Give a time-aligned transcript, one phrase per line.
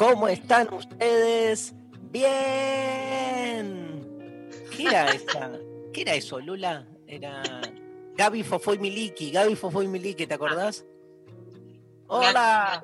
[0.00, 1.74] ¿Cómo están ustedes?
[2.10, 3.68] Bien.
[4.74, 5.50] ¿Qué era esa?
[5.92, 6.86] ¿Qué era eso, Lula?
[7.06, 7.42] Era
[8.16, 9.30] Gaby Fofoy Miliki.
[9.30, 10.86] Gaby Fofoy Miliki, ¿te acordás?
[12.06, 12.82] Hola,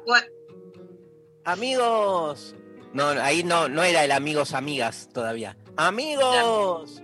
[1.44, 2.54] amigos.
[2.92, 5.56] No, ahí no, no era el amigos amigas todavía.
[5.78, 7.00] Amigos,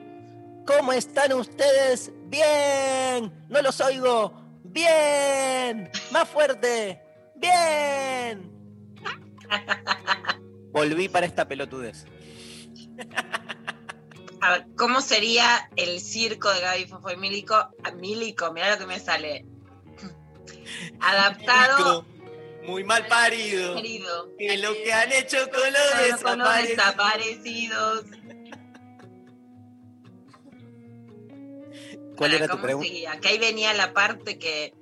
[0.66, 2.12] ¿cómo están ustedes?
[2.26, 3.32] Bien.
[3.48, 4.30] No los oigo.
[4.62, 5.90] Bien.
[6.10, 7.00] Más fuerte.
[7.34, 8.51] Bien.
[10.72, 12.06] Volví para esta pelotudez.
[14.40, 17.54] A ver, ¿cómo sería el circo de Gaby Fofo y Milico?
[17.54, 19.44] Ah, Milico, mirá lo que me sale.
[21.00, 22.06] Adaptado.
[22.64, 23.74] Muy mal parido.
[23.76, 24.30] Querido.
[24.38, 28.04] Que lo que han hecho con los Con los desaparecidos.
[32.16, 32.88] ¿Cuál era tu ¿cómo pregunta?
[32.88, 33.20] seguía?
[33.20, 34.74] Que ahí venía la parte que,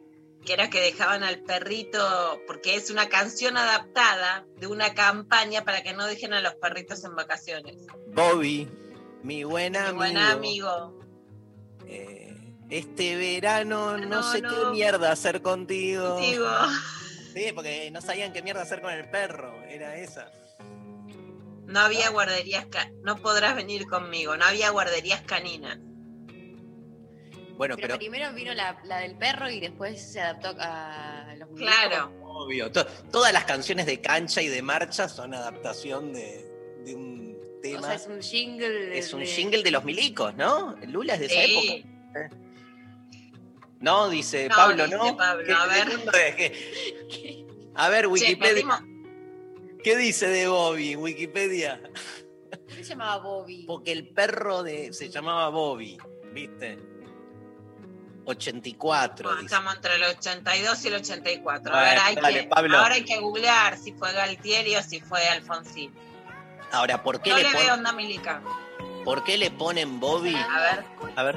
[0.45, 5.83] que era que dejaban al perrito, porque es una canción adaptada de una campaña para
[5.83, 7.77] que no dejen a los perritos en vacaciones.
[8.09, 8.69] Bobby,
[9.23, 9.97] mi buen Mi amigo.
[9.97, 11.01] buen amigo.
[11.87, 12.35] Eh,
[12.71, 14.49] este verano no, No, sé no.
[14.49, 16.17] qué mierda hacer contigo.
[16.19, 16.49] Digo,
[17.35, 19.55] Sí, porque no sabían qué mierda hacer con el perro.
[19.69, 20.33] Era esa.
[21.67, 22.67] no había guarderías,
[23.05, 25.79] no podrás venir conmigo, no había guarderías caninas.
[27.61, 31.51] Bueno, Pero, pero, primero vino la, la del perro y después se adaptó a los
[31.51, 31.75] muñecos.
[31.77, 32.11] Claro.
[32.23, 32.73] obvio.
[32.73, 36.43] to- todas las canciones de cancha y de marcha son adaptación de,
[36.87, 37.81] de un tema.
[37.81, 38.97] O sea, es un jingle.
[38.97, 40.75] Es un de- jingle de los milicos, ¿no?
[40.87, 41.85] Lula es de esa Sí.
[42.15, 42.31] época.
[43.81, 45.17] No, dice No, Pablo, dice ¿no?
[45.19, 45.53] Pablo, ¿Qué-
[47.75, 48.07] a ver.
[48.07, 48.83] Wikipedia.
[49.85, 50.97] ¿Qué dice de Bobby?
[50.97, 51.79] Wikipedia.
[52.51, 53.65] ¿Por qué se llamaba Bobby?
[53.67, 55.99] Porque el perro de se llamaba Bobby,
[56.33, 56.89] ¿viste?
[58.25, 59.29] 84.
[59.29, 59.47] No, dice.
[59.47, 61.75] estamos entre el 82 y el 84.
[61.75, 62.79] A A ver, ver, hay dale, que, Pablo.
[62.79, 65.93] ahora hay que googlear si fue Galtieri o si fue Alfonsín.
[66.73, 68.43] Ahora, ¿por qué, No le le veo onda milica.
[69.05, 70.35] ¿por qué le ponen Bobby?
[70.37, 70.85] A ver,
[71.17, 71.37] A ver.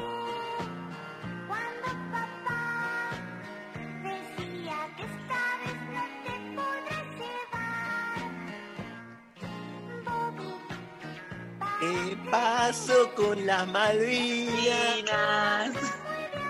[11.79, 15.71] ¿Qué pasó con las Malvinas?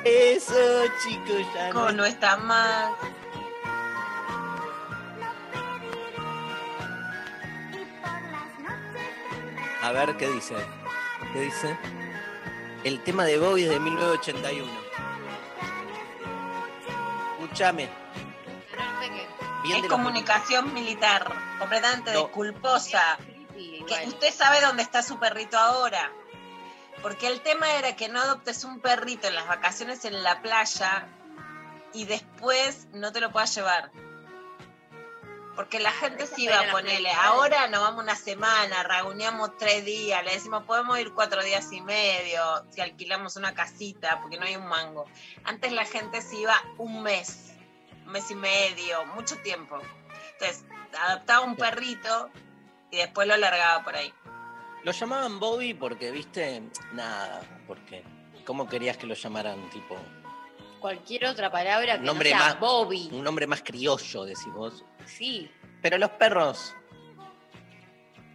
[0.06, 0.53] Eso,
[1.03, 1.91] chicos, ya no.
[1.91, 2.91] no está más.
[7.72, 9.88] y por las noches vendrá.
[9.88, 10.56] A ver, ¿qué dice?
[11.34, 11.78] ¿Qué dice?
[12.84, 14.72] El tema de Bobby es de 1981.
[17.40, 17.90] Escúchame.
[19.64, 22.28] Bien Es comunicación militar, completamente No.
[22.30, 23.18] culposa.
[23.56, 26.12] Sí, Que usted sabe dónde está su perrito ahora.
[27.03, 31.06] Porque el tema era que no adoptes un perrito en las vacaciones en la playa
[31.94, 33.91] y después no te lo puedas llevar.
[35.53, 40.24] Porque la gente va eran a ponerle, ahora nos vamos una semana, reunimos tres días,
[40.24, 42.41] le decimos, podemos ir cuatro días y medio,
[42.72, 45.06] si alquilamos una casita, porque no hay un mango.
[45.44, 47.53] Antes la gente se iba un mes,
[48.06, 49.78] un mes y medio, mucho tiempo.
[50.31, 50.66] Entonces,
[51.00, 52.31] adoptaba un perrito
[52.90, 54.12] y después lo largaba por ahí.
[54.84, 56.62] Lo llamaban Bobby porque, viste,
[56.94, 58.03] nada, porque
[58.46, 59.70] ¿cómo querías que lo llamaran?
[59.70, 59.96] Tipo,
[60.80, 63.09] Cualquier otra palabra que Nombre no sea más- Bobby.
[63.14, 64.84] un nombre más criollo, decís vos.
[65.06, 65.50] Sí.
[65.82, 66.76] Pero los perros,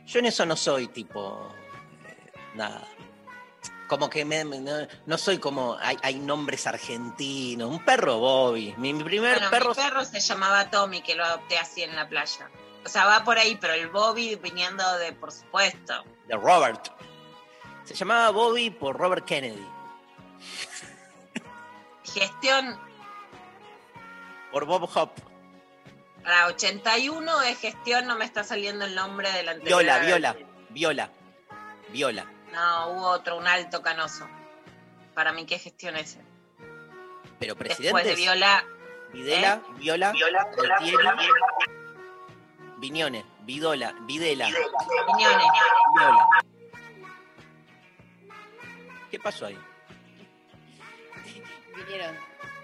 [0.06, 1.52] yo en eso no soy tipo,
[2.06, 2.82] eh, nada.
[3.86, 4.72] Como que me- me- no,
[5.06, 7.70] no soy como, hay, hay nombres argentinos.
[7.70, 8.74] Un perro Bobby.
[8.78, 9.68] Mi, mi primer Bueno, perro...
[9.70, 12.50] mi perro se llamaba Tommy, que lo adopté así en la playa.
[12.84, 16.04] O sea, va por ahí, pero el Bobby viniendo de, por supuesto.
[16.28, 16.88] De Robert.
[17.84, 19.66] Se llamaba Bobby por Robert Kennedy.
[22.04, 22.78] Gestión
[24.52, 25.10] Por Bob Hop.
[26.22, 29.82] para 81 es gestión, no me está saliendo el nombre del anterior.
[29.82, 30.36] Viola, Viola,
[30.70, 31.10] Viola,
[31.90, 32.26] Viola.
[32.52, 34.26] No, hubo otro, un alto canoso.
[35.14, 36.20] Para mí, ¿qué gestión ese?
[37.38, 38.08] Pero Después presidente.
[38.08, 38.64] de Viola,
[39.12, 40.96] Videla, Viola, Altieri,
[42.78, 45.46] Viñone, Vidola, Videla, Piñones.
[45.96, 46.28] Viola.
[49.10, 49.58] ¿Qué pasó ahí?
[51.76, 52.14] Vinieron.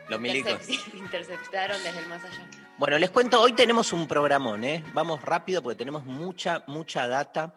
[0.08, 0.52] Los milicos.
[0.68, 2.48] intercep- Interceptaron desde el más allá.
[2.76, 4.84] Bueno, les cuento, hoy tenemos un programón, ¿eh?
[4.92, 7.54] Vamos rápido porque tenemos mucha, mucha data.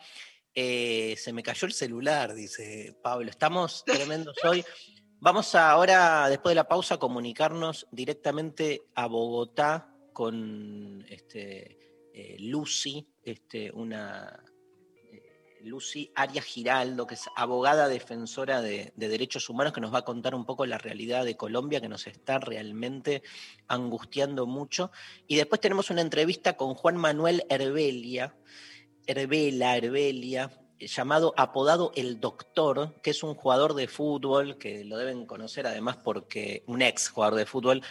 [0.53, 3.29] Eh, se me cayó el celular, dice Pablo.
[3.29, 4.63] Estamos tremendos hoy.
[5.19, 11.86] Vamos a ahora, después de la pausa, a comunicarnos directamente a Bogotá con este,
[12.17, 14.43] eh, Lucy, este, una
[15.11, 19.99] eh, Lucy Arias Giraldo, que es abogada defensora de, de derechos humanos, que nos va
[19.99, 23.21] a contar un poco la realidad de Colombia, que nos está realmente
[23.67, 24.89] angustiando mucho.
[25.27, 28.35] Y después tenemos una entrevista con Juan Manuel Herbelia,
[29.05, 30.49] Herbela, Herbelia,
[30.79, 35.97] llamado apodado El Doctor, que es un jugador de fútbol, que lo deben conocer además
[35.97, 37.83] porque, un ex jugador de fútbol,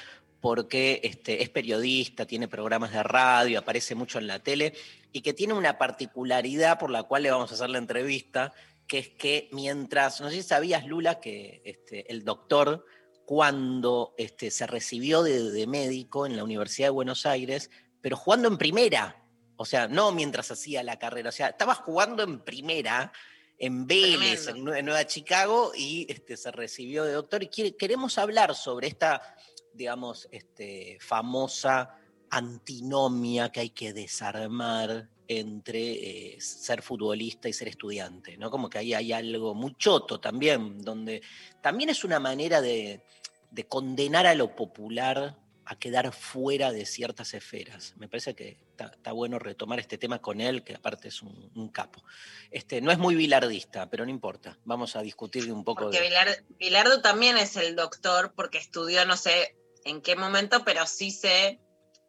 [0.47, 4.75] porque este, es periodista, tiene programas de radio, aparece mucho en la tele,
[5.11, 8.53] y que tiene una particularidad por la cual le vamos a hacer la entrevista,
[8.87, 12.87] que es que mientras, no sé si sabías, Lula, que este, el doctor,
[13.25, 17.69] cuando este, se recibió de, de médico en la Universidad de Buenos Aires,
[18.01, 19.25] pero jugando en primera,
[19.57, 23.11] o sea, no mientras hacía la carrera, o sea, estaba jugando en primera,
[23.59, 27.43] en Vélez, en, Nueva Chicago, y este, se recibió de doctor.
[27.43, 29.35] Y quiere- queremos hablar sobre esta,
[29.77, 31.97] digamos, este, famosa
[32.31, 38.51] antinomia que hay que desarmar entre eh, ser futbolista y ser estudiante, ¿no?
[38.51, 41.23] Como que ahí hay algo muy choto también, donde
[41.61, 43.03] también es una manera de,
[43.51, 45.37] de condenar a lo popular
[45.67, 47.95] a quedar fuera de ciertas esferas.
[47.97, 51.69] Me parece que está, bueno retomar este tema con él, que aparte es un, un
[51.71, 52.05] capo.
[52.53, 54.57] Este, no es muy bilardista, pero no importa.
[54.65, 56.45] Vamos a discutir un poco Porque de...
[56.57, 59.57] Bilardo también es el doctor porque estudió no sé
[59.87, 61.61] en qué momento, pero sí sé.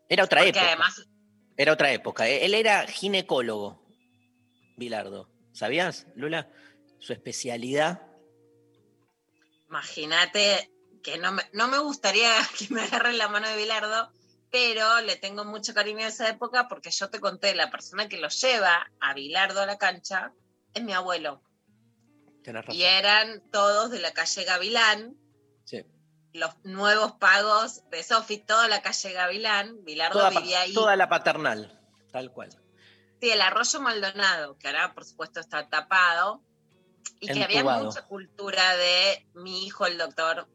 [0.09, 0.65] Era otra época.
[0.65, 1.07] además,
[1.55, 2.27] Era otra época.
[2.27, 3.85] Él era ginecólogo,
[4.77, 5.29] Bilardo.
[5.53, 6.49] ¿Sabías, Lula?
[6.99, 8.01] Su especialidad.
[9.69, 10.71] imagínate
[11.03, 14.11] que no me, no me gustaría que me agarren la mano de Bilardo,
[14.51, 18.17] pero le tengo mucho cariño a esa época porque yo te conté, la persona que
[18.17, 20.33] lo lleva a Bilardo a la cancha
[20.73, 21.43] es mi abuelo.
[22.43, 22.79] Tenés razón.
[22.79, 25.15] Y eran todos de la calle Gavilán,
[25.65, 25.83] Sí.
[26.37, 29.83] Los nuevos pagos de Sofi, toda la calle Gavilán.
[29.83, 30.73] Bilardo Toda, vivía ahí.
[30.73, 31.79] toda la paternal,
[32.11, 32.49] tal cual.
[33.21, 36.43] Sí, el arroyo Maldonado, que ahora por supuesto está tapado,
[37.19, 40.47] y que había mucha cultura de mi hijo el doctor,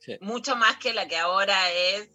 [0.00, 0.16] Sí.
[0.20, 2.08] mucho más que la que ahora es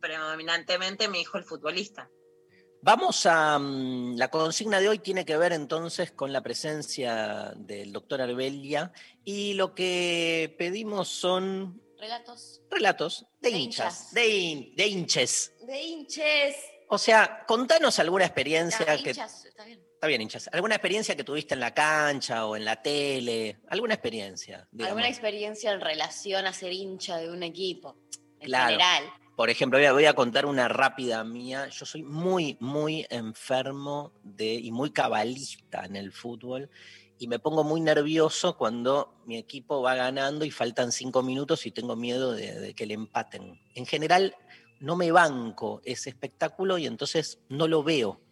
[0.00, 2.08] predominantemente mi hijo el futbolista.
[2.82, 3.58] Vamos a.
[3.58, 8.92] mm, la consigna de hoy tiene que ver entonces con la presencia del doctor Arbelia
[9.24, 14.14] y lo que pedimos son Relatos relatos de, De hinchas, hinchas.
[14.14, 15.52] de, hin- de hinches.
[15.66, 16.56] de hinches.
[16.88, 19.10] O sea, contanos alguna experiencia Ah, que.
[19.10, 19.80] hinchas, está bien.
[19.94, 20.48] Está bien, hinchas.
[20.52, 23.58] ¿Alguna experiencia que tuviste en la cancha o en la tele?
[23.68, 24.66] ¿Alguna experiencia?
[24.72, 24.92] digamos?
[24.92, 27.96] ¿Alguna experiencia en relación a ser hincha de un equipo?
[28.40, 28.70] En Claro.
[28.70, 29.04] general.
[29.36, 31.68] Por ejemplo, voy a, voy a contar una rápida mía.
[31.68, 36.70] Yo soy muy, muy enfermo de, y muy cabalista en el fútbol
[37.20, 41.70] y me pongo muy nervioso cuando mi equipo va ganando y faltan cinco minutos y
[41.70, 43.60] tengo miedo de, que le empaten.
[43.74, 44.34] En general,
[44.80, 48.22] no me banco ese espectáculo y entonces no lo veo.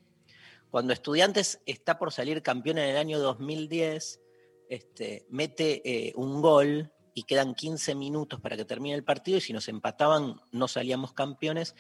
[0.71, 4.23] Cuando Estudiantes está por salir campeón en el año 2010,
[4.71, 9.43] este, mete eh, un gol y quedan 15 minutos para que termine el partido y
[9.43, 11.75] si nos empataban no salíamos campeones,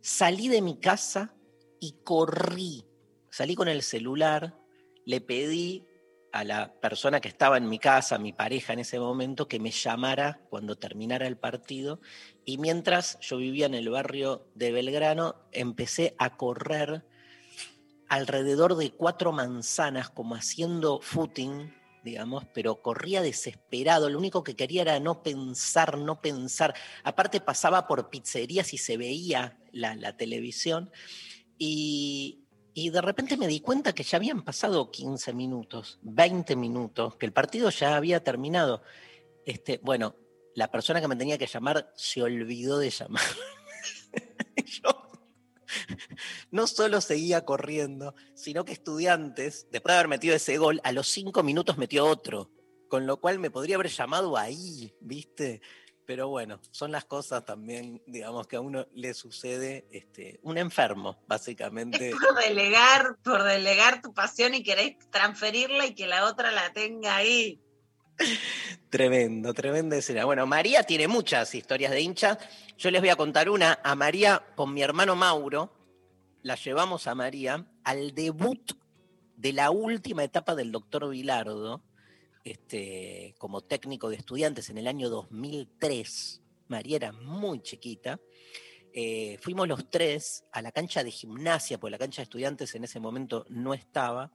[0.00, 1.34] salí de mi casa
[1.78, 2.86] y corrí.
[3.28, 4.56] Salí con el celular,
[5.04, 5.84] le pedí
[6.34, 9.70] a la persona que estaba en mi casa, mi pareja en ese momento, que me
[9.70, 12.00] llamara cuando terminara el partido.
[12.44, 17.06] Y mientras yo vivía en el barrio de Belgrano, empecé a correr
[18.08, 21.72] alrededor de cuatro manzanas, como haciendo footing,
[22.02, 24.10] digamos, pero corría desesperado.
[24.10, 26.74] Lo único que quería era no pensar, no pensar.
[27.04, 30.90] Aparte pasaba por pizzerías y se veía la, la televisión.
[31.58, 32.43] Y,
[32.74, 37.26] y de repente me di cuenta que ya habían pasado 15 minutos, 20 minutos, que
[37.26, 38.82] el partido ya había terminado.
[39.46, 40.16] Este, bueno,
[40.56, 43.22] la persona que me tenía que llamar se olvidó de llamar.
[44.66, 45.04] Yo
[46.50, 51.08] no solo seguía corriendo, sino que estudiantes, después de haber metido ese gol, a los
[51.08, 52.50] cinco minutos metió otro,
[52.88, 55.60] con lo cual me podría haber llamado ahí, ¿viste?
[56.06, 61.18] Pero bueno, son las cosas también, digamos, que a uno le sucede este, un enfermo,
[61.26, 62.10] básicamente.
[62.10, 66.72] Es por delegar, por delegar tu pasión y querés transferirla y que la otra la
[66.72, 67.60] tenga ahí.
[68.90, 70.24] Tremendo, tremenda escena.
[70.24, 72.38] Bueno, María tiene muchas historias de hincha.
[72.76, 73.80] Yo les voy a contar una.
[73.82, 75.72] A María, con mi hermano Mauro,
[76.42, 78.72] la llevamos a María al debut
[79.36, 81.82] de la última etapa del doctor Vilardo,
[82.44, 86.42] este, como técnico de estudiantes en el año 2003.
[86.68, 88.20] María era muy chiquita.
[88.92, 92.84] Eh, fuimos los tres a la cancha de gimnasia, porque la cancha de estudiantes en
[92.84, 94.30] ese momento no estaba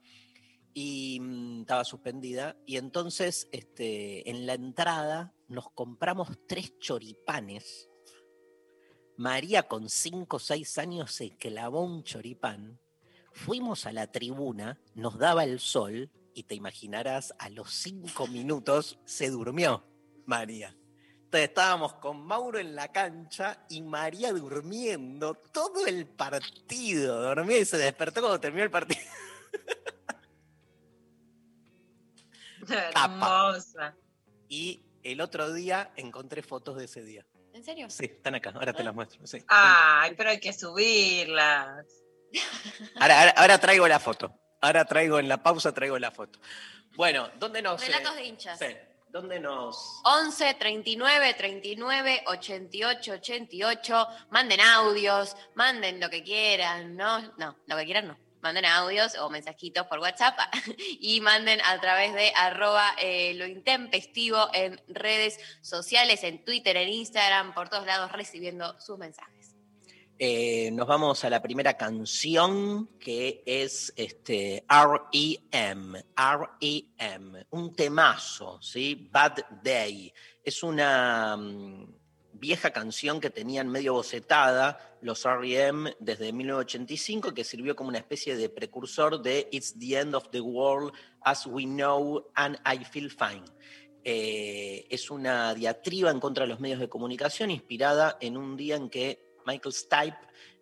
[0.73, 2.57] y mm, estaba suspendida.
[2.65, 7.89] Y entonces, este, en la entrada, nos compramos tres choripanes.
[9.17, 12.79] María, con cinco o seis años, se clavó un choripán.
[13.31, 18.97] Fuimos a la tribuna, nos daba el sol, y te imaginarás, a los cinco minutos
[19.03, 19.83] se durmió
[20.25, 20.73] María.
[21.25, 27.21] Entonces estábamos con Mauro en la cancha y María durmiendo todo el partido.
[27.21, 29.01] Dormía y se despertó cuando terminó el partido.
[32.95, 33.97] Hermosa.
[34.47, 37.25] Y el otro día encontré fotos de ese día.
[37.53, 37.89] ¿En serio?
[37.89, 39.27] Sí, están acá, ahora te las muestro.
[39.27, 39.43] sí.
[39.49, 41.85] Ay, pero hay que subirlas.
[42.95, 44.33] Ahora, ahora- ahora traigo la foto.
[44.61, 46.39] Ahora traigo en la pausa, traigo la foto.
[46.95, 47.81] Bueno, ¿dónde nos...
[47.81, 48.59] eh, Relatos de hinchas.
[48.59, 48.65] sí,
[49.09, 50.01] ¿Dónde nos...
[50.03, 54.07] 11 39 39 88 88.
[54.29, 57.21] Manden audios, manden lo que quieran, ¿no?
[57.37, 58.17] No, lo que quieran no.
[58.41, 60.37] Manden audios o mensajitos por WhatsApp
[60.99, 66.89] y manden a través de arroba eh, lo intempestivo en redes sociales, en Twitter, en
[66.89, 69.38] Instagram, por todos lados recibiendo sus mensajes.
[70.21, 76.03] Eh, nos vamos a la primera canción que es este, R.E.M.
[76.17, 77.47] R.E.M.
[77.51, 79.07] Un temazo, ¿sí?
[79.09, 80.11] Bad Day.
[80.43, 81.85] Es una mm,
[82.33, 85.95] vieja canción que tenían medio bocetada los R.E.M.
[86.01, 90.41] desde 1985 que sirvió como una especie de precursor de It's the End of the
[90.41, 93.45] World as We Know and I Feel Fine.
[94.03, 98.75] Eh, es una diatriba en contra de los medios de comunicación inspirada en un día
[98.75, 100.17] en que Michael Stipe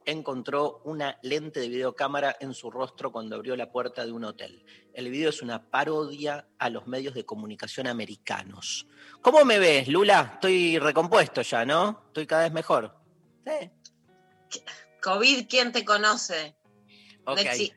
[0.06, 4.66] encontró una lente de videocámara en su rostro cuando abrió la puerta de un hotel.
[4.94, 8.88] El video es una parodia a los medios de comunicación americanos.
[9.22, 10.32] ¿Cómo me ves, Lula?
[10.36, 12.06] Estoy recompuesto ya, ¿no?
[12.08, 12.98] Estoy cada vez mejor.
[13.46, 14.62] Sí.
[15.02, 16.56] COVID, ¿quién te conoce?
[17.26, 17.40] Ok.
[17.40, 17.74] Lexi,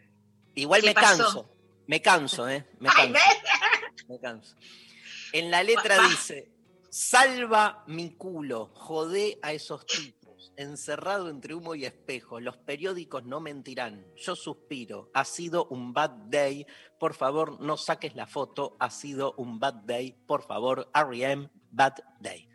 [0.55, 1.25] Igual ¿qué me pasó?
[1.25, 1.57] canso.
[1.89, 2.69] Me canso, ¿eh?
[2.79, 3.19] Me canso.
[4.09, 4.55] Me canso.
[5.33, 6.53] En la letra dice,
[6.91, 10.20] salva mi culo, jodé a esos tipos,
[10.61, 16.11] encerrado entre humo y espejo, los periódicos no mentirán, yo suspiro, ha sido un bad
[16.29, 16.67] day,
[16.99, 21.95] por favor no saques la foto, ha sido un bad day, por favor, R.E.M., bad
[22.21, 22.49] day.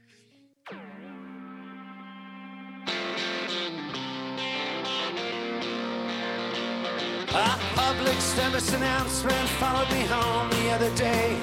[7.38, 11.38] A public service announcement followed me home the other day.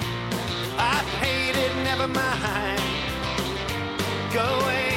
[0.78, 2.80] I paid it, never mind.
[4.32, 4.91] Go away.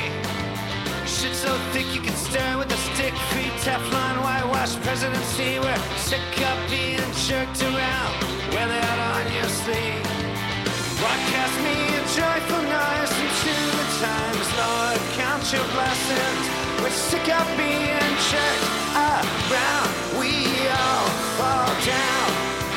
[1.36, 3.13] So thick you can stir with a stick.
[3.32, 5.60] Free Teflon, whitewash presidency.
[5.60, 8.13] We're sick of being jerked around.
[8.56, 10.08] Wear that on your sleeve.
[10.96, 15.00] Broadcast me a joyful noise into the times, Lord.
[15.20, 16.44] Count your blessings.
[16.80, 19.92] We're sick of being jerked around.
[20.15, 20.32] We
[20.72, 22.27] all fall down.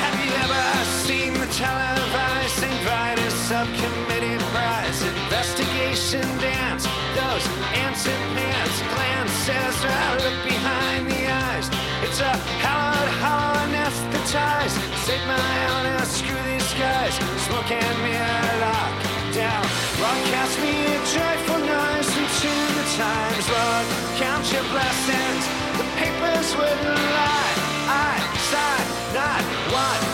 [0.02, 0.66] Have you ever
[1.06, 2.80] seen the televised St.
[2.82, 6.97] Vitus subcommittee prize investigation dance?
[7.18, 11.66] Those ants and pants glances right look behind the eyes.
[12.06, 12.32] It's a
[12.62, 14.78] hallowed, hollow anesthetized.
[15.02, 17.14] Save my honor, screw these guys.
[17.46, 18.94] Smoke and mirror lock
[19.34, 19.64] down.
[19.98, 23.86] Broadcast me a joyful noise into the times, Lord.
[24.22, 25.42] Count your blessings.
[25.74, 27.54] The papers wouldn't lie.
[27.90, 28.14] I
[28.46, 29.42] sign not
[29.74, 30.07] one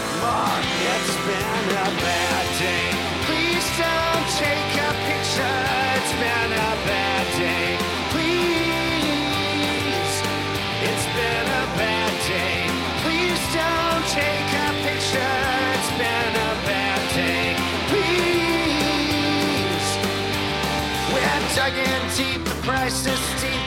[23.02, 23.18] the is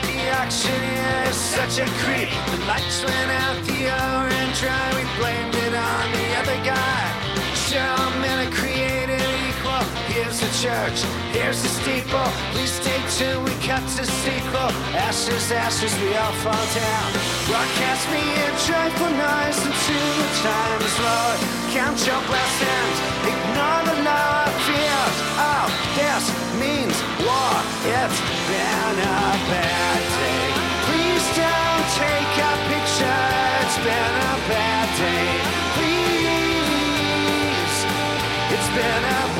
[0.08, 2.30] the auctioneer is such a creep.
[2.48, 7.04] The lights went out, the orange dry, we blamed it on the other guy.
[7.68, 9.84] Sure, men are created equal.
[10.08, 11.04] Here's the church,
[11.36, 12.30] here's the steeple.
[12.52, 14.70] Please stay tuned, we cut to sequel.
[14.96, 17.08] Ashes, ashes, we all fall down.
[17.48, 21.38] Broadcast me a joyful noise into the time is Lord.
[21.76, 22.96] Count your blessings,
[23.28, 23.98] ignore the.
[24.00, 25.07] Oh, this
[26.68, 27.54] means war.
[27.96, 30.48] It's been a bad day.
[30.86, 33.24] Please don't take a picture.
[33.62, 35.28] It's been a bad day.
[35.76, 36.58] Please.
[38.54, 39.37] It's been a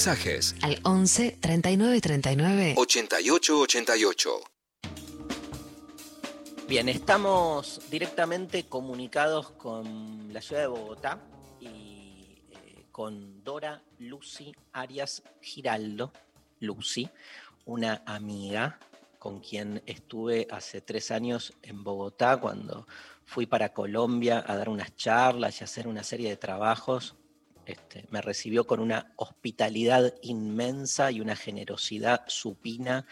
[0.00, 4.40] Mensajes al 11 39 39 88 88.
[6.66, 11.20] Bien, estamos directamente comunicados con la ciudad de Bogotá
[11.60, 16.14] y eh, con Dora Lucy Arias Giraldo,
[16.60, 17.10] Lucy,
[17.66, 18.78] una amiga
[19.18, 22.86] con quien estuve hace tres años en Bogotá cuando
[23.26, 27.16] fui para Colombia a dar unas charlas y hacer una serie de trabajos.
[27.66, 33.06] Este, me recibió con una hospitalidad inmensa y una generosidad supina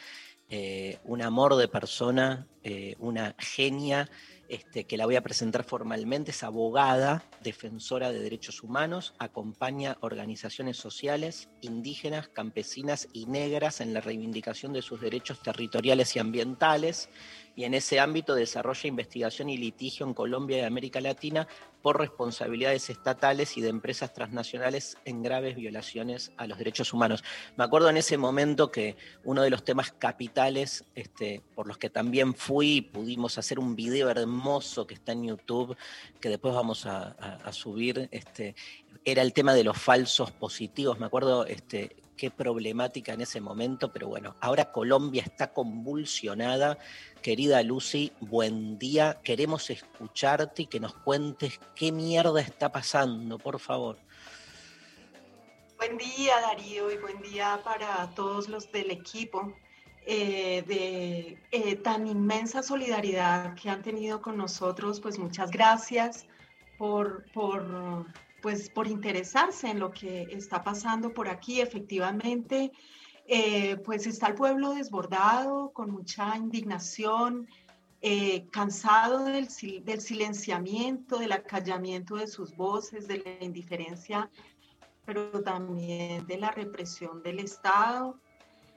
[0.50, 4.08] eh, un amor de persona, eh, una genia,
[4.48, 10.78] este, que la voy a presentar formalmente, es abogada, defensora de derechos humanos, acompaña organizaciones
[10.78, 17.10] sociales, indígenas, campesinas y negras en la reivindicación de sus derechos territoriales y ambientales,
[17.54, 21.46] y en ese ámbito desarrolla investigación y litigio en Colombia y América Latina
[21.82, 27.24] por responsabilidades estatales y de empresas transnacionales en graves violaciones a los derechos humanos.
[27.56, 31.90] Me acuerdo en ese momento que uno de los temas capitales este, por los que
[31.90, 35.76] también fui pudimos hacer un video hermoso que está en YouTube,
[36.20, 37.14] que después vamos a
[37.52, 38.54] subir, este,
[39.04, 40.98] era el tema de los falsos positivos.
[40.98, 46.76] Me acuerdo este, qué problemática en ese momento, pero bueno, ahora Colombia está convulsionada.
[47.22, 49.20] Querida Lucy, buen día.
[49.22, 53.96] Queremos escucharte y que nos cuentes qué mierda está pasando, por favor.
[55.78, 59.54] Buen día, Darío, y buen día para todos los del equipo
[60.04, 65.00] eh, de eh, tan inmensa solidaridad que han tenido con nosotros.
[65.00, 66.26] Pues muchas gracias
[66.78, 68.06] por, por,
[68.42, 71.60] pues, por interesarse en lo que está pasando por aquí.
[71.60, 72.72] Efectivamente,
[73.26, 77.48] eh, pues está el pueblo desbordado, con mucha indignación,
[78.00, 84.30] eh, cansado del, sil- del silenciamiento, del acallamiento de sus voces, de la indiferencia
[85.04, 88.20] pero también de la represión del Estado.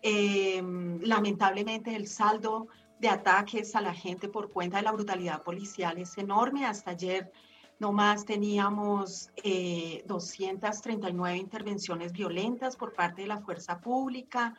[0.02, 0.64] Eh,
[1.02, 2.70] lamentablemente el saldo
[3.00, 6.66] de ataques a la gente por cuenta de la brutalidad policial es enorme.
[6.66, 7.34] Hasta ayer
[7.82, 14.56] nomás teníamos eh, 239 intervenciones violentas por parte de la fuerza pública,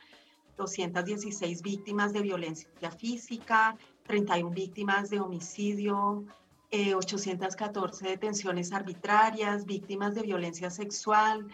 [0.56, 3.76] 216 víctimas de violencia física,
[4.08, 6.24] 31 víctimas de homicidio,
[6.72, 11.46] eh, 814 detenciones arbitrarias, víctimas de violencia sexual,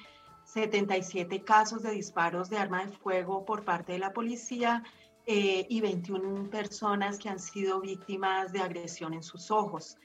[0.44, 4.82] 77 casos de disparos de arma de fuego por parte de la policía
[5.26, 9.98] eh, y 21 personas que han sido víctimas de agresión en sus ojos.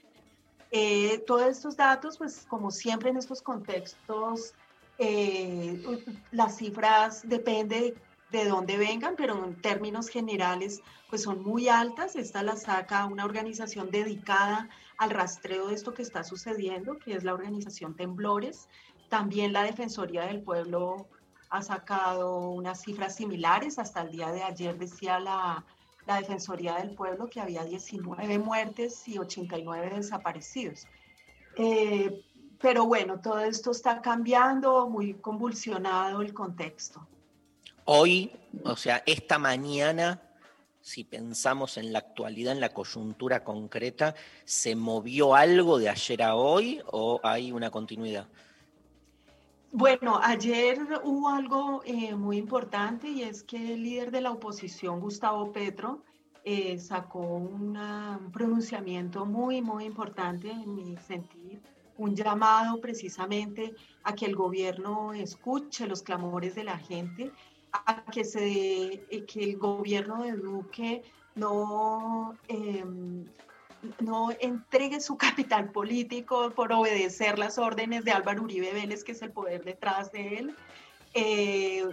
[0.75, 4.55] Eh, todos estos datos, pues como siempre en estos contextos,
[4.97, 5.79] eh,
[6.31, 7.93] las cifras depende
[8.31, 10.81] de dónde vengan, pero en términos generales,
[11.11, 12.15] pues son muy altas.
[12.15, 17.23] Esta la saca una organización dedicada al rastreo de esto que está sucediendo, que es
[17.23, 18.67] la organización Temblores.
[19.09, 21.07] También la Defensoría del Pueblo
[21.51, 23.77] ha sacado unas cifras similares.
[23.77, 25.63] Hasta el día de ayer decía la,
[26.05, 30.87] la Defensoría del Pueblo que había 19 muertes y 89 desaparecidos.
[31.57, 32.23] Eh,
[32.59, 37.05] pero bueno, todo esto está cambiando, muy convulsionado el contexto.
[37.85, 38.31] Hoy,
[38.63, 40.21] o sea, esta mañana,
[40.79, 46.35] si pensamos en la actualidad, en la coyuntura concreta, ¿se movió algo de ayer a
[46.35, 48.27] hoy o hay una continuidad?
[49.75, 54.99] Bueno, ayer hubo algo eh, muy importante y es que el líder de la oposición,
[54.99, 56.03] Gustavo Petro,
[56.43, 57.75] eh, sacó un
[58.31, 61.59] pronunciamiento muy, muy importante en mi sentir,
[61.97, 67.31] un llamado precisamente a que el gobierno escuche los clamores de la gente,
[67.71, 71.01] a que, se, eh, que el gobierno de Duque
[71.33, 73.25] no, em,
[73.99, 79.21] no entregue su capital político por obedecer las órdenes de Álvaro Uribe Vélez, que es
[79.21, 80.55] el poder detrás de él.
[81.13, 81.85] Eh,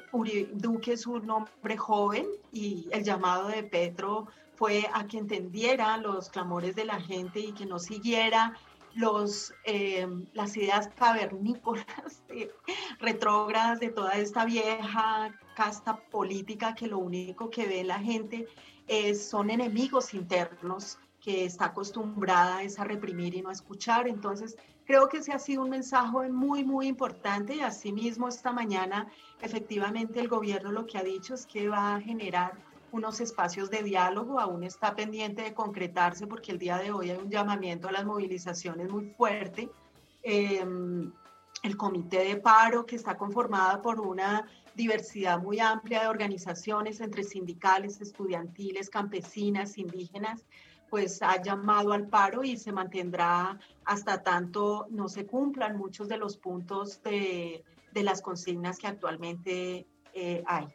[0.52, 6.30] Duque es un hombre joven y el llamado de Petro fue a que entendiera los
[6.30, 8.54] clamores de la gente y que no siguiera
[8.94, 11.84] los, eh, las ideas cavernícolas,
[13.00, 18.46] retrógradas de toda esta vieja casta política que lo único que ve la gente
[18.86, 24.08] es, son enemigos internos que está acostumbrada es a reprimir y no a escuchar.
[24.08, 29.08] Entonces, creo que ese ha sido un mensaje muy, muy importante y asimismo esta mañana
[29.40, 32.54] efectivamente el gobierno lo que ha dicho es que va a generar
[32.92, 37.18] unos espacios de diálogo, aún está pendiente de concretarse porque el día de hoy hay
[37.18, 39.70] un llamamiento a las movilizaciones muy fuerte.
[40.22, 41.12] Em,
[41.62, 47.22] el comité de paro que está conformada por una diversidad muy amplia de organizaciones entre
[47.22, 50.46] sindicales, estudiantiles, campesinas, indígenas,
[50.90, 56.18] pues ha llamado al paro y se mantendrá hasta tanto no se cumplan muchos de
[56.18, 60.66] los puntos de, de las consignas que actualmente eh, hay.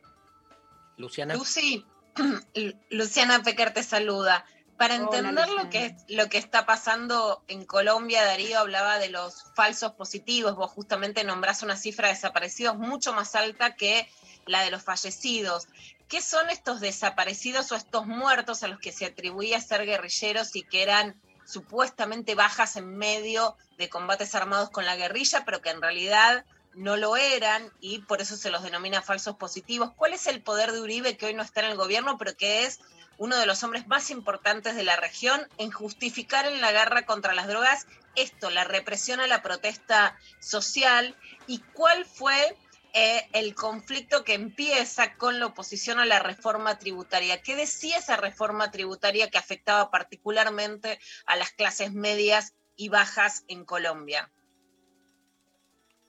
[0.97, 1.35] Luciana.
[1.35, 1.85] Lucy,
[2.89, 4.45] Luciana Pecker te saluda.
[4.77, 9.93] Para entender lo que, lo que está pasando en Colombia, Darío hablaba de los falsos
[9.93, 10.55] positivos.
[10.57, 14.09] Vos justamente nombrás una cifra de desaparecidos mucho más alta que
[14.45, 15.67] la de los fallecidos.
[16.07, 20.61] ¿Qué son estos desaparecidos o estos muertos a los que se atribuía ser guerrilleros y
[20.63, 25.81] que eran supuestamente bajas en medio de combates armados con la guerrilla, pero que en
[25.81, 29.91] realidad no lo eran y por eso se los denomina falsos positivos?
[29.95, 32.65] ¿Cuál es el poder de Uribe que hoy no está en el gobierno, pero que
[32.65, 32.79] es
[33.17, 37.33] uno de los hombres más importantes de la región en justificar en la guerra contra
[37.33, 41.15] las drogas esto, la represión a la protesta social?
[41.47, 42.57] ¿Y cuál fue
[42.97, 47.41] eh, el conflicto que empieza con la oposición a la reforma tributaria.
[47.41, 53.65] ¿Qué decía esa reforma tributaria que afectaba particularmente a las clases medias y bajas en
[53.65, 54.31] Colombia?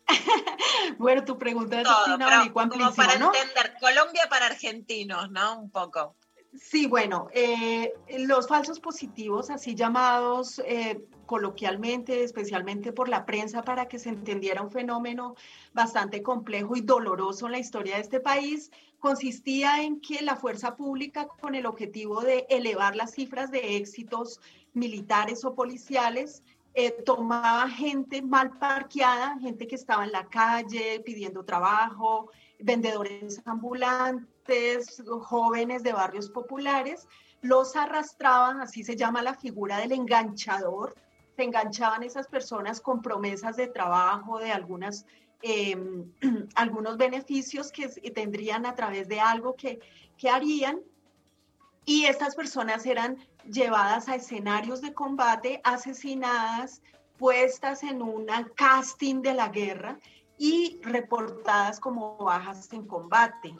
[0.98, 5.58] bueno, tu pregunta es como para entender, Colombia para argentinos, ¿no?
[5.58, 6.14] Un poco.
[6.58, 13.88] Sí, bueno, eh, los falsos positivos, así llamados eh, coloquialmente, especialmente por la prensa, para
[13.88, 15.34] que se entendiera un fenómeno
[15.74, 20.76] bastante complejo y doloroso en la historia de este país, consistía en que la fuerza
[20.76, 24.40] pública, con el objetivo de elevar las cifras de éxitos
[24.72, 26.42] militares o policiales,
[26.74, 34.35] eh, tomaba gente mal parqueada, gente que estaba en la calle pidiendo trabajo, vendedores ambulantes,
[35.22, 37.06] jóvenes de barrios populares,
[37.42, 40.94] los arrastraban, así se llama la figura del enganchador,
[41.36, 45.06] se enganchaban esas personas con promesas de trabajo, de algunas,
[45.42, 46.10] em,
[46.54, 49.80] algunos beneficios que tendrían a través de algo que,
[50.16, 50.80] que harían.
[51.84, 56.82] Y estas personas eran llevadas a escenarios de combate, asesinadas,
[57.16, 59.98] puestas en un casting de la guerra
[60.38, 63.54] y reportadas como bajas en combate.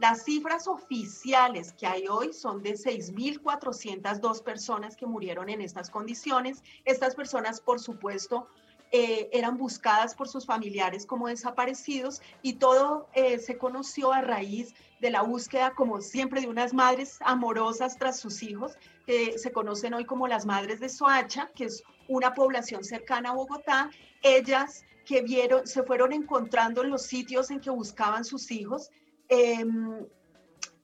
[0.00, 6.62] Las cifras oficiales que hay hoy son de 6.402 personas que murieron en estas condiciones.
[6.86, 8.48] Estas personas, por supuesto,
[8.92, 14.74] eh, eran buscadas por sus familiares como desaparecidos y todo eh, se conoció a raíz
[15.02, 19.92] de la búsqueda, como siempre, de unas madres amorosas tras sus hijos, que se conocen
[19.92, 23.90] hoy como las madres de Soacha, que es una población cercana a Bogotá.
[24.22, 28.90] Ellas que vieron, se fueron encontrando en los sitios en que buscaban sus hijos
[29.32, 30.04] Em,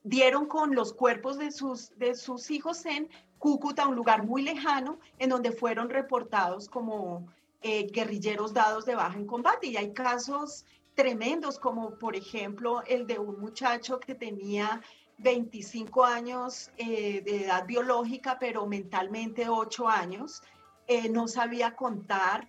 [0.03, 4.99] dieron con los cuerpos de sus, de sus hijos en Cúcuta, un lugar muy lejano,
[5.19, 7.27] en donde fueron reportados como
[7.61, 9.67] eh, guerrilleros dados de baja en combate.
[9.67, 14.81] Y hay casos tremendos, como por ejemplo el de un muchacho que tenía
[15.17, 20.41] 25 años eh, de edad biológica, pero mentalmente 8 años,
[20.87, 22.47] eh, no sabía contar,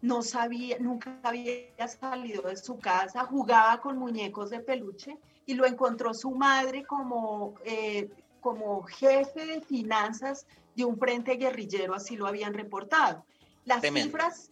[0.00, 5.66] no sabía, nunca había salido de su casa, jugaba con muñecos de peluche y lo
[5.66, 8.08] encontró su madre como, eh,
[8.40, 13.24] como jefe de finanzas de un frente guerrillero, así lo habían reportado.
[13.64, 14.50] Las cifras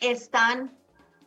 [0.00, 0.76] están,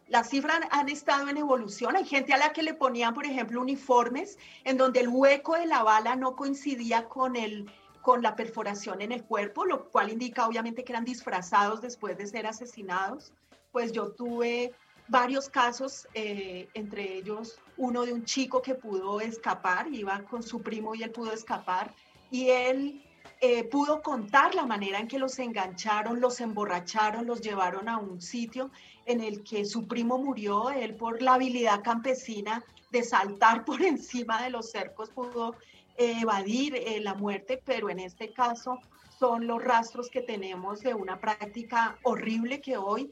[0.07, 1.95] las cifras han estado en evolución.
[1.95, 5.65] Hay gente a la que le ponían, por ejemplo, uniformes en donde el hueco de
[5.65, 7.69] la bala no coincidía con el
[8.07, 12.25] con la perforación en el cuerpo, lo cual indica obviamente que eran disfrazados después de
[12.25, 13.33] ser asesinados.
[13.73, 14.73] Pues yo tuve
[15.07, 20.61] varios casos, eh, entre ellos uno de un chico que pudo escapar, iba con su
[20.61, 21.93] primo y él pudo escapar,
[22.31, 23.03] y él
[23.39, 28.19] eh, pudo contar la manera en que los engancharon, los emborracharon, los llevaron a un
[28.19, 28.71] sitio
[29.05, 34.41] en el que su primo murió, él por la habilidad campesina de saltar por encima
[34.41, 35.55] de los cercos pudo
[35.97, 38.79] evadir eh, la muerte, pero en este caso
[39.17, 43.11] son los rastros que tenemos de una práctica horrible que hoy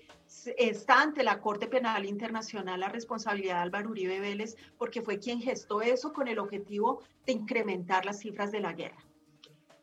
[0.57, 5.41] está ante la Corte Penal Internacional la responsabilidad de Álvaro Uribe Vélez, porque fue quien
[5.41, 9.03] gestó eso con el objetivo de incrementar las cifras de la guerra.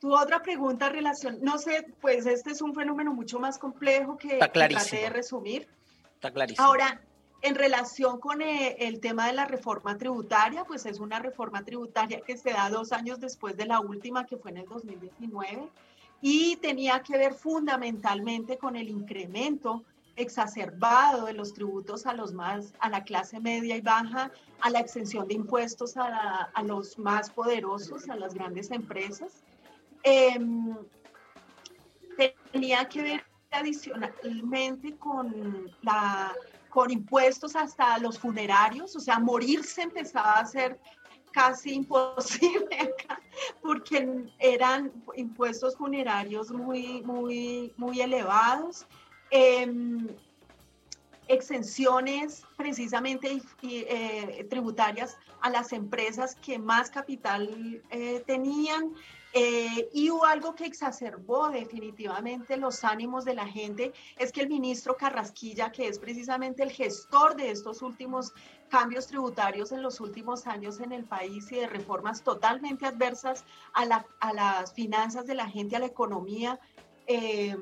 [0.01, 4.35] Tu otra pregunta, relación, no sé, pues este es un fenómeno mucho más complejo que,
[4.35, 4.88] Está que clarísimo.
[4.91, 5.69] traté de resumir.
[6.15, 6.67] Está clarísimo.
[6.67, 7.01] Ahora,
[7.42, 12.20] en relación con eh, el tema de la reforma tributaria, pues es una reforma tributaria
[12.20, 15.68] que se da dos años después de la última, que fue en el 2019,
[16.20, 19.83] y tenía que ver fundamentalmente con el incremento
[20.14, 24.78] exacerbado de los tributos a los más a la clase media y baja, a la
[24.78, 29.42] exención de impuestos a, la- a los más poderosos, a las grandes empresas.
[30.05, 30.76] Em,
[32.52, 36.33] tenía que ver adicionalmente con la
[36.73, 40.81] con impuestos hasta los funerarios, o sea, morirse empezaba a ser
[41.31, 43.21] casi imposible acá,
[43.61, 48.87] porque eran impuestos funerarios muy, muy, muy elevados.
[49.31, 50.09] Em,
[51.29, 58.95] exenciones precisamente eh, tributarias a las empresas que más capital eh, tenían.
[59.35, 64.49] Eh, y hubo algo que exacerbó definitivamente los ánimos de la gente, es que el
[64.49, 68.33] ministro Carrasquilla, que es precisamente el gestor de estos últimos
[68.68, 73.85] cambios tributarios en los últimos años en el país y de reformas totalmente adversas a,
[73.87, 76.59] la- a las finanzas de la gente, a la economía,
[77.07, 77.57] eh,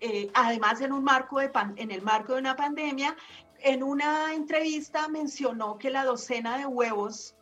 [0.00, 3.16] eh, además en un marco de en el marco de una pandemia,
[3.60, 7.34] en una entrevista mencionó que la docena de huevos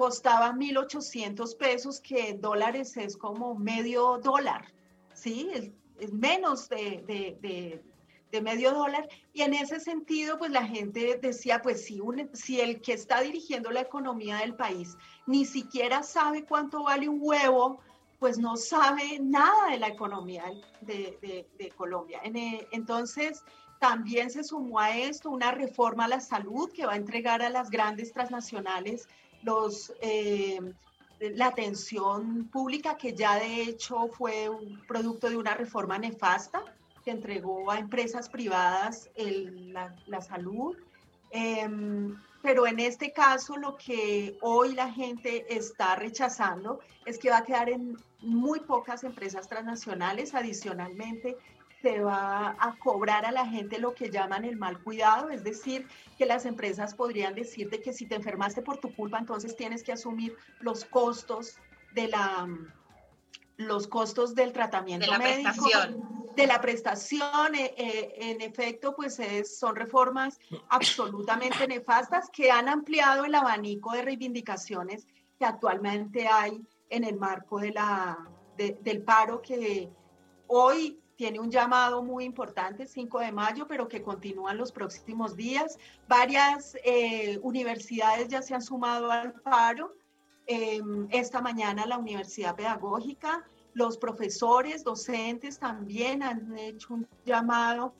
[0.00, 4.64] costaba 1.800 pesos, que en dólares es como medio dólar,
[5.12, 5.50] ¿sí?
[5.52, 7.84] Es, menos de, de- de-
[8.32, 9.06] de medio dólar.
[9.34, 13.20] Y en ese sentido, pues la gente decía, pues si, un- si el que está
[13.20, 17.80] dirigiendo la economía del país ni siquiera sabe cuánto vale un huevo,
[18.18, 20.44] pues no sabe nada de la economía
[20.80, 22.20] de, Colombia.
[22.22, 22.36] En,
[22.72, 23.42] entonces,
[23.80, 27.50] también se sumó a esto una reforma a la salud que va a entregar a
[27.50, 29.08] las grandes transnacionales
[30.00, 30.60] eh,
[31.20, 36.62] la atención pública, que ya de hecho fue un producto de una reforma nefasta
[37.04, 40.76] que entregó a empresas privadas la, salud.
[41.30, 47.38] Em, pero en este caso lo que hoy la gente está rechazando es que va
[47.38, 50.34] a quedar en muy pocas empresas transnacionales.
[50.34, 51.36] Adicionalmente,
[51.82, 55.86] se va a cobrar a la gente lo que llaman el mal cuidado, es decir,
[56.18, 59.92] que las empresas podrían decirte que si te enfermaste por tu culpa, entonces tienes que
[59.92, 61.56] asumir los costos
[61.94, 62.48] de la
[63.56, 66.30] los costos del tratamiento De la médico, prestación.
[66.34, 70.38] de la prestación, eh, eh, en efecto, pues es- son reformas
[70.70, 75.06] absolutamente nefastas que han ampliado el abanico de reivindicaciones
[75.38, 78.16] que actualmente hay en el marco de la,
[78.56, 79.90] de- del paro que
[80.46, 85.78] hoy tiene un llamado muy importante, 5 de mayo, pero que continúan los próximos días.
[86.08, 89.94] Varias eh, universidades ya se han sumado al paro.
[90.46, 90.80] Eh,
[91.10, 97.92] esta mañana la Universidad Pedagógica, los profesores, docentes también han hecho un llamado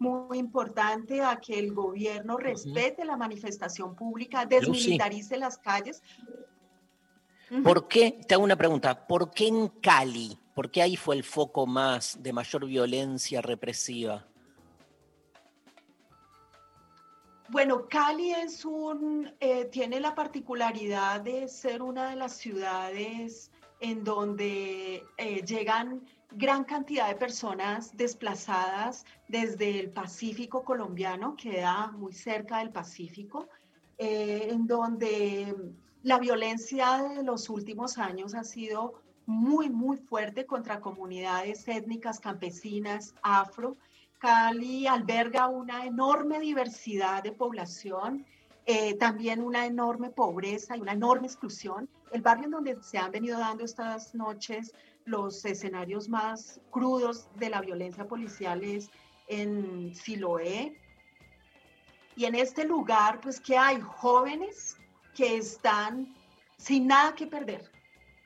[0.00, 6.02] muy importante a que el gobierno respete la manifestación pública, desmilitarice las calles.
[7.62, 8.18] ¿Por qué?
[8.26, 9.06] Te hago una pregunta.
[9.06, 10.38] ¿Por qué en Cali?
[10.54, 14.26] ¿Por qué ahí fue el foco más de mayor violencia represiva?
[17.48, 24.02] Bueno, Cali es un, eh, tiene la particularidad de ser una de las ciudades en
[24.02, 32.58] donde eh, llegan gran cantidad de personas desplazadas desde el Pacífico colombiano, queda muy cerca
[32.58, 33.48] del Pacífico,
[33.96, 35.54] eh, en donde
[36.06, 43.12] la violencia de los últimos años ha sido muy, muy fuerte contra comunidades étnicas, campesinas,
[43.24, 43.76] afro.
[44.18, 48.24] Cali alberga una enorme diversidad de población,
[48.66, 51.88] eh, también una enorme pobreza y una enorme exclusión.
[52.12, 54.72] El barrio en donde se han venido dando estas noches
[55.06, 58.90] los escenarios más crudos de la violencia policial es
[59.26, 60.80] en Siloé.
[62.14, 64.76] Y en este lugar, pues que hay jóvenes
[65.16, 66.14] que están
[66.58, 67.62] sin nada que perder,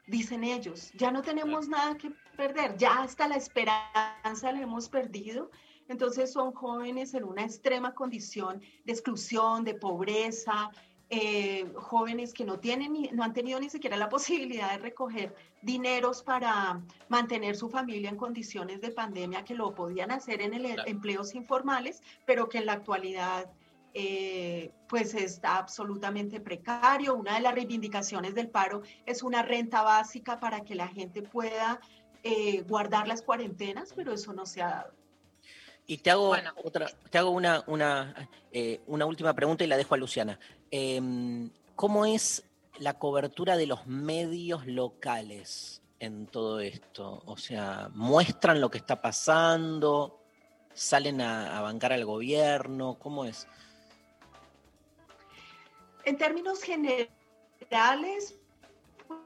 [0.07, 0.91] dicen ellos.
[0.95, 5.51] Ya no tenemos nada que perder, ya hasta la esperanza la hemos perdido.
[5.89, 10.71] Entonces son jóvenes en una extrema condición de exclusión, de pobreza,
[11.13, 15.35] eh, jóvenes que no, tienen, ni- no han tenido ni siquiera la posibilidad de recoger
[15.63, 20.63] dineros para mantener su familia en condiciones de pandemia, que lo podían hacer en el,
[20.75, 20.83] Claro.
[20.87, 23.51] empleos informales, pero que en la actualidad
[23.93, 27.15] eh, pues está absolutamente precario.
[27.15, 31.81] Una de las reivindicaciones del paro es una renta básica para que la gente pueda
[32.23, 34.93] eh, guardar las cuarentenas, pero eso no se ha dado.
[35.87, 39.95] Y te hago, otra, te hago una, una, eh, una última pregunta y la dejo
[39.95, 40.39] a Luciana.
[40.71, 42.45] Em, ¿Cómo es
[42.79, 47.23] la cobertura de los medios locales en todo esto?
[47.27, 50.21] O sea, ¿muestran lo que está pasando?
[50.75, 52.97] ¿Salen a, a bancar al gobierno?
[53.01, 53.49] ¿Cómo es?
[56.05, 58.39] En términos generales,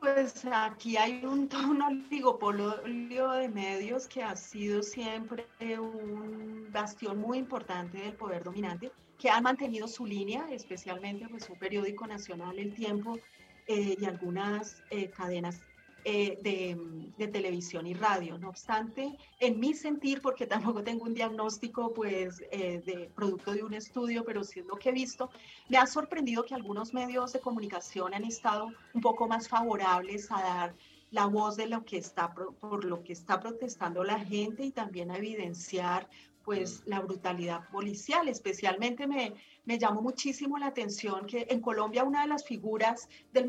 [0.00, 5.46] pues aquí hay un, un oligopolio de medios que ha sido siempre
[5.78, 11.58] un bastión muy importante del poder dominante, que han mantenido su línea, especialmente pues un
[11.58, 13.18] periódico nacional, El Tiempo,
[13.66, 15.60] eh, y algunas eh, cadenas
[16.04, 18.36] eh, de, televisión y radio.
[18.38, 23.62] No obstante, en mi sentir, porque tampoco tengo un diagnóstico pues eh, de producto de
[23.62, 25.30] un estudio, pero sí es lo que he visto,
[25.68, 30.42] me ha sorprendido que algunos medios de comunicación han estado un poco más favorables a
[30.42, 30.74] dar
[31.10, 35.10] la voz de lo que está por lo que está protestando la gente y también
[35.10, 36.08] a evidenciar
[36.44, 38.28] pues la brutalidad policial.
[38.28, 43.48] Especialmente me, me llamó muchísimo la atención que en Colombia una de las figuras del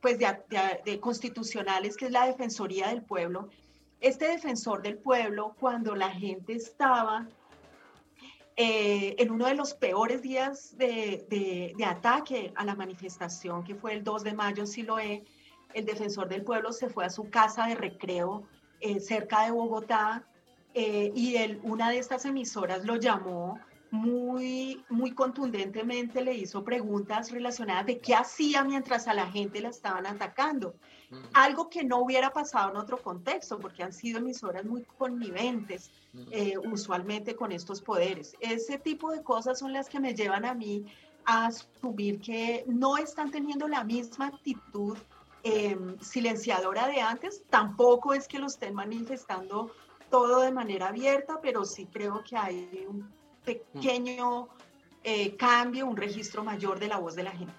[0.00, 3.48] pues de, constitucionales, que es la Defensoría del Pueblo.
[4.00, 7.28] Este defensor del pueblo, cuando la gente estaba
[8.56, 14.02] eh, en uno de los peores días de, ataque a la manifestación, que fue el
[14.02, 15.24] 2 de mayo en Siloé,
[15.74, 18.44] el defensor del pueblo se fue a su casa de recreo
[18.80, 20.24] eh, cerca de Bogotá
[20.72, 27.30] eh, y él, una de estas emisoras lo llamó muy, muy contundentemente le hizo preguntas
[27.30, 30.74] relacionadas de qué hacía mientras a la gente la estaban atacando.
[31.34, 35.90] Algo que no hubiera pasado en otro contexto, porque han sido emisoras muy conniventes,
[36.30, 38.36] eh, usualmente con estos poderes.
[38.38, 40.84] Ese tipo de cosas son las que me llevan a mí
[41.24, 44.96] a asumir que no están teniendo la misma actitud
[45.42, 47.42] em, silenciadora de antes.
[47.50, 49.72] Tampoco es que lo estén manifestando
[50.10, 54.48] todo de manera abierta, pero sí creo que hay un pequeño
[55.02, 57.54] eh, cambio, un registro mayor de la voz de la gente.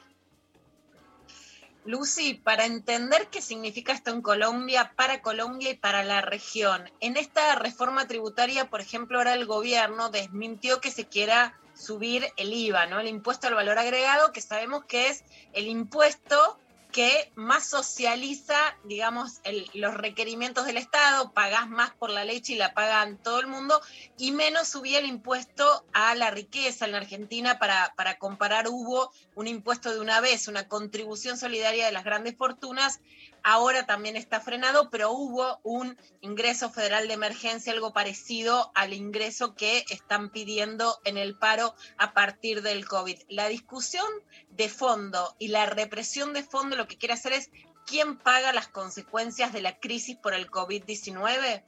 [1.84, 7.18] Lucy, para entender qué significa esto en Colombia, para Colombia y para la región, en
[7.18, 12.86] esta reforma tributaria, por ejemplo, ahora el gobierno desmintió que se quiera subir el IVA,
[12.86, 13.00] ¿no?
[13.00, 16.60] El impuesto al valor agregado, que sabemos que es el impuesto
[16.92, 19.42] que más socializa, digamos,
[19.74, 23.82] los requerimientos del Estado, pagás más por la leche y la pagan todo el mundo,
[24.18, 26.86] y menos subía el impuesto a la riqueza.
[26.86, 31.86] En la Argentina, para, para comparar, hubo un impuesto de una vez, una contribución solidaria
[31.86, 33.00] de las grandes fortunas
[33.44, 39.56] Ahora también está frenado, pero hubo un ingreso federal de emergencia, algo parecido al ingreso
[39.56, 43.18] que están pidiendo en el paro a partir del COVID.
[43.30, 44.06] La discusión
[44.56, 47.50] de fondo y la represión de fondo lo que quiere hacer es
[47.86, 51.64] quién paga las consecuencias de la crisis por el COVID-19.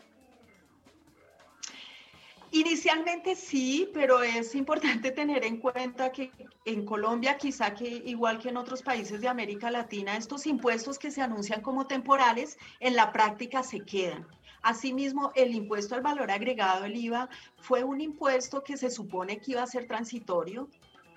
[2.51, 6.31] Inicialmente sí, pero es importante tener en cuenta que
[6.65, 11.09] en Colombia, quizá que igual que en otros países de América Latina, estos impuestos que
[11.09, 14.27] se anuncian como temporales, en la práctica se quedan.
[14.61, 19.53] Asimismo, el impuesto al valor agregado, el IVA, fue un impuesto que se supone que
[19.53, 20.69] iba a ser transitorio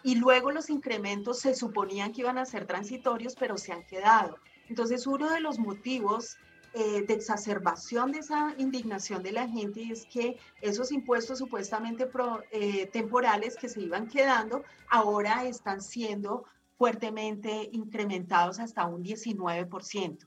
[0.06, 4.38] y luego los incrementos se suponían que iban a ser transitorios, pero se han quedado.
[4.68, 6.36] Entonces, uno de los motivos
[6.74, 12.08] eh, de exacerbación de esa indignación de la gente es que esos impuestos supuestamente
[12.52, 16.44] eh, temporales que se iban quedando ahora están siendo
[16.78, 20.24] fuertemente incrementados hasta un 19%.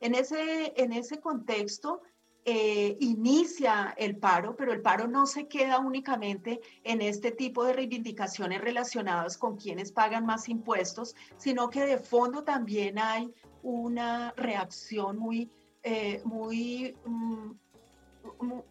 [0.00, 2.02] En ese, en ese contexto,
[2.44, 7.74] eh, inicia el paro, pero el paro no se queda únicamente en este tipo de
[7.74, 13.32] reivindicaciones relacionadas con quienes pagan más impuestos, sino que de fondo también hay
[13.62, 15.50] una reacción muy
[15.82, 17.52] eh, muy, mm,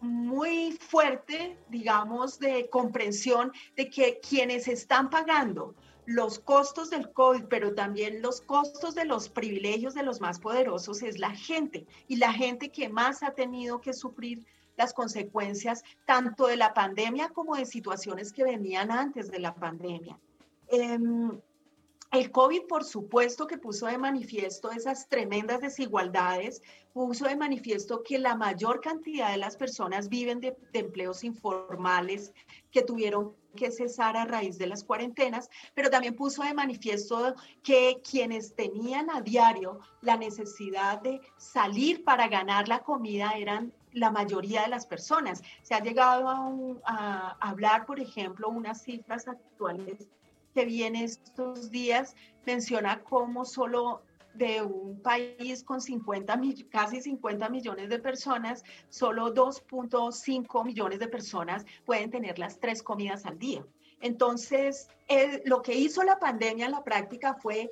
[0.00, 5.74] muy fuerte, digamos, de comprensión de que quienes están pagando
[6.10, 11.04] los costos del COVID, pero también los costos de los privilegios de los más poderosos
[11.04, 14.44] es la gente y la gente que más ha tenido que sufrir
[14.76, 20.18] las consecuencias tanto de la pandemia como de situaciones que venían antes de la pandemia.
[20.66, 21.40] Em,
[22.12, 26.60] el COVID, por supuesto, que puso de manifiesto esas tremendas desigualdades,
[26.92, 32.32] puso de manifiesto que la mayor cantidad de las personas viven de, empleos informales
[32.72, 38.00] que tuvieron que cesar a raíz de las cuarentenas, pero también puso de manifiesto que
[38.08, 44.62] quienes tenían a diario la necesidad de salir para ganar la comida eran la mayoría
[44.62, 45.42] de las personas.
[45.62, 50.08] Se ha llegado a, a hablar, por ejemplo, unas cifras actuales
[50.54, 52.14] que vi en estos días
[52.46, 54.02] menciona cómo solo
[54.34, 56.40] de un país con 50,
[56.70, 63.26] casi 50 millones de personas, solo 2.5 millones de personas pueden tener las tres comidas
[63.26, 63.64] al día.
[64.00, 64.88] Entonces,
[65.44, 67.70] lo que hizo la pandemia en la práctica fue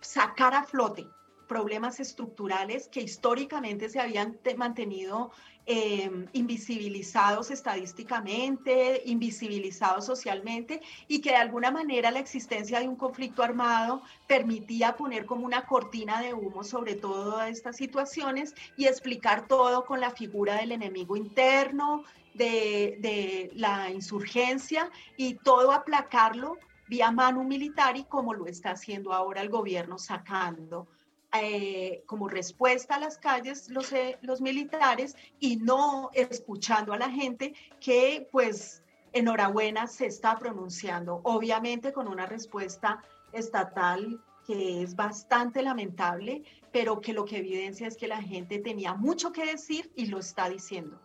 [0.00, 1.06] sacar a flote
[1.48, 5.32] problemas estructurales que históricamente se habían mantenido
[5.66, 13.42] em, invisibilizados estadísticamente, invisibilizados socialmente y que de alguna manera la existencia de un conflicto
[13.42, 19.84] armado permitía poner como una cortina de humo sobre todas estas situaciones y explicar todo
[19.84, 22.04] con la figura del enemigo interno,
[22.34, 26.58] de, de la insurgencia y todo aplacarlo
[26.88, 30.88] vía mano militar y como lo está haciendo ahora el gobierno sacando
[31.32, 37.08] eh, como respuesta a las calles los, eh, los militares y no escuchando a la
[37.08, 43.00] gente que pues enhorabuena se está pronunciando, obviamente con una respuesta
[43.32, 48.94] estatal que es bastante lamentable, pero que lo que evidencia es que la gente tenía
[48.94, 50.98] mucho que decir y lo está diciendo.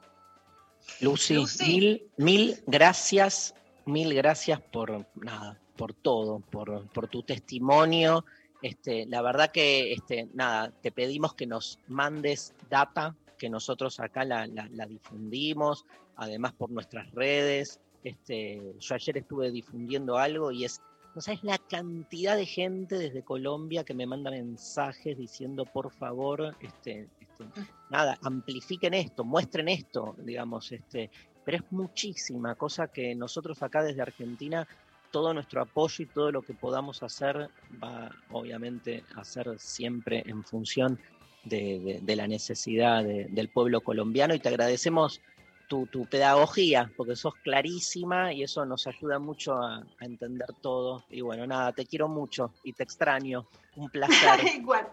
[1.02, 3.54] Lucy, Mil, mil gracias,
[3.86, 8.26] mil gracias por nada, por todo, por, por tu testimonio
[8.62, 14.24] este, la verdad que, este, nada, te pedimos que nos mandes data, que nosotros acá
[14.24, 14.48] la,
[14.88, 15.86] difundimos,
[16.16, 17.80] además por nuestras redes.
[18.04, 20.82] Este, yo ayer estuve difundiendo algo y es,
[21.16, 26.56] no sabes la cantidad de gente desde Colombia que me manda mensajes diciendo, por favor,
[26.62, 27.46] este, este,
[27.90, 31.10] nada, amplifiquen esto, muestren esto, digamos, este,
[31.44, 34.68] pero es muchísima cosa que nosotros acá desde Argentina
[35.16, 37.50] todo nuestro apoyo y todo lo que podamos hacer
[37.82, 41.00] va obviamente a ser siempre en función
[41.46, 45.22] de, la necesidad del pueblo colombiano y te agradecemos
[45.70, 51.06] tu, pedagogía porque sos clarísima y eso nos ayuda mucho a, entender todo.
[51.10, 53.48] Y bueno, nada, te quiero mucho y te extraño.
[53.78, 54.42] Un placer.
[54.58, 54.90] Igual,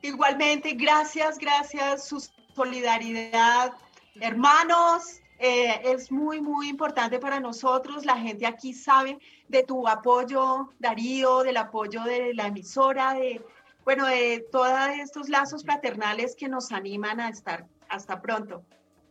[0.00, 3.74] igualmente, gracias, gracias, su solidaridad.
[4.18, 8.06] Hermanos, eh, es muy, muy importante para nosotros.
[8.06, 9.18] La gente aquí sabe
[9.48, 13.44] de tu apoyo, Darío, del apoyo de la emisora, de,
[13.84, 14.70] bueno, de todos
[15.00, 17.66] estos lazos fraternales que nos animan a estar.
[17.88, 18.62] Hasta pronto.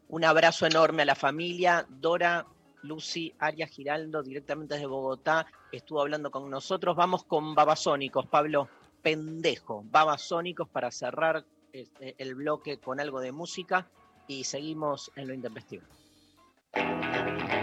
[0.07, 1.85] Un abrazo enorme a la familia.
[1.89, 2.47] Dora,
[2.83, 6.95] Lucy, Arias Giraldo, directamente desde Bogotá, estuvo hablando con nosotros.
[6.95, 8.69] Vamos con Babasónicos, Pablo.
[9.01, 13.89] Pendejo, Babasónicos para cerrar este, el bloque con algo de música
[14.27, 15.83] y seguimos en lo intempestivo.
[16.73, 17.60] Thank you.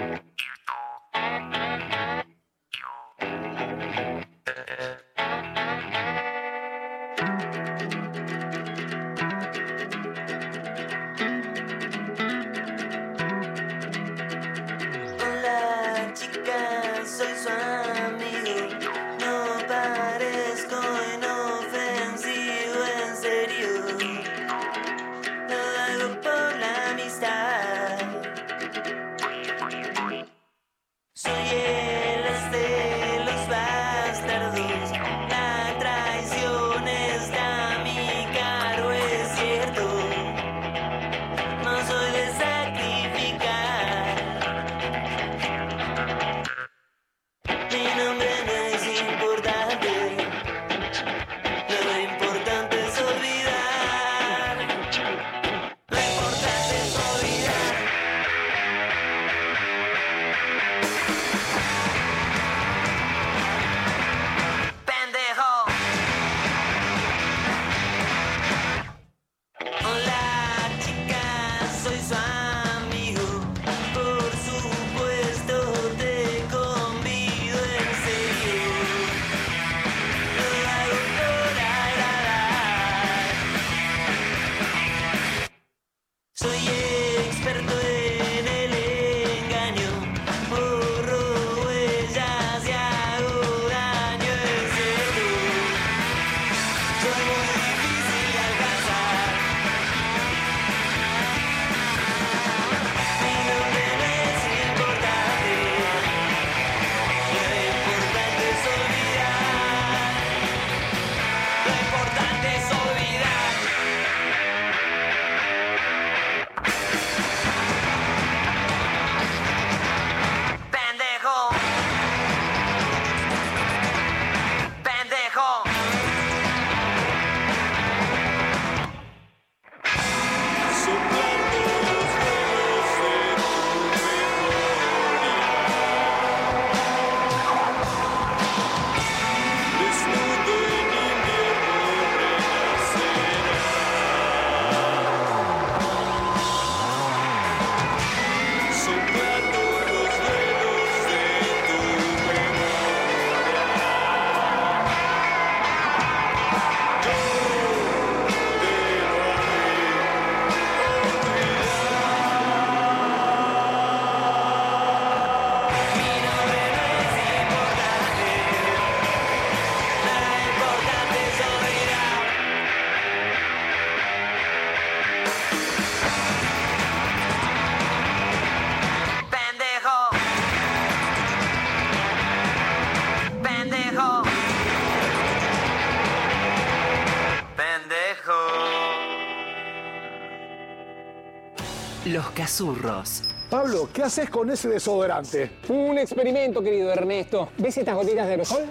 [192.19, 193.23] Los Cazurros.
[193.49, 195.53] Pablo, ¿qué haces con ese desodorante?
[195.69, 197.51] Un experimento, querido Ernesto.
[197.57, 198.65] ¿Ves estas gotitas de aerosol?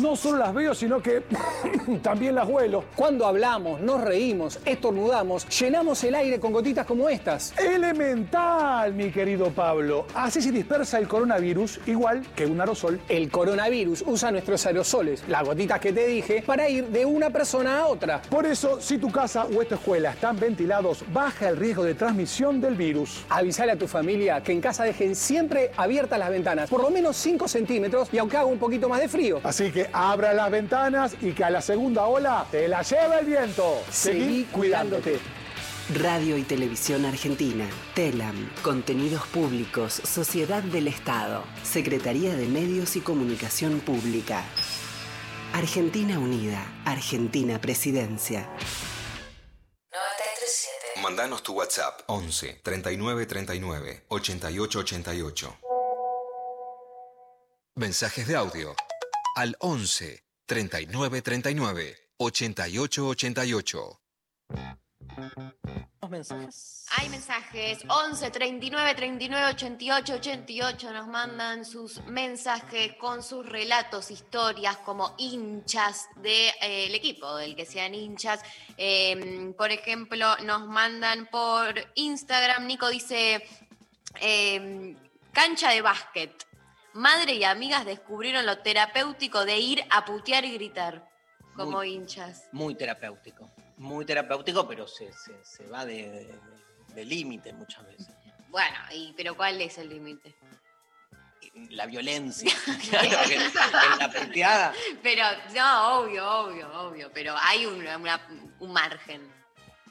[0.00, 1.22] No solo las veo, sino que
[2.02, 2.84] también las huelo.
[2.96, 7.52] Cuando hablamos, nos reímos, estornudamos, llenamos el aire con gotitas como estas.
[7.58, 10.06] Elemental, mi querido Pablo.
[10.14, 13.00] Así se dispersa el coronavirus igual que un aerosol.
[13.08, 17.80] El coronavirus usa nuestros aerosoles, las gotitas que te dije, para ir de una persona
[17.80, 18.22] a otra.
[18.22, 22.60] Por eso, si tu casa o esta escuela están ventilados, baja el riesgo de transmisión
[22.60, 23.24] del virus.
[23.28, 27.16] Avisale a tu familia que en casa dejen siempre abiertas las ventanas, por lo menos
[27.16, 29.40] 5 centímetros y aunque haga un poquito más de frío.
[29.44, 33.26] Así que abra las ventanas y que a la segunda ola te la lleve el
[33.26, 33.80] viento.
[33.92, 35.20] Seguí cuidándote.
[35.94, 37.64] Radio y Televisión Argentina,
[37.94, 44.42] TELAM, Contenidos Públicos, Sociedad del Estado, Secretaría de Medios y Comunicación Pública.
[45.52, 48.50] Argentina Unida, Argentina Presidencia.
[51.00, 55.58] Mandanos tu WhatsApp 11 39 39 88 88.
[57.76, 58.74] Mensajes de audio
[59.36, 64.00] al 11 39 39 88 88.
[66.10, 66.86] mensajes?
[66.96, 67.78] Hay mensajes.
[67.86, 76.08] 11 39 39 88 88 nos mandan sus mensajes con sus relatos, historias como hinchas
[76.16, 78.40] del equipo, del que sean hinchas.
[78.76, 82.66] Eh, por ejemplo, nos mandan por Instagram.
[82.66, 83.46] Nico dice:
[84.20, 84.96] eh,
[85.32, 86.49] cancha de básquet.
[86.92, 91.08] Madre y amigas descubrieron lo terapéutico de ir a putear y gritar
[91.54, 92.48] como Muy- hinchas.
[92.52, 93.50] Muy terapéutico.
[93.76, 96.40] Muy terapéutico, pero se, se- se va de, de-
[96.94, 98.08] de límite muchas veces.
[98.48, 100.34] Bueno, y, pero ¿cuál es el límite?
[101.70, 102.52] La violencia.
[102.90, 104.72] Claro, que en la puteada.
[105.02, 105.24] Pero,
[105.54, 108.26] no, obvio, obvio, obvio, pero hay un, una-
[108.58, 109.22] un margen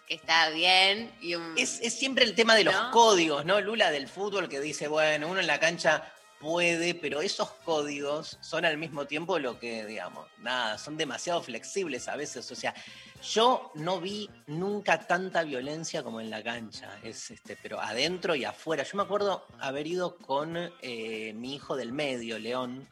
[0.07, 1.53] que está bien y un...
[1.57, 2.91] Es, es siempre el tema de los ¿No?
[2.91, 3.61] códigos, ¿no?
[3.61, 8.65] Lula del fútbol que dice, bueno, uno en la cancha puede, pero esos códigos son
[8.65, 12.49] al mismo tiempo lo que, digamos, nada, son demasiado flexibles a veces.
[12.51, 12.73] O sea,
[13.21, 18.45] yo no vi nunca tanta violencia como en la cancha, es este, pero adentro y
[18.45, 18.83] afuera.
[18.83, 22.87] Yo me acuerdo haber ido con eh, mi hijo del medio, León,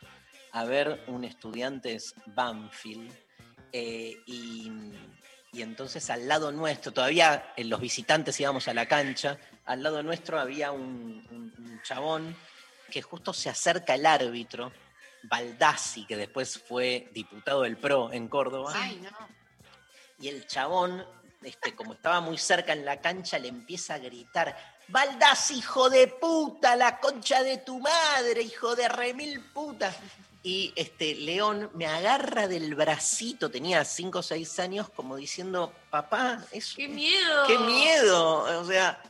[0.52, 3.12] a ver un estudiantes Banfield.
[3.72, 4.72] eh, y,
[5.54, 10.40] entonces al lado nuestro, todavía en los visitantes íbamos a la cancha, al lado nuestro
[10.40, 12.36] había un chabón
[12.92, 14.72] que justo se acerca al árbitro,
[15.24, 18.74] Baldassi, que después fue diputado del PRO en Córdoba.
[18.76, 19.10] Ay, no.
[20.20, 21.06] Y el chabón,
[21.44, 24.56] este, como estaba muy cerca en la cancha, le empieza a gritar:
[24.88, 29.94] Baldassi, hijo de puta, la concha de tu madre, hijo de remil puta.
[30.44, 36.44] Y este, León me agarra del bracito, tenía 5 o 6 años, como diciendo: Papá,
[36.52, 37.48] es ¡Qué miedo!
[37.48, 38.62] ¡Qué miedo!
[38.62, 39.02] O sea,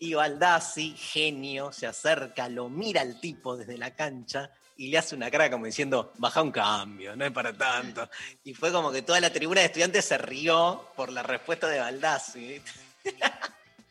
[0.00, 5.14] y Baldassi, genio, se acerca, lo mira al tipo desde la cancha y le hace
[5.14, 8.08] una cara como diciendo, baja un cambio, no es para tanto.
[8.42, 11.80] Y fue como que toda la tribuna de estudiantes se rió por la respuesta de
[11.80, 12.62] Baldassi.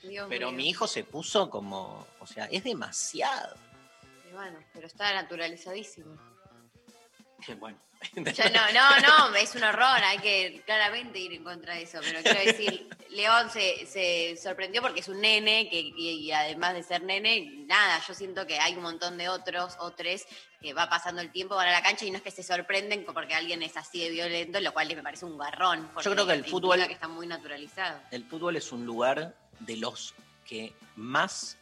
[0.01, 0.57] Dios Pero mío.
[0.57, 3.55] mi hijo se puso como, o sea, es demasiado.
[4.27, 6.17] Y bueno, pero está naturalizadísimo.
[7.59, 7.77] Bueno.
[8.15, 12.21] No, no, no, es un horror, hay que claramente ir en contra de eso, pero
[12.23, 16.83] quiero decir, León se, se sorprendió porque es un nene que, y, y además de
[16.83, 20.25] ser nene, nada, yo siento que hay un montón de otros o tres
[20.61, 23.03] que va pasando el tiempo, van a la cancha y no es que se sorprenden
[23.05, 25.91] porque alguien es así de violento, lo cual me parece un garrón.
[26.01, 27.99] Yo creo que el fútbol- que está muy naturalizado.
[28.11, 30.15] El fútbol es un lugar de los
[30.45, 31.57] que más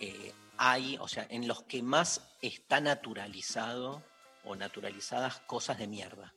[0.00, 4.02] eh, hay, o sea, en los que más está naturalizado
[4.44, 6.32] o naturalizadas cosas de mierda.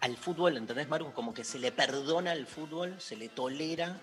[0.00, 1.12] Al fútbol, ¿entendés, Maru?
[1.12, 4.00] Como que se le perdona al fútbol, se le tolera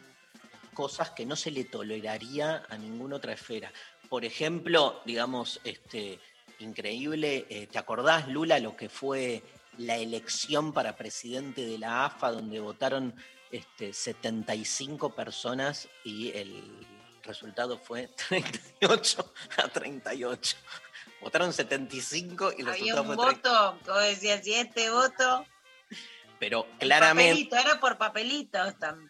[0.74, 3.72] cosas que no se le toleraría a ninguna otra esfera.
[4.10, 6.20] Por ejemplo, digamos, este,
[6.60, 9.42] increíble, eh, ¿te acordás, Lula, lo que fue
[9.78, 13.16] la elección para presidente de la AFA, donde votaron
[13.52, 16.64] este, 75 personas y el
[17.24, 20.58] resultado fue 38 a 38?
[21.22, 23.50] Votaron 75 y el Había un fue 30.
[23.50, 25.46] voto, como decías, y este voto.
[26.40, 27.32] Pero claramente...
[27.46, 29.10] Papelito, era por papelitos también.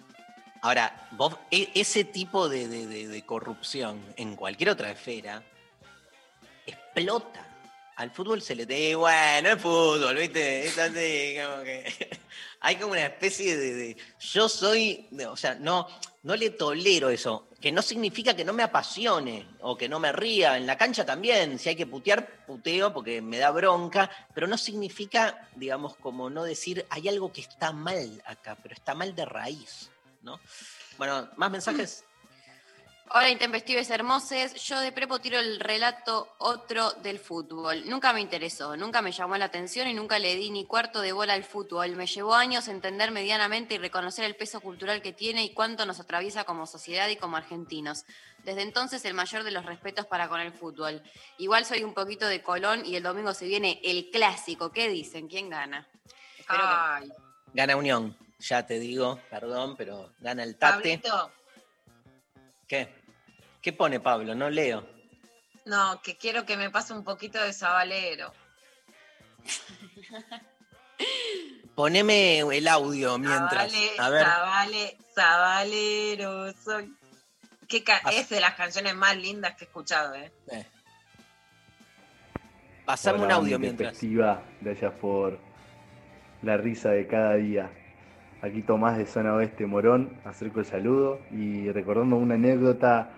[0.62, 5.44] Ahora, vos, e- ese tipo de, de- de- de corrupción en cualquier otra esfera
[6.66, 7.42] explota.
[7.98, 10.66] Al fútbol se le dice, bueno, es fútbol, ¿viste?
[10.66, 12.20] Es así, como que.
[12.62, 13.98] Hay como una especie de.
[14.20, 15.08] yo soy.
[15.30, 15.88] o sea, no,
[16.26, 17.48] no le tolero eso.
[17.62, 20.58] Que no significa que no me apasione o que no me ría.
[20.58, 24.10] En la cancha también, si hay que putear, puteo porque me da bronca.
[24.34, 28.96] Pero no significa, digamos, como no decir, hay algo que está mal acá, pero está
[28.96, 29.92] mal de raíz,
[30.24, 30.40] ¿no?
[30.98, 32.04] Bueno, más mensajes.
[33.12, 34.56] Hola, intempestives hermoses.
[34.66, 37.88] Yo de prepo tiro el relato otro del fútbol.
[37.88, 41.12] Nunca me interesó, nunca me llamó la atención y nunca le di ni cuarto de
[41.14, 41.96] bola al fútbol.
[41.96, 46.00] Me llevó años entender medianamente y reconocer el peso cultural que tiene y cuánto nos
[46.00, 48.06] atraviesa como sociedad y como argentinos.
[48.44, 51.02] Desde entonces el mayor de los respetos para con el fútbol.
[51.38, 54.72] Igual soy un poquito de Colón y el domingo se viene el clásico.
[54.72, 55.28] ¿Qué dicen?
[55.28, 55.88] ¿Quién gana?
[56.40, 57.14] Espero que-
[57.54, 61.00] Gana Unión, ya te digo, perdón, pero gana el Tate.
[61.00, 61.32] Pablito,
[62.68, 62.88] ¿Qué?
[63.62, 64.36] ¿Qué pone Pablo?
[64.36, 64.88] No leo.
[65.66, 68.32] no, que quiero que me pase un poquito de sabalero.
[71.76, 73.74] Poneme el audio mientras.
[73.74, 74.26] Zabale- A ver.
[75.14, 76.94] Sabalero soy.
[78.12, 80.32] Es de las canciones más lindas que he escuchado, ¿eh?
[80.52, 80.66] eh.
[82.86, 83.98] Pasame un audio mientras.
[84.62, 85.40] Gracias por
[86.44, 87.72] la risa de cada día.
[88.46, 93.10] Aquí Tomás de Zona Oeste Morón, acerco el saludo y recordando una anécdota,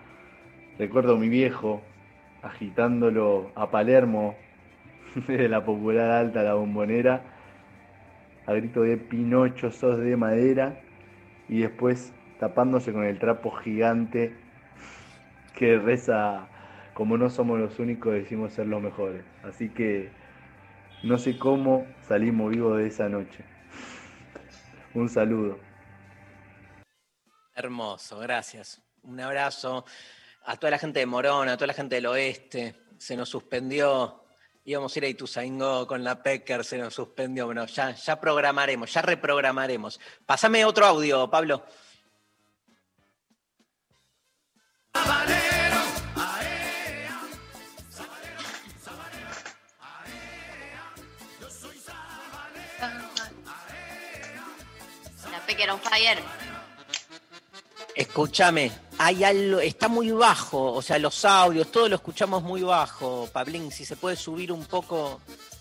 [0.78, 1.82] recuerdo a mi viejo
[2.40, 4.36] agitándolo a Palermo
[5.28, 7.20] desde la popular alta la bombonera,
[8.46, 10.80] a grito de Pinocho sos de madera
[11.46, 14.32] y después tapándose con el trapo gigante
[15.54, 16.48] que reza
[16.94, 19.24] como no somos los únicos decimos ser los mejores.
[19.44, 20.08] Así que
[21.02, 23.44] no sé cómo salimos vivos de esa noche.
[24.94, 25.58] Un saludo.
[27.54, 28.80] Hermoso, gracias.
[29.02, 29.84] Un abrazo
[30.44, 32.74] a toda la gente de Morón, a toda la gente del oeste.
[32.98, 34.24] Se nos suspendió.
[34.64, 37.46] Íbamos a ir a Ituzaingó con la Pecker, se nos suspendió.
[37.46, 39.98] Bueno, ya, ya programaremos, ya reprogramaremos.
[40.26, 41.64] Pásame otro audio, Pablo.
[57.94, 63.28] Escúchame, hay algo, está muy bajo, o sea, los audios, todo lo escuchamos muy bajo,
[63.32, 65.20] Pablín, si se puede subir un poco,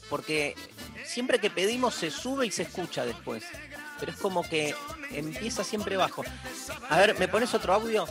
[0.09, 0.55] porque
[1.03, 3.43] siempre que pedimos se sube y se escucha después,
[3.99, 4.75] pero es como que
[5.11, 6.23] empieza siempre bajo.
[6.89, 8.07] A ver, ¿me pones otro audio?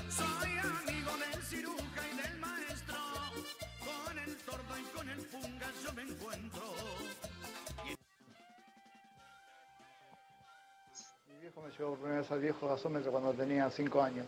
[11.79, 14.27] Llevó por primera vez al viejo gasómetro cuando tenía 5 años.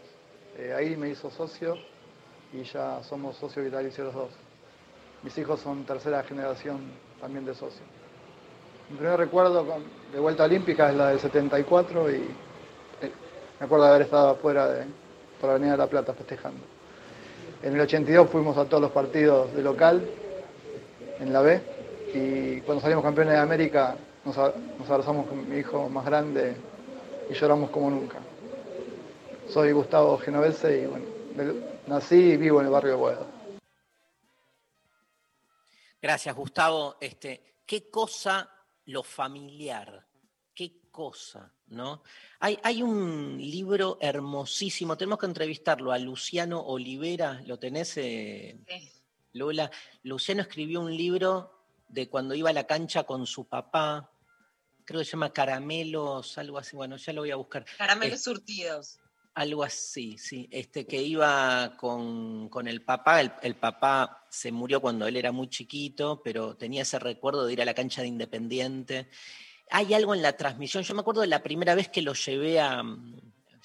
[0.58, 1.76] Eh, ahí me hizo socio
[2.52, 4.30] y ya somos socios vitalicios los dos.
[5.22, 6.80] Mis hijos son tercera generación
[7.20, 7.86] también de socios.
[8.90, 9.64] Mi primer recuerdo
[10.12, 12.20] de vuelta olímpica es la del 74 y eh,
[13.58, 14.84] me acuerdo de haber estado afuera de,
[15.40, 16.60] por Avenida de la Plata festejando.
[17.62, 20.06] En el 82 fuimos a todos los partidos de local
[21.18, 21.60] en la B
[22.14, 24.36] y cuando salimos campeones de América nos
[24.90, 26.56] abrazamos con mi hijo más grande
[27.30, 28.18] y lloramos como nunca.
[29.48, 33.26] Soy Gustavo Genovese y bueno, del- nací y vivo en el barrio de Boedo.
[36.00, 36.96] Gracias, Gustavo.
[37.00, 38.50] Este, ¿Qué cosa
[38.86, 40.06] lo familiar?
[40.54, 41.52] ¿Qué cosa?
[41.68, 42.02] ¿no?
[42.40, 48.58] Hay, hay un libro hermosísimo, tenemos que entrevistarlo a Luciano Olivera, ¿lo tenés, eh,
[49.34, 49.70] Lola?
[50.04, 51.52] Luciano escribió un libro
[51.88, 54.10] de cuando iba a la cancha con su papá,
[54.88, 57.66] creo que se llama Caramelos, algo así, bueno, ya lo voy a buscar.
[57.76, 58.98] Caramelos Eh, surtidos.
[59.34, 60.48] algo así, sí.
[60.50, 63.20] Este, que iba con, con el papá.
[63.20, 67.52] El, el papá se murió cuando él era muy chiquito, pero tenía ese recuerdo de
[67.52, 69.08] ir a la cancha de Independiente.
[69.70, 70.82] Hay algo en la transmisión.
[70.82, 72.82] Yo me acuerdo de la primera vez que lo llevé a.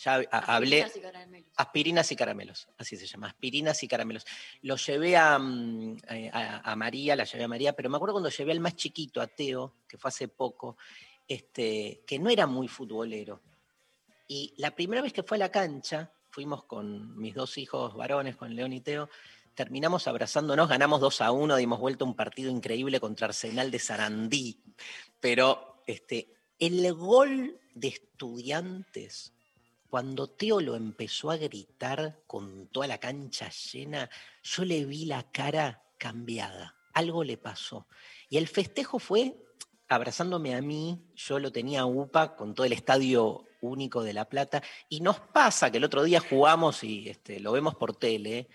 [0.03, 0.83] Ya a- hablé.
[0.83, 1.47] Aspirinas y caramelos.
[1.55, 4.25] Aspirinas y caramelos, así se llama, aspirinas y caramelos.
[4.63, 8.13] Lo llevé a, mm, eh, a- a María, la llevé a María, pero me acuerdo
[8.15, 10.77] cuando llevé al más chiquito, a Teo, que fue hace poco,
[11.27, 13.41] este, que no era muy futbolero.
[14.27, 18.35] Y la primera vez que fue a la cancha, fuimos con mis dos hijos varones,
[18.35, 19.09] con León y Teo,
[19.53, 24.63] terminamos abrazándonos, ganamos 2 a 1, dimos vuelta un partido increíble contra Arsenal de Sarandí.
[25.19, 29.33] Pero este, el gol de estudiantes,
[29.89, 34.09] cuando Teo lo empezó a gritar con toda la cancha llena,
[34.41, 36.75] yo le vi la cara cambiada.
[36.93, 37.87] Algo le pasó.
[38.29, 39.35] Y el festejo fue
[39.87, 44.61] abrazándome a mí, yo lo tenía UPA con todo el estadio único de La Plata,
[44.89, 48.49] y nos pasa que el otro día jugamos y este, lo vemos por tele,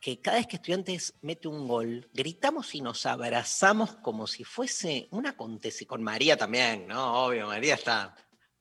[0.00, 5.08] que cada vez que estudiantes mete un gol, gritamos y nos abrazamos como si fuese
[5.10, 7.26] un acontecimiento, con María también, ¿no?
[7.26, 8.16] Obvio, María está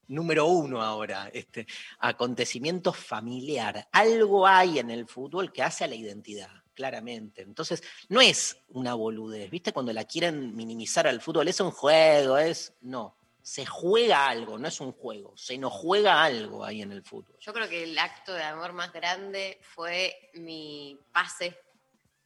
[0.07, 1.65] número uno ahora, este
[1.99, 3.87] acontecimiento familiar.
[3.91, 7.41] Algo hay en el fútbol que hace a la identidad, claramente.
[7.41, 9.73] Entonces, no es una boludez, ¿viste?
[9.73, 12.73] Cuando la quieren minimizar al fútbol, es un juego, es.
[12.79, 13.17] No.
[13.41, 17.35] Se juega algo, no es un juego, se nos juega algo ahí en el fútbol.
[17.41, 21.57] Yo creo que el acto de amor más grande fue mi pase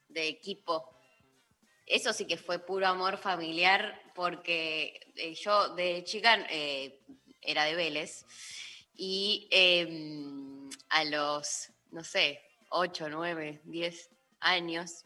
[0.08, 0.88] de equipo.
[1.86, 7.00] Eso sí que fue puro amor familiar, porque eh, yo de chica eh,
[7.40, 8.24] era de Vélez
[8.94, 14.13] y em, a los, no sé, 8, 9, 10
[14.44, 15.04] años.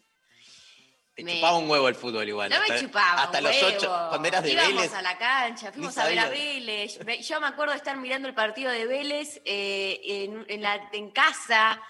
[1.14, 2.48] Te me- chupaba un huevo el fútbol igual.
[2.50, 3.76] No me hasta- chupaba Hasta un los huevo.
[3.76, 4.94] ocho, cuando eras de Íbamos Vélez.
[4.94, 6.28] a la cancha, fuimos a ver a.
[6.28, 6.98] Vélez.
[7.26, 11.10] Yo me acuerdo de estar mirando el partido de Vélez eh, en, en la- en
[11.10, 11.80] casa.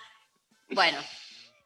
[0.71, 0.99] Bueno,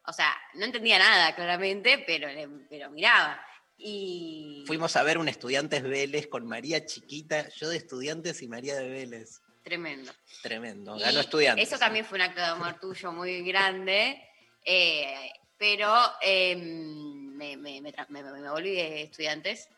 [0.07, 2.29] o sea, no entendía nada claramente, pero,
[2.69, 3.41] pero miraba.
[3.79, 8.75] Y Fuimos a ver un Estudiantes Vélez con María chiquita, yo de Estudiantes y María
[8.77, 9.41] de Vélez.
[9.63, 10.13] tremendo.
[10.43, 11.69] Tremendo, Y ganó Estudiantes.
[11.69, 14.21] Eso también fue un acto de amor tuyo muy grande,
[14.65, 15.31] eh,
[15.63, 19.69] pero eh, me, me- me me- me volví de estudiantes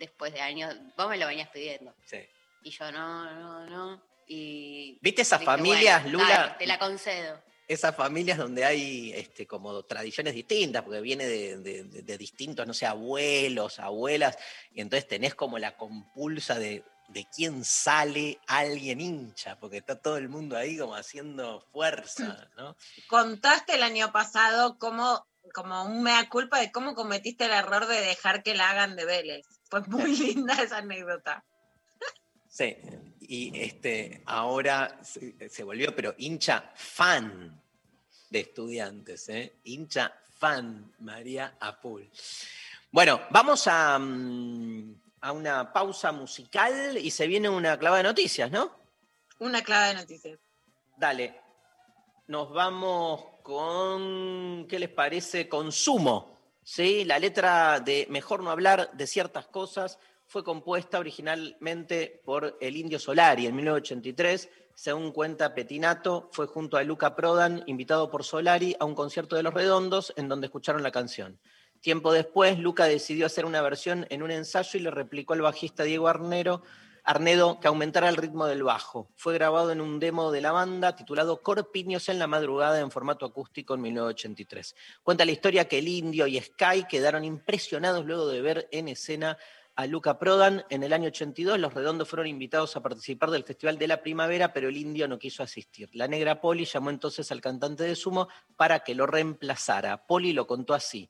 [0.00, 0.74] después de años.
[0.96, 1.94] Vos me lo venías pidiendo.
[2.04, 2.18] Sí.
[2.64, 4.02] Y yo no, no, no.
[4.26, 6.36] Y ¿Viste esas dije, familias, bueno, Lula?
[6.38, 7.40] dale, te la concedo.
[7.68, 12.66] Esas familias donde hay este, como tradiciones distintas, porque viene de, de- de- de distintos,
[12.66, 14.36] no sé, abuelos, abuelas,
[14.72, 16.82] y entonces tenés como la compulsa de,
[17.12, 22.76] de quién sale alguien hincha, porque está todo el mundo ahí como haciendo fuerza, ¿no?
[23.08, 28.00] Contaste el año pasado cómo, como un mea culpa de cómo cometiste el error de
[28.00, 29.46] dejar que la hagan de Vélez.
[29.68, 31.44] Fue muy linda esa anécdota.
[32.48, 32.76] Sí,
[33.20, 37.60] y este, ahora se, se volvió, pero hincha fan
[38.28, 39.54] de estudiantes, ¿eh?
[39.64, 42.08] hincha fan María Apul.
[42.92, 48.50] Bueno, vamos a, mm, a una pausa musical y se viene una clava de noticias,
[48.50, 48.70] ¿no?
[49.38, 50.38] Una clave de noticias.
[50.96, 51.40] Dale,
[52.26, 55.48] nos vamos con, ¿qué les parece?
[55.48, 57.04] Consumo, ¿sí?
[57.04, 62.98] La letra de Mejor no hablar de ciertas cosas fue compuesta originalmente por el Indio
[62.98, 64.48] Solari en 1983.
[64.74, 69.42] Según cuenta Petinato, fue junto a Luca Prodan, invitado por Solari a un concierto de
[69.42, 71.40] Los Redondos en donde escucharon la canción.
[71.80, 75.82] Tiempo después, Luca decidió hacer una versión en un ensayo y le replicó al bajista
[75.82, 76.62] Diego Arnero,
[77.04, 79.10] Arnedo que aumentara el ritmo del bajo.
[79.16, 83.24] Fue grabado en un demo de la banda titulado Corpiños en la madrugada en formato
[83.24, 84.76] acústico en 1983.
[85.02, 89.38] Cuenta la historia que el Indio y Sky quedaron impresionados luego de ver en escena
[89.76, 90.64] a Luca Prodan.
[90.68, 94.52] En el año 82 los redondos fueron invitados a participar del Festival de la Primavera,
[94.52, 95.88] pero el indio no quiso asistir.
[95.94, 100.06] La negra Poli llamó entonces al cantante de Sumo para que lo reemplazara.
[100.06, 101.08] Poli lo contó así.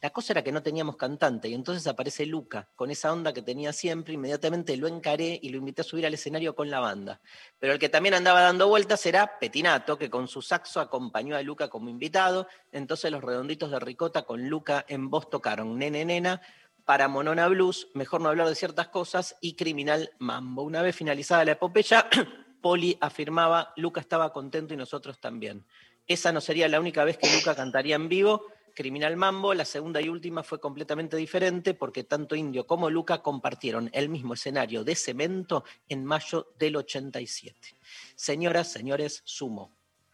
[0.00, 3.42] La cosa era que no teníamos cantante y entonces aparece Luca con esa onda que
[3.42, 4.14] tenía siempre.
[4.14, 7.20] Inmediatamente lo encaré y lo invité a subir al escenario con la banda.
[7.58, 11.42] Pero el que también andaba dando vueltas era Petinato, que con su saxo acompañó a
[11.42, 12.46] Luca como invitado.
[12.70, 16.40] Entonces los redonditos de Ricota con Luca en voz tocaron Nene Nena,
[16.88, 20.62] para Monona Blues, mejor no hablar de ciertas cosas, y Criminal Mambo.
[20.62, 22.08] Una vez finalizada la epopeya,
[22.62, 25.66] Poli afirmaba, Luca estaba contento y nosotros también.
[26.06, 28.46] Esa no sería la única vez que Luca cantaría en vivo.
[28.78, 33.90] Criminal Mambo, la segunda y última fue completamente diferente porque tanto Indio como Luca compartieron
[33.92, 37.76] el mismo escenario de cemento en mayo del 87.
[38.14, 39.72] Señoras, señores, sumo.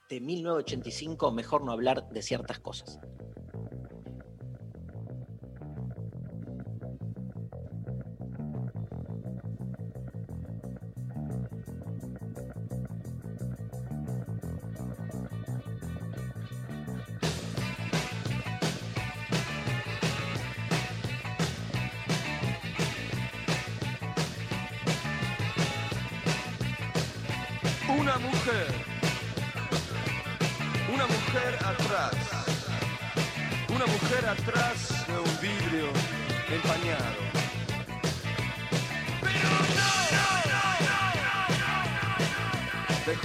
[0.08, 2.98] De 1985, mejor no hablar de ciertas cosas.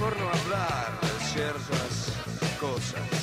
[0.00, 3.19] Mejor no hablar de ciertas cosas.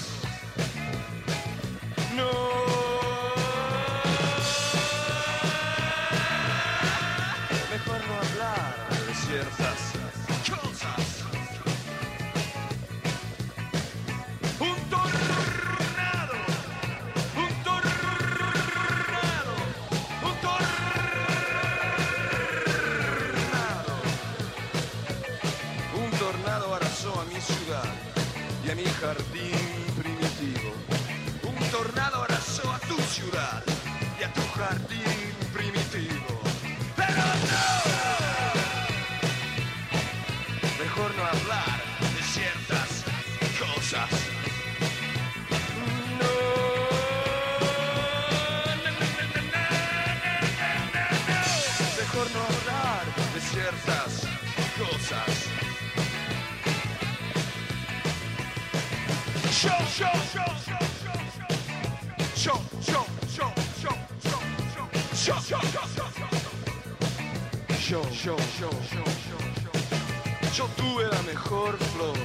[71.37, 72.17] Mejor flor,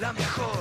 [0.00, 0.57] la mejor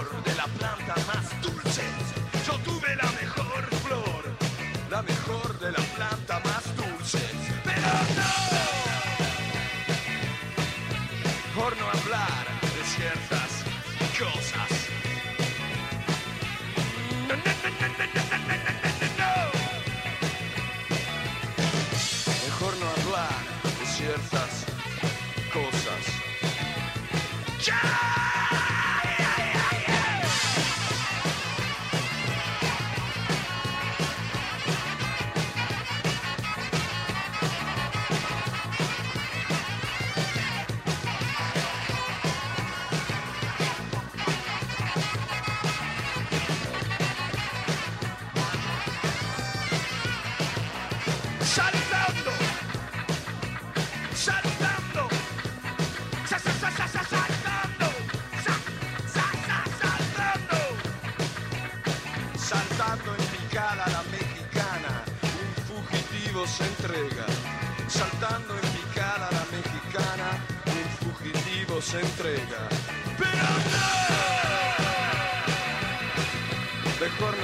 [77.08, 77.37] mejor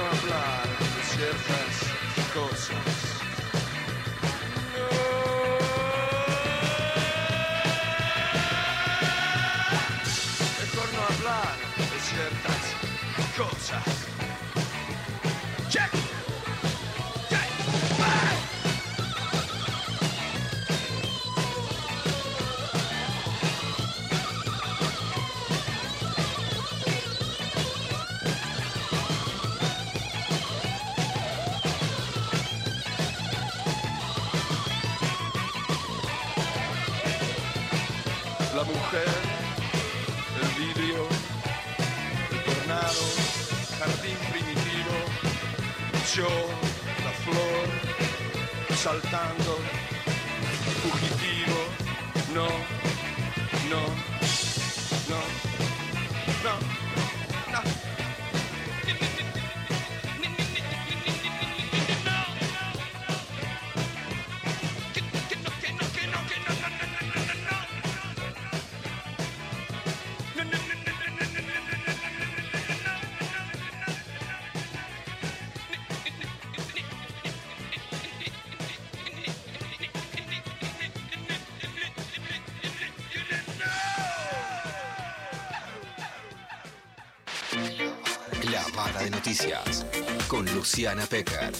[90.74, 91.52] Luciana Pecker.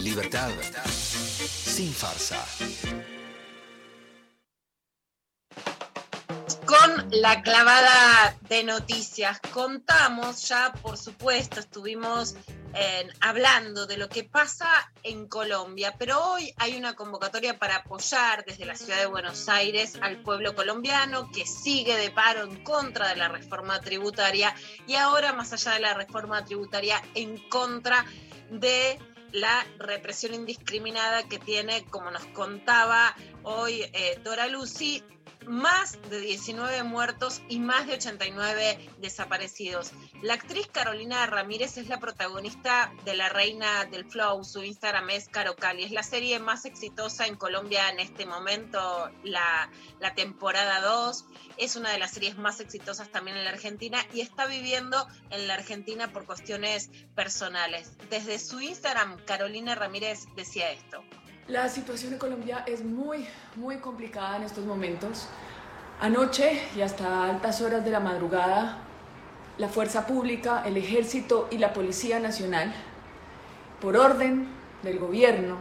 [0.00, 0.48] Libertad
[0.86, 2.42] sin farsa.
[6.64, 12.36] Con la clavada de noticias contamos ya, por supuesto, estuvimos
[12.72, 18.44] eh, hablando de lo que pasa en Colombia, pero hoy hay una convocatoria para apoyar
[18.44, 23.08] desde la ciudad de Buenos Aires al pueblo colombiano que sigue de paro en contra
[23.08, 24.54] de la reforma tributaria
[24.86, 28.04] y ahora, más allá de la reforma tributaria, en contra
[28.50, 28.98] de
[29.32, 35.02] la represión indiscriminada que tiene, como nos contaba hoy eh, Dora Lucy,
[35.48, 39.92] más de 19 muertos y más de 89 desaparecidos.
[40.22, 44.44] La actriz Carolina Ramírez es la protagonista de La Reina del Flow.
[44.44, 45.84] Su Instagram es Caro Cali.
[45.84, 49.70] Es la serie más exitosa en Colombia en este momento, la,
[50.00, 51.24] la temporada 2.
[51.56, 55.48] Es una de las series más exitosas también en la Argentina y está viviendo en
[55.48, 57.92] la Argentina por cuestiones personales.
[58.10, 61.02] Desde su Instagram, Carolina Ramírez decía esto.
[61.48, 63.26] La situación en Colombia es muy,
[63.56, 65.28] muy complicada en estos momentos.
[65.98, 68.76] Anoche y hasta altas horas de la madrugada,
[69.56, 72.74] la fuerza pública, el ejército y la Policía Nacional,
[73.80, 74.46] por orden
[74.82, 75.56] del gobierno,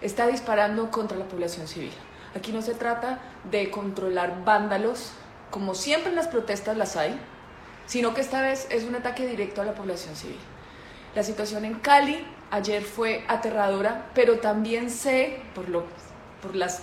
[0.00, 1.92] está disparando contra la población civil.
[2.34, 3.18] Aquí no se trata
[3.50, 5.12] de controlar vándalos,
[5.50, 7.14] como siempre en las protestas las hay,
[7.84, 10.38] sino que esta vez es un ataque directo a la población civil.
[11.14, 15.84] La situación en Cali ayer fue aterradora, pero también sé, por, lo,
[16.42, 16.82] por las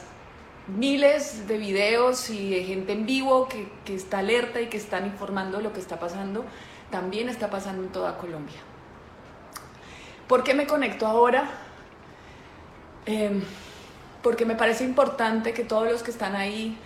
[0.67, 5.05] miles de videos y de gente en vivo que, que está alerta y que están
[5.05, 6.45] informando lo que está pasando,
[6.91, 8.59] también está pasando en toda Colombia.
[10.27, 11.49] ¿Por qué me conecto ahora?
[13.05, 13.41] Eh,
[14.23, 16.77] porque me parece importante que todos los que están ahí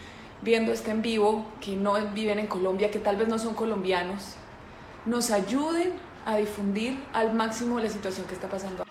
[0.41, 4.36] viendo este en vivo, que no viven en Colombia, que tal vez no son colombianos,
[5.05, 5.93] nos ayuden
[6.30, 8.86] a difundir al máximo la situación que está pasando.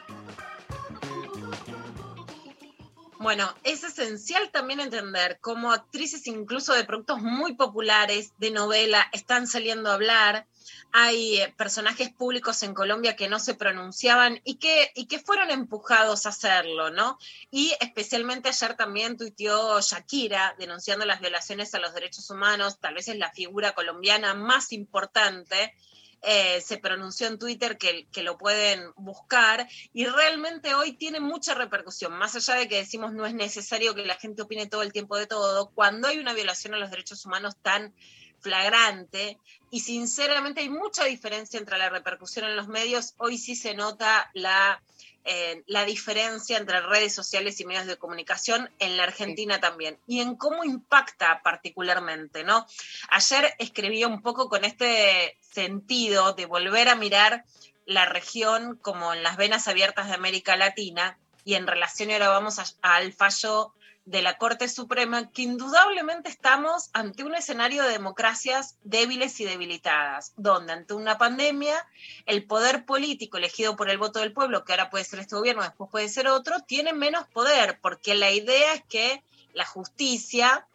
[3.20, 9.46] Bueno, es esencial también entender cómo actrices incluso de productos muy populares, de novela, están
[9.46, 10.46] saliendo a hablar.
[10.92, 15.50] Hay eh, personajes públicos en Colombia que no se pronunciaban y que, y que fueron
[15.50, 17.18] empujados a hacerlo, ¿no?
[17.50, 23.08] Y especialmente ayer también tuiteó Shakira denunciando las violaciones a los derechos humanos, tal vez
[23.08, 25.74] es la figura colombiana más importante
[26.22, 31.54] eh, se pronunció en Twitter que, que, lo pueden buscar y realmente hoy tiene mucha
[31.54, 34.92] repercusión, más allá de que decimos no es necesario que la gente opine todo el
[34.92, 37.94] tiempo de todo, cuando hay una violación a los derechos humanos tan
[38.40, 39.38] flagrante
[39.70, 44.30] y sinceramente hay mucha diferencia entre la repercusión en los medios, hoy sí se nota
[44.34, 44.82] la
[45.30, 50.20] eh, la diferencia entre redes sociales y medios de comunicación en la Argentina también y
[50.20, 52.66] en cómo impacta particularmente, ¿no?
[53.10, 57.44] Ayer escribí un poco con este sentido de volver a mirar
[57.84, 62.58] la región como en las venas abiertas de América Latina y en relación ahora vamos
[62.80, 63.74] al fallo
[64.08, 70.32] de la Corte Suprema que indudablemente estamos ante un escenario de democracias débiles y debilitadas,
[70.38, 71.86] donde ante una pandemia
[72.24, 75.62] el poder político elegido por el voto del pueblo, que ahora puede ser este gobierno,
[75.62, 80.66] después puede ser otro, tiene menos poder, porque la idea es que la justicia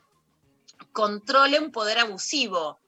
[0.92, 2.80] controle un poder abusivo.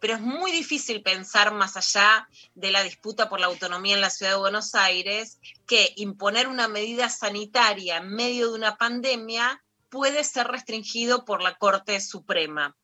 [0.00, 4.08] Pero es muy difícil pensar más allá de la disputa por la autonomía en la
[4.08, 10.24] ciudad de Buenos Aires que imponer una medida sanitaria en medio de una pandemia puede
[10.24, 12.76] ser restringido por la Corte Suprema.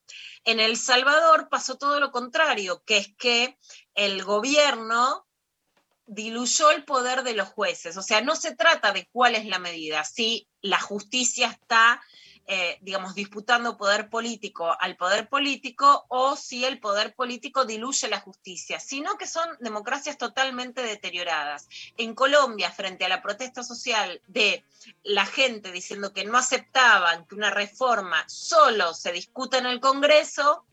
[0.45, 3.59] En El Salvador pasó todo lo contrario, que es que
[3.95, 5.27] el gobierno
[6.07, 7.97] diluyó el poder de los jueces.
[7.97, 12.03] O sea, no se trata de cuál es la medida, si la justicia está
[12.49, 18.21] eh, digamos, disputando poder político al poder político o si el poder político diluye la
[18.21, 21.69] justicia, sino que son democracias totalmente deterioradas.
[21.97, 24.65] En Colombia, frente a la protesta social de
[25.03, 30.65] la gente diciendo que no aceptaban que una reforma solo se discuta en el Congreso,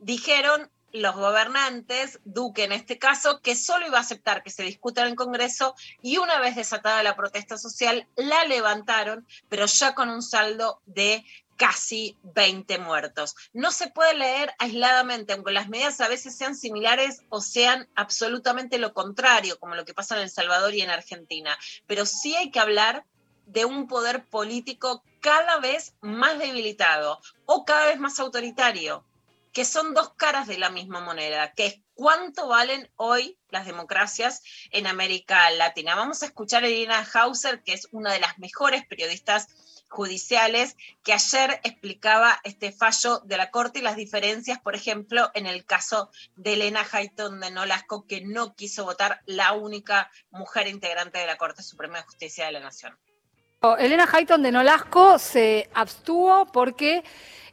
[0.00, 5.02] dijeron los gobernantes, Duque en este caso, que solo iba a aceptar que se discuta
[5.02, 10.08] en el Congreso y una vez desatada la protesta social, la levantaron, pero ya con
[10.08, 11.24] un saldo de
[11.56, 13.34] casi 20 muertos.
[13.52, 18.78] No se puede leer aisladamente, aunque las medidas a veces sean similares o sean absolutamente
[18.78, 22.52] lo contrario, como lo que pasa en El Salvador y en Argentina, pero sí hay
[22.52, 23.04] que hablar
[23.46, 29.04] de un poder político cada vez más debilitado o cada vez más autoritario
[29.54, 34.42] que son dos caras de la misma moneda, que es cuánto valen hoy las democracias
[34.72, 35.94] en América Latina.
[35.94, 39.46] Vamos a escuchar a Irina Hauser, que es una de las mejores periodistas
[39.88, 45.46] judiciales, que ayer explicaba este fallo de la Corte y las diferencias, por ejemplo, en
[45.46, 51.18] el caso de Elena Hayton de Nolasco, que no quiso votar la única mujer integrante
[51.18, 52.98] de la Corte Suprema de Justicia de la Nación.
[53.78, 57.02] Elena Hayton de Nolasco se abstuvo porque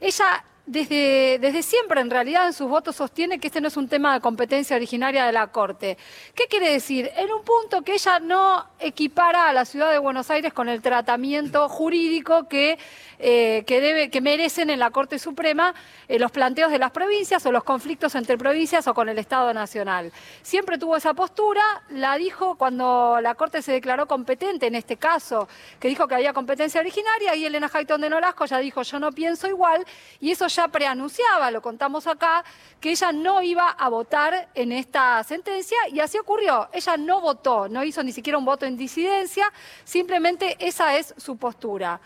[0.01, 3.87] ella desde, desde siempre, en realidad, en sus votos sostiene que este no es un
[3.87, 5.97] tema de competencia originaria de la Corte.
[6.35, 7.09] ¿Qué quiere decir?
[7.17, 10.81] En un punto que ella no equipara a la ciudad de Buenos Aires con el
[10.81, 12.77] tratamiento jurídico que,
[13.17, 15.73] eh, que, debe, que merecen en la Corte Suprema
[16.07, 19.53] eh, los planteos de las provincias o los conflictos entre provincias o con el Estado
[19.53, 20.11] Nacional.
[20.43, 25.47] Siempre tuvo esa postura, la dijo cuando la Corte se declaró competente en este caso,
[25.79, 29.11] que dijo que había competencia originaria, y Elena Hayton de Nolasco ya dijo yo no
[29.11, 29.85] pienso igual,
[30.19, 32.43] y eso ya preanunciaba, lo contamos acá,
[32.79, 36.69] que ella no iba a votar en esta sentencia y así ocurrió.
[36.73, 39.51] Ella no votó, no hizo ni siquiera un voto en disidencia,
[39.83, 41.99] simplemente esa es su postura.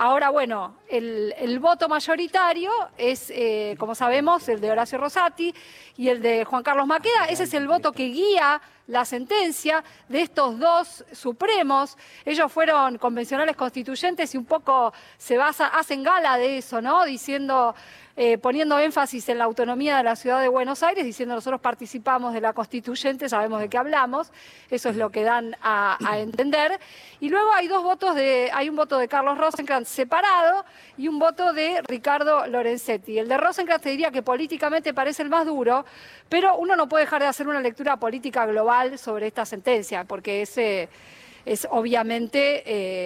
[0.00, 5.52] Ahora, bueno, el, voto mayoritario es, eh, como sabemos, el de Horacio Rosati
[5.96, 7.24] y el de Juan Carlos Maqueda.
[7.28, 11.96] Ese es el voto que guía la sentencia de estos dos supremos.
[12.24, 17.04] Ellos fueron convencionales constituyentes y un poco se basa, hacen gala de eso, ¿no?
[17.04, 17.74] Diciendo
[18.20, 22.34] eh, poniendo énfasis en la autonomía de la ciudad de Buenos Aires, diciendo nosotros participamos
[22.34, 24.32] de la constituyente, sabemos de qué hablamos,
[24.70, 26.80] eso es lo que dan a, entender.
[27.20, 30.64] Y luego hay dos votos de, hay un voto de Carlos Rosenkrantz separado
[30.96, 33.20] y un voto de Ricardo Lorenzetti.
[33.20, 35.84] El de Rosenkrantz te diría que políticamente parece el más duro,
[36.28, 40.42] pero uno no puede dejar de hacer una lectura política global sobre esta sentencia, porque
[40.42, 40.88] ese
[41.44, 42.62] es obviamente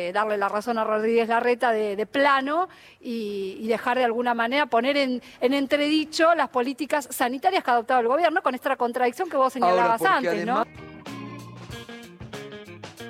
[0.08, 2.68] eh, darle la razón a Rodríguez Larreta de, plano
[3.00, 8.08] y, dejar de alguna manera poner en, entredicho las políticas sanitarias que ha adoptado el
[8.08, 10.64] gobierno con esta contradicción que vos señalabas antes, ¿no?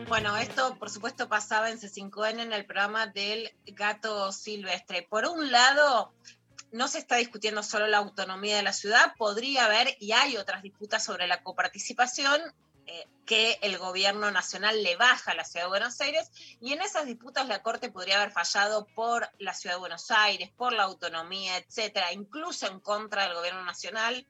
[0.09, 5.07] Bueno, esto por supuesto pasaba en C5N en el programa del gato silvestre.
[5.09, 6.13] Por un lado,
[6.73, 10.63] no se está discutiendo solo la autonomía de la ciudad, podría haber y hay otras
[10.63, 12.41] disputas sobre la coparticipación
[12.87, 16.83] eh, que el gobierno nacional le baja a la ciudad de Buenos Aires y en
[16.83, 20.85] esas disputas la Corte podría haber fallado por la ciudad de Buenos Aires, por la
[20.85, 24.27] autonomía, etcétera, incluso en contra del gobierno nacional,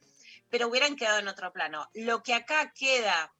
[0.51, 1.89] pero hubieran quedado en otro plano.
[1.95, 3.33] Lo que acá queda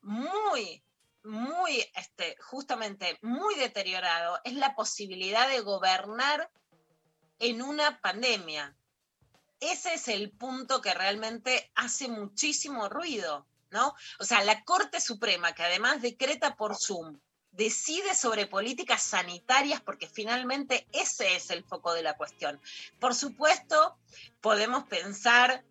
[0.00, 0.82] muy
[1.26, 6.48] muy, este, justamente muy deteriorado es la posibilidad de gobernar
[7.38, 8.76] en una pandemia.
[9.60, 13.94] Ese es el punto que realmente hace muchísimo ruido, ¿no?
[14.18, 17.18] O sea, la Corte Suprema, que además decreta por Zoom,
[17.56, 22.60] decide sobre políticas sanitarias porque finalmente ese es el foco de la cuestión.
[23.00, 23.96] Por supuesto,
[24.42, 25.64] podemos pensar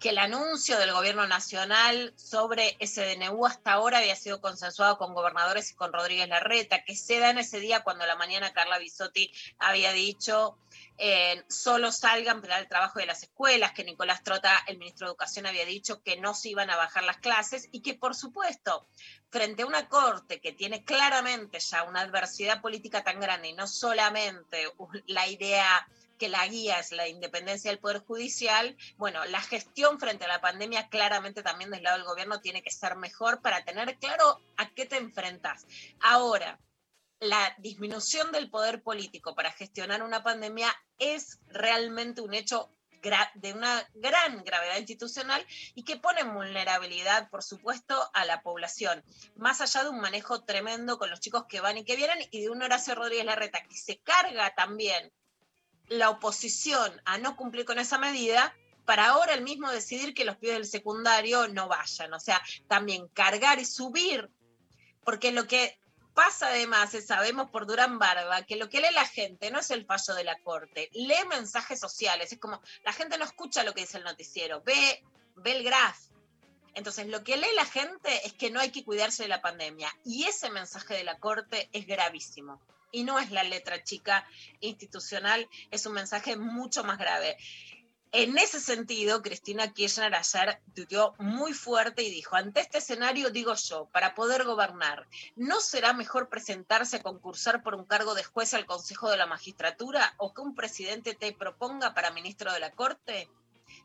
[0.00, 5.70] que el anuncio del gobierno nacional sobre SDNU hasta ahora había sido consensuado con gobernadores
[5.70, 9.32] y con Rodríguez Larreta, que se da en ese día cuando la mañana Carla Bisotti
[9.58, 10.56] había dicho
[11.00, 15.12] eh, solo salgan para el trabajo de las escuelas, que Nicolás Trota, el ministro de
[15.12, 18.88] Educación, había dicho que no se iban a bajar las clases y que, por supuesto,
[19.30, 23.68] frente a una corte que tiene claramente ya una adversidad política tan grande y no
[23.68, 24.64] solamente
[25.06, 25.86] la idea
[26.18, 30.40] que la guía es la independencia del Poder Judicial, bueno, la gestión frente a la
[30.40, 34.68] pandemia claramente también del lado del gobierno tiene que ser mejor para tener claro a
[34.70, 35.66] qué te enfrentas.
[36.00, 36.60] Ahora,
[37.20, 42.70] la disminución del poder político para gestionar una pandemia es realmente un hecho
[43.34, 45.44] de una gran gravedad institucional
[45.74, 49.04] y que pone en vulnerabilidad, por supuesto, a la población,
[49.36, 52.42] más allá de un manejo tremendo con los chicos que van y que vienen y
[52.42, 55.12] de un Horacio Rodríguez Larreta que se carga también
[55.88, 60.36] la oposición a no cumplir con esa medida para ahora el mismo decidir que los
[60.36, 62.14] pibes del secundario no vayan.
[62.14, 64.30] O sea, también cargar y subir,
[65.04, 65.78] porque lo que
[66.14, 69.70] pasa además, es, sabemos por Durán Barba, que lo que lee la gente no es
[69.70, 73.74] el fallo de la corte, lee mensajes sociales, es como la gente no escucha lo
[73.74, 75.04] que dice el noticiero, ve,
[75.36, 75.98] ve el graph.
[76.74, 79.92] Entonces, lo que lee la gente es que no hay que cuidarse de la pandemia.
[80.04, 82.60] Y ese mensaje de la corte es gravísimo
[82.92, 84.26] y no es la letra chica
[84.60, 87.36] institucional, es un mensaje mucho más grave.
[88.10, 90.60] En ese sentido, Cristina Kirchner ayer
[91.18, 95.06] muy fuerte y dijo, ante este escenario digo yo, para poder gobernar,
[95.36, 99.26] ¿no será mejor presentarse a concursar por un cargo de juez al Consejo de la
[99.26, 103.28] Magistratura o que un presidente te proponga para ministro de la Corte?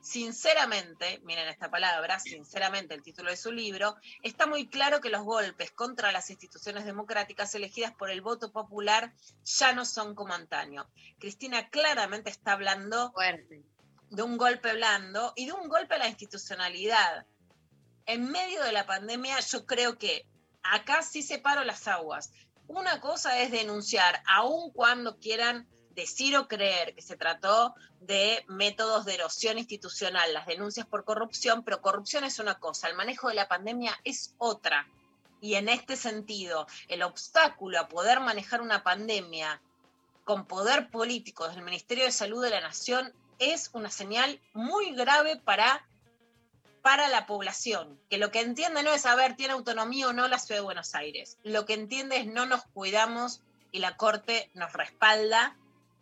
[0.04, 5.24] Sinceramente, miren esta palabra, sinceramente el título de su libro, está muy claro que los
[5.24, 9.14] golpes contra las instituciones democráticas elegidas por el voto popular
[9.46, 10.90] ya no son como antaño.
[11.20, 13.14] Cristina claramente está hablando
[14.10, 17.26] de un golpe blando y de un golpe a la institucionalidad.
[18.06, 20.26] En medio de la pandemia yo creo que
[20.64, 22.30] acá sí separo las aguas.
[22.68, 29.06] Una cosa es denunciar, aun cuando quieran decir o creer que se trató de métodos
[29.06, 33.36] de erosión institucional, las denuncias por corrupción, pero corrupción es una cosa, el manejo de
[33.36, 34.88] la pandemia es otra.
[35.42, 39.62] Y en este sentido, el obstáculo a poder manejar una pandemia
[40.24, 44.96] con poder político desde el Ministerio de Salud de la Nación es una señal muy
[44.96, 45.86] grave para,
[46.82, 50.40] para la población, que lo que entiende no es saber, tiene autonomía o no la
[50.40, 53.42] ciudad de Buenos Aires, lo que entiende es no nos cuidamos
[53.72, 55.58] y la Corte nos respalda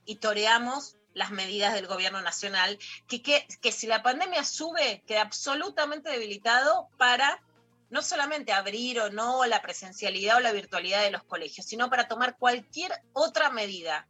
[0.06, 6.10] y toreamos las medidas del gobierno nacional, que, que, si la pandemia sube, queda absolutamente
[6.10, 7.42] debilitado para
[7.90, 12.08] no solamente abrir o no la presencialidad o la virtualidad de los colegios, sino para
[12.08, 14.08] tomar cualquier otra medida.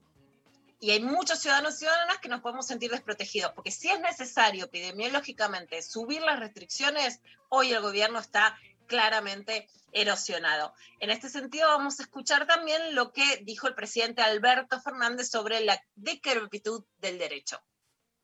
[0.79, 4.65] Y hay muchos ciudadanos y ciudadanas que nos podemos sentir desprotegidos, porque si es necesario
[4.65, 7.19] epidemiológicamente subir las restricciones,
[7.49, 8.57] hoy el gobierno está
[8.91, 10.73] claramente erosionado.
[10.99, 15.61] En este sentido, vamos a escuchar también lo que dijo el presidente Alberto Fernández sobre
[15.61, 17.57] la decrepitud del derecho.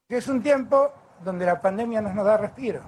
[0.10, 2.84] Es un tiempo donde la pandemia nos da respiro.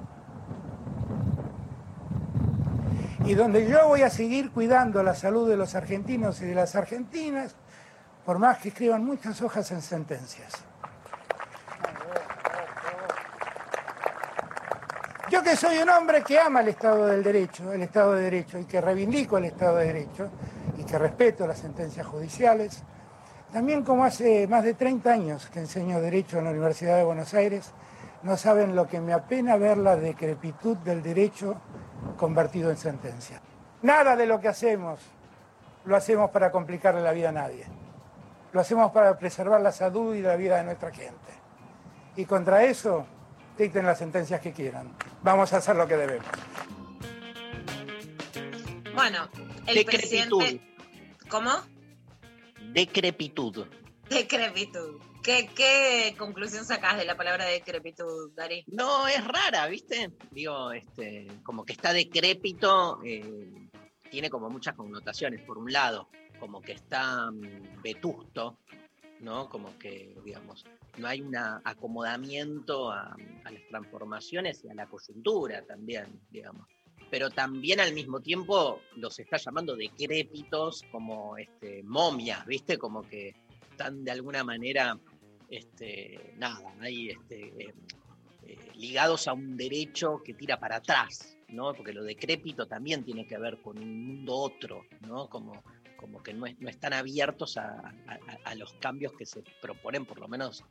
[3.25, 6.75] Y donde yo voy a seguir cuidando la salud de los argentinos y de las
[6.75, 7.55] argentinas,
[8.25, 10.51] por más que escriban muchas hojas en sentencias.
[15.29, 18.57] Yo que soy un hombre que ama el Estado del Derecho, el Estado de Derecho,
[18.57, 20.27] y que reivindico el Estado de Derecho,
[20.75, 22.81] y que respeto las sentencias judiciales,
[23.53, 27.35] también como hace más de 30 años que enseño Derecho en la Universidad de Buenos
[27.35, 27.71] Aires,
[28.23, 31.61] no saben lo que me apena ver la decrepitud del derecho
[32.17, 33.39] convertido en sentencia.
[33.83, 34.99] Nada de lo que hacemos
[35.85, 37.67] lo hacemos para complicarle la vida a nadie.
[38.51, 41.33] Lo hacemos para preservar la salud y la vida de nuestra gente.
[42.15, 43.05] Y contra eso
[43.63, 44.95] dicten las sentencias que quieran.
[45.21, 46.27] Vamos a hacer lo que debemos.
[48.93, 49.29] Bueno,
[49.67, 50.37] el Decrepitud.
[50.37, 50.61] presidente.
[51.29, 51.51] ¿Cómo?
[52.73, 53.65] Decrepitud.
[54.09, 55.01] Decrepitud.
[55.23, 58.63] ¿Qué, ¿Qué conclusión sacás de la palabra decrepitud, Dari?
[58.67, 60.11] No, es rara, ¿viste?
[60.31, 63.69] Digo, este, como que está decrépito, eh,
[64.09, 65.41] tiene como muchas connotaciones.
[65.41, 66.09] Por un lado,
[66.39, 68.59] como que está mm, vetusto,
[69.19, 69.49] ¿no?
[69.49, 70.65] Como que, digamos,
[70.97, 76.67] no hay un acomodamiento a, las transformaciones y a la coyuntura también, digamos.
[77.09, 82.77] Pero también al mismo tiempo los está llamando decrépitos como este, momias, ¿viste?
[82.77, 83.33] Como que
[83.71, 84.99] están de alguna manera,
[85.49, 87.73] este, nada, ahí este,
[88.43, 91.73] eh, ligados a un derecho que tira para atrás, ¿no?
[91.73, 95.27] Porque lo decrépito también tiene que ver con un mundo otro, ¿no?
[95.29, 95.63] Como,
[95.99, 97.63] como que no, no están abiertos a,
[98.07, 100.63] a- a los cambios que se proponen, por lo menos,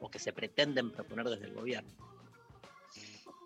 [0.00, 1.90] o que se pretenden proponer desde el gobierno.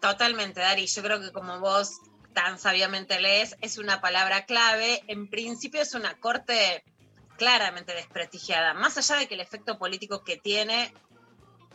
[0.00, 0.86] Totalmente, Dari.
[0.86, 1.98] Yo creo que como vos
[2.32, 5.02] tan sabiamente lees, es una palabra clave.
[5.08, 6.84] En principio es una corte
[7.36, 10.92] claramente desprestigiada, más allá de que el efecto político que tiene,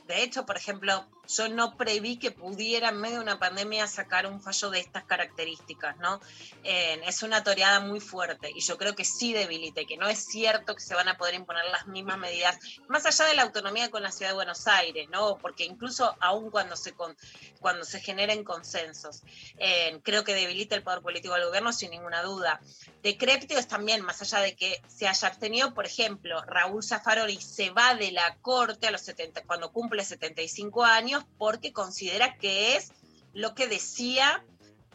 [0.09, 4.25] de hecho, por ejemplo, yo no preví que pudiera en medio de una pandemia sacar
[4.25, 6.19] un fallo de estas características, ¿no?
[6.63, 10.07] Eh, es una toreada muy fuerte y yo creo que sí debilita, y que no
[10.07, 12.57] es cierto que se van a poder imponer las mismas medidas,
[12.87, 15.37] más allá de la autonomía con la ciudad de Buenos Aires, ¿no?
[15.37, 17.15] Porque incluso aún cuando se, con-
[17.59, 19.21] cuando se generen consensos,
[19.59, 22.59] eh, creo que debilita el poder político del gobierno sin ninguna duda.
[23.03, 27.69] Decrépito es también, más allá de que se haya abstenido, por ejemplo, Raúl Zaffaroni se
[27.69, 32.91] va de la corte a los 70, cuando cumple 75 años porque considera que es
[33.33, 34.43] lo que decía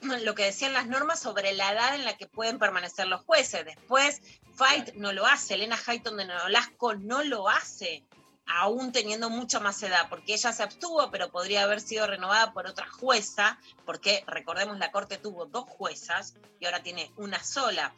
[0.02, 3.64] lo que decían las normas sobre la edad en la que pueden permanecer los jueces.
[3.64, 4.20] Después,
[4.54, 8.04] Fight no lo hace, Elena Hayton de Nolasco no lo hace,
[8.46, 12.66] aún teniendo mucha más edad, porque ella se abstuvo, pero podría haber sido renovada por
[12.66, 17.94] otra jueza, porque recordemos la Corte tuvo dos juezas y ahora tiene una sola.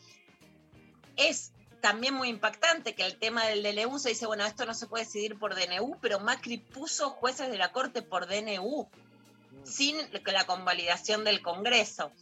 [1.16, 4.86] Es también muy impactante que el tema del DNU se dice, bueno, esto no se
[4.86, 8.88] puede decidir por DNU, pero Macri puso jueces de la Corte por DNU
[9.64, 12.12] sin la convalidación del Congreso.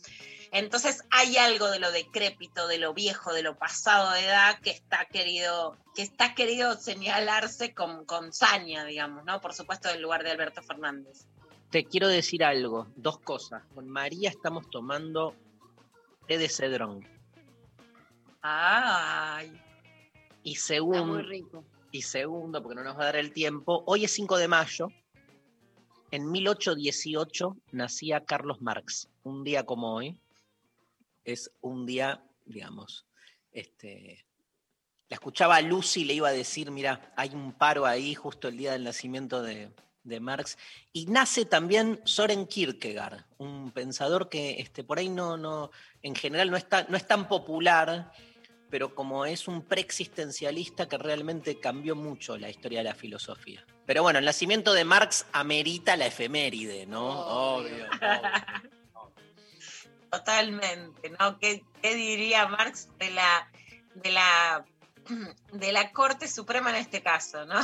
[0.50, 4.70] Entonces hay algo de lo decrépito, de lo viejo, de lo pasado de edad que
[4.70, 9.40] está querido, que está querido señalarse con, con saña, digamos, ¿no?
[9.40, 11.26] Por supuesto, del lugar de Alberto Fernández.
[11.70, 13.64] Te quiero decir algo, dos cosas.
[13.74, 15.34] Con María estamos tomando
[16.28, 17.13] té de cedrón.
[18.46, 19.58] Ay.
[20.42, 21.22] Y segundo,
[21.90, 24.88] y segundo, porque no nos va a dar el tiempo, hoy es 5 de mayo.
[26.10, 29.08] En 1818 nacía Carlos Marx.
[29.22, 30.20] Un día como hoy
[31.24, 33.06] es un día, digamos,
[33.50, 34.26] este,
[35.08, 38.48] la escuchaba a Lucy y le iba a decir, mira, hay un paro ahí justo
[38.48, 39.72] el día del nacimiento de,
[40.02, 40.58] de Marx.
[40.92, 45.70] Y nace también Soren Kierkegaard, un pensador que este, por ahí no, no,
[46.02, 48.12] en general no, está, no es tan popular,
[48.74, 53.64] pero como es un preexistencialista que realmente cambió mucho la historia de la filosofía.
[53.86, 57.08] Pero bueno, el nacimiento de Marx amerita la efeméride, ¿no?
[57.08, 57.86] Obvio.
[60.10, 61.38] Totalmente, ¿no?
[61.38, 63.48] ¿Qué, qué diría Marx de la,
[63.94, 64.64] de la
[65.52, 67.60] de la Corte Suprema en este caso, ¿no?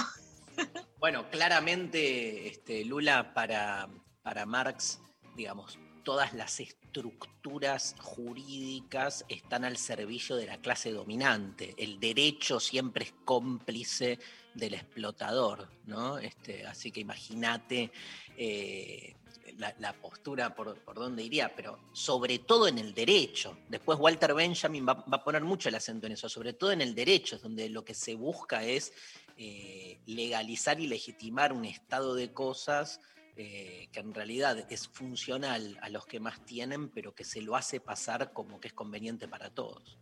[1.00, 3.88] Bueno, claramente, este, Lula, para,
[4.22, 5.00] para Marx,
[5.34, 11.72] digamos, todas las estructuras jurídicas están al servicio de la clase dominante.
[11.78, 14.18] El derecho siempre es cómplice
[14.54, 16.18] del explotador, ¿no?
[16.18, 17.92] Este, así que imagínate
[18.36, 19.14] eh,
[19.56, 23.56] la, postura por, por dónde iría, pero sobre todo en el derecho.
[23.68, 26.80] Después Walter Benjamin va, va a poner mucho el acento en eso, sobre todo en
[26.80, 28.92] el derecho, donde lo que se busca es
[29.36, 33.00] eh, legalizar y legitimar un estado de cosas
[33.42, 37.56] eh, que en realidad es funcional a los que más tienen, pero que se lo
[37.56, 39.98] hace pasar como que es conveniente para todos.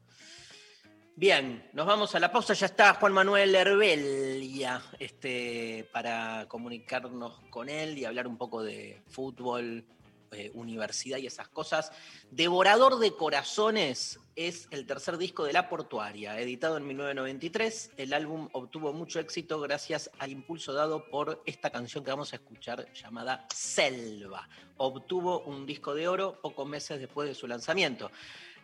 [1.15, 2.55] Bien, nos vamos a la pausa.
[2.55, 9.03] Ya está Juan Manuel Herbelia este, para comunicarnos con él y hablar un poco de
[9.07, 9.85] fútbol,
[10.33, 11.93] eh, universidad y esas cosas.
[12.31, 17.93] Devorador de Corazones es el tercer disco de La Portuaria, editado en 1993.
[17.97, 22.37] El álbum obtuvo mucho éxito gracias al impulso dado por esta canción que vamos a
[22.37, 24.49] escuchar llamada Selva.
[24.77, 28.11] Obtuvo un disco de oro pocos meses después de su lanzamiento.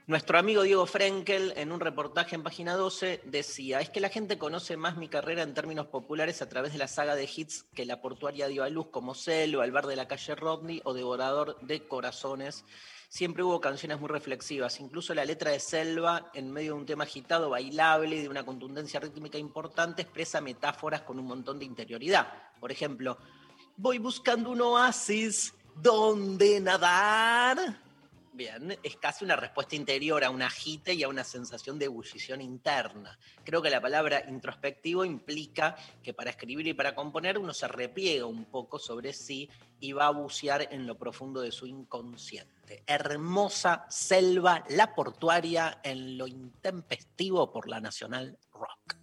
[0.06, 4.36] Nuestro amigo Diego Frenkel, en un reportaje en página 12, decía: Es que la gente
[4.36, 7.86] conoce más mi carrera en términos populares a través de la saga de hits que
[7.86, 11.59] la portuaria dio a luz, como Selva, El bar de la calle Rodney o Devorador
[11.62, 12.66] de Corazones.
[13.09, 17.05] Siempre hubo canciones muy reflexivas, incluso la letra de Selva, en medio de un tema
[17.05, 22.31] agitado, bailable y de una contundencia rítmica importante, expresa metáforas con un montón de interioridad.
[22.60, 23.16] Por ejemplo,
[23.78, 27.84] voy buscando un oasis donde nadar
[28.35, 32.40] Bien, es casi una respuesta interior a un agite y a una sensación de ebullición
[32.40, 33.16] interna.
[33.44, 38.27] Creo que la palabra introspectivo implica que para escribir y para componer uno se repliega
[38.27, 39.48] un poco sobre sí
[39.78, 42.82] y va a bucear en lo profundo de su inconsciente.
[42.89, 48.97] Hermosa selva, la portuaria, en lo intempestivo por la Nacional Rock.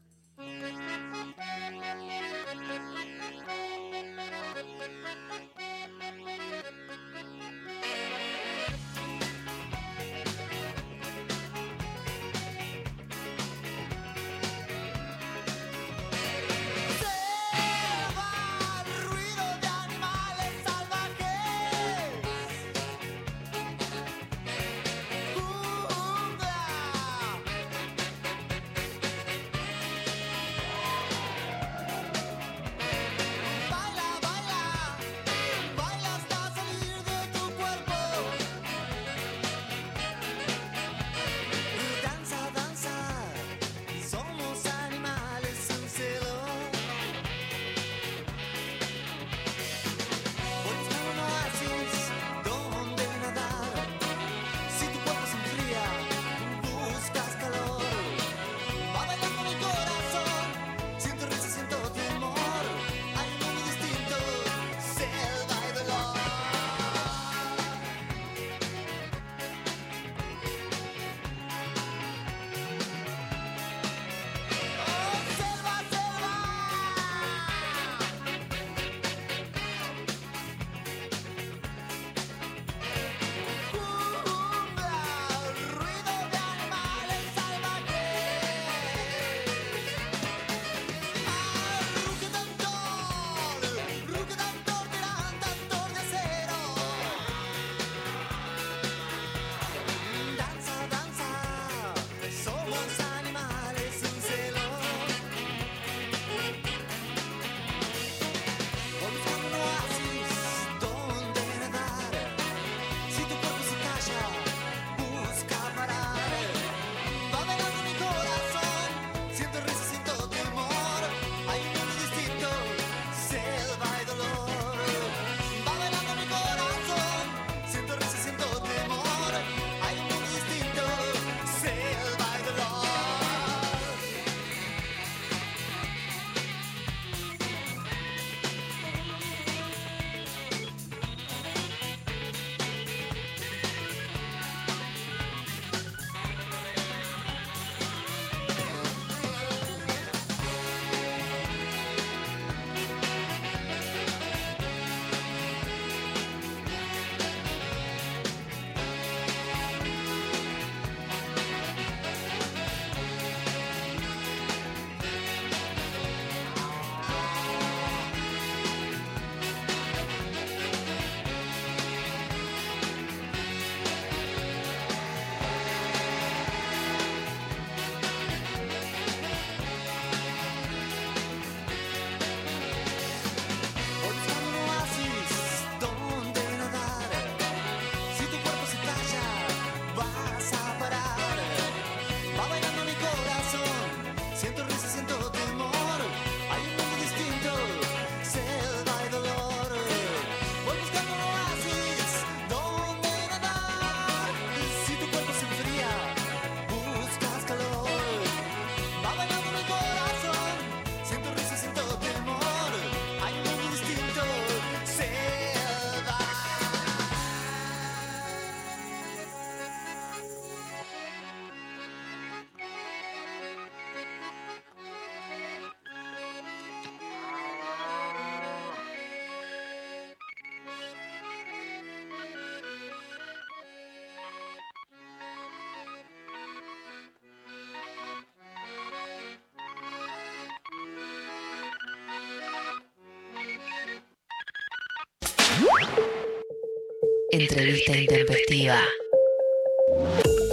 [247.42, 248.80] Entrevista intempestiva.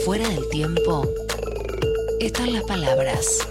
[0.06, 1.06] Fuera del tiempo
[2.19, 3.47] están las palabras.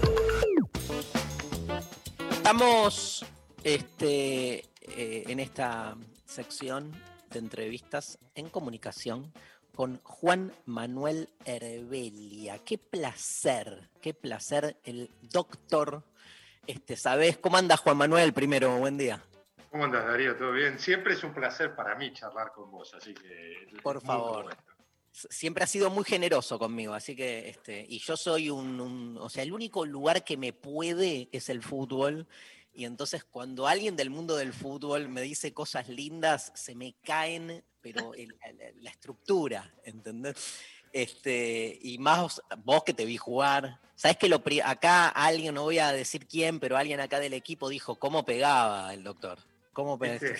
[2.32, 3.24] Estamos
[3.62, 5.96] este, eh, en esta
[6.26, 6.90] sección
[7.30, 9.32] de entrevistas en comunicación
[9.72, 12.58] con Juan Manuel Herbelia.
[12.64, 16.02] Qué placer, qué placer el doctor.
[16.66, 18.32] Este, ¿Sabés cómo anda Juan Manuel?
[18.32, 19.22] Primero, buen día.
[19.70, 20.36] ¿Cómo andas, Darío?
[20.36, 20.78] ¿Todo bien?
[20.78, 23.68] Siempre es un placer para mí charlar con vos, así que...
[23.82, 24.56] Por favor.
[25.12, 29.28] siempre ha sido muy generoso conmigo, así que, este, y yo soy un, un- o
[29.28, 32.26] sea, el único lugar que me puede es el fútbol,
[32.72, 37.62] y entonces cuando alguien del mundo del fútbol me dice cosas lindas, se me caen,
[37.82, 40.36] pero el- la, la estructura, ¿entendés?
[40.92, 45.78] Este, y más vos, que te vi jugar, sabes que lo, acá alguien, no voy
[45.78, 49.38] a decir quién, pero alguien acá del equipo dijo cómo pegaba el doctor,
[49.78, 50.16] cómo pegaba.
[50.16, 50.36] Este,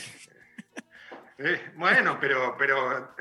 [1.39, 3.15] eh, bueno, pero, pero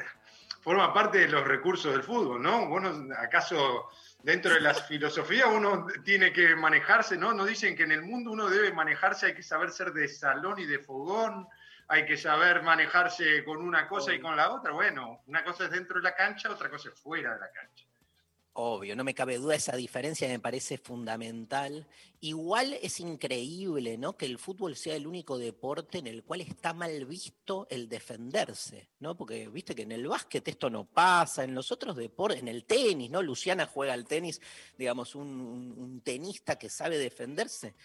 [0.62, 2.68] forma parte de los recursos del fútbol, ¿no?
[2.68, 3.88] Vos no- ¿Acaso
[4.24, 7.34] dentro de las filosofías uno tiene que manejarse, ¿no?
[7.34, 10.58] Nos dicen que en el mundo uno debe manejarse, hay que saber ser de salón
[10.58, 11.48] y de fogón,
[11.88, 14.72] hay que saber manejarse con una cosa y con la otra.
[14.72, 17.86] Bueno, una cosa es dentro de la cancha, otra cosa es fuera de la cancha.
[18.60, 21.86] Obvio, no me cabe duda, esa diferencia me parece fundamental.
[22.22, 24.18] Igual es increíble, ¿no?
[24.18, 28.90] Que el fútbol sea el único deporte en el cual está mal visto el defenderse,
[29.00, 29.16] ¿no?
[29.16, 32.64] Porque viste que en el básquet esto no pasa, en los otros deportes, en el
[32.66, 33.22] tenis, ¿no?
[33.22, 34.42] Luciana juega al tenis,
[34.76, 37.76] digamos, un, un- tenista que sabe defenderse,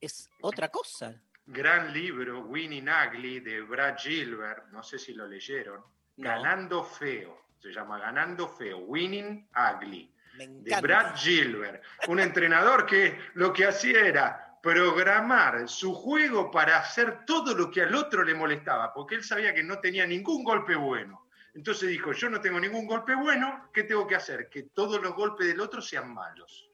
[0.00, 1.20] es otra cosa.
[1.44, 5.82] Gran libro, Winning Ugly, de Brad Gilbert, no sé si lo leyeron.
[6.16, 6.30] No.
[6.30, 10.12] Ganando Feo, se llama Ganando Feo, Winning Ugly.
[10.36, 10.80] Me de.
[10.80, 17.54] Brad Gilbert, un entrenador que lo que hacía era programar su juego para hacer todo
[17.54, 21.26] lo que al otro le molestaba, porque él sabía que no tenía ningún golpe bueno.
[21.54, 24.48] Entonces dijo, yo no tengo ningún golpe bueno, ¿qué tengo que hacer?
[24.48, 26.68] Que todos los golpes del otro sean malos.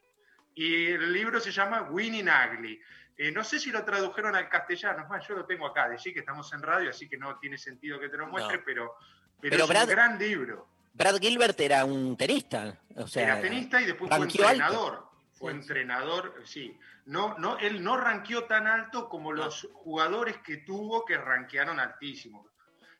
[0.55, 2.81] Y el libro se llama Winning Ugly.
[3.17, 6.13] Eh, no sé si lo tradujeron al castellano, es más, yo lo tengo acá, decir
[6.13, 8.63] que estamos en radio, así que no tiene sentido que te lo muestre, No.
[8.65, 8.95] pero,
[9.39, 10.67] pero, Pero es Brad- un gran libro.
[10.93, 14.37] Brad Gilbert era un tenista, o sea, era tenista y después fue alto.
[14.43, 15.11] entrenador.
[15.33, 16.77] Fue entrenador, sí.
[17.05, 22.47] No, no, él no ranqueó tan alto como los jugadores que tuvo que ranquearon altísimo.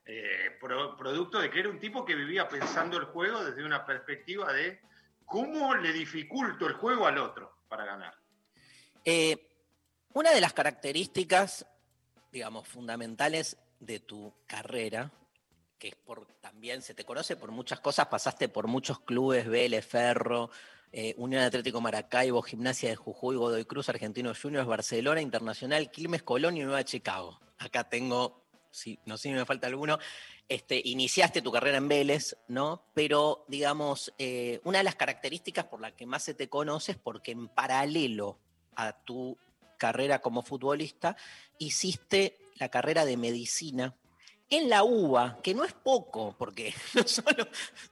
[0.06, 3.86] Eh, pro- producto de que era un tipo que vivía pensando el juego desde una
[3.86, 4.82] perspectiva de
[5.24, 8.16] cómo le dificulto el juego al otro para ganar.
[9.06, 9.38] Eh,
[10.14, 11.68] una de las características,
[12.32, 15.12] digamos, fundamentales de tu carrera,
[15.82, 15.98] que
[16.42, 20.52] también se te conoce por muchas cosas, pasaste por muchos clubes, Vélez, Ferro,
[20.92, 26.56] eh, Unión Atlético Maracaibo, Gimnasia de Jujuy, Godoy Cruz, Argentinos Juniors, Barcelona, Internacional, Quilmes, Colón
[26.56, 27.40] y Nueva Chicago.
[27.58, 29.98] Acá tengo, sí, no sé si me falta alguno,
[30.48, 32.84] este, iniciaste tu carrera en Vélez, ¿no?
[32.94, 36.98] Pero, digamos, eh, una de las características por la que más se te conoce es
[37.00, 38.38] porque en paralelo
[38.76, 39.36] a tu
[39.80, 41.18] carrera como futbolista,
[41.58, 43.96] hiciste la carrera de medicina
[44.52, 47.48] en la UBA, que no es poco, porque no solo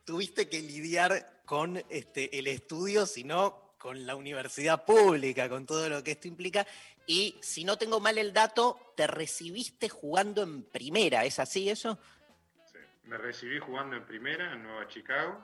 [0.06, 6.04] tuviste que lidiar con este, el estudio, sino con la universidad pública, con todo lo
[6.04, 6.68] que esto implica.
[7.08, 11.98] Y si no tengo mal el dato, te recibiste jugando en primera, ¿es así eso?
[13.06, 15.40] Me recibí jugando en primera en Nueva Chicago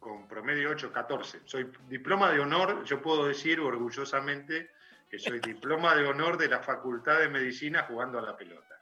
[0.00, 1.42] con promedio 8-14.
[1.44, 4.70] Soy diploma de honor, yo puedo decir orgullosamente
[5.08, 8.79] que soy diploma de honor de la Facultad de Medicina jugando a la pelota.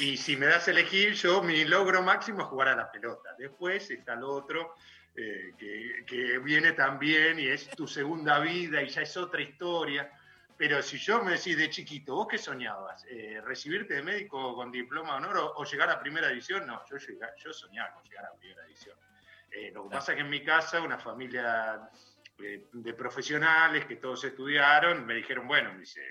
[0.00, 3.34] Y si me das a elegir, yo mi logro máximo es jugar a la pelota.
[3.38, 4.76] Después está lo otro
[5.16, 10.10] eh, que, que viene también y es tu segunda vida y ya es otra historia.
[10.56, 13.04] Pero si yo me decís de chiquito, ¿vos qué soñabas?
[13.08, 16.66] Eh, ¿Recibirte de médico con diploma de honor o, o llegar a primera división?
[16.66, 18.96] No, yo, llegar- yo soñaba con llegar a primera división.
[19.50, 21.88] Eh, lo que pasa es que en mi casa, una familia
[22.38, 26.02] de profesionales que todos estudiaron, me dijeron, bueno, me, dice,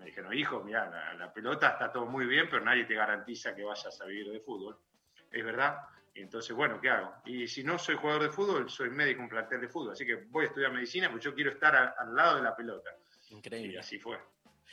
[0.00, 3.54] me dijeron, hijo, mira, la, la pelota está todo muy bien, pero nadie te garantiza
[3.54, 4.78] que vayas a vivir de fútbol.
[5.30, 5.76] Es verdad.
[6.14, 7.14] Y entonces, bueno, ¿qué hago?
[7.26, 9.92] Y si no soy jugador de fútbol, soy médico en plantel de fútbol.
[9.92, 12.56] Así que voy a estudiar medicina porque yo quiero estar a- al lado de la
[12.56, 12.90] pelota.
[13.28, 13.74] Increíble.
[13.74, 14.18] Y así fue.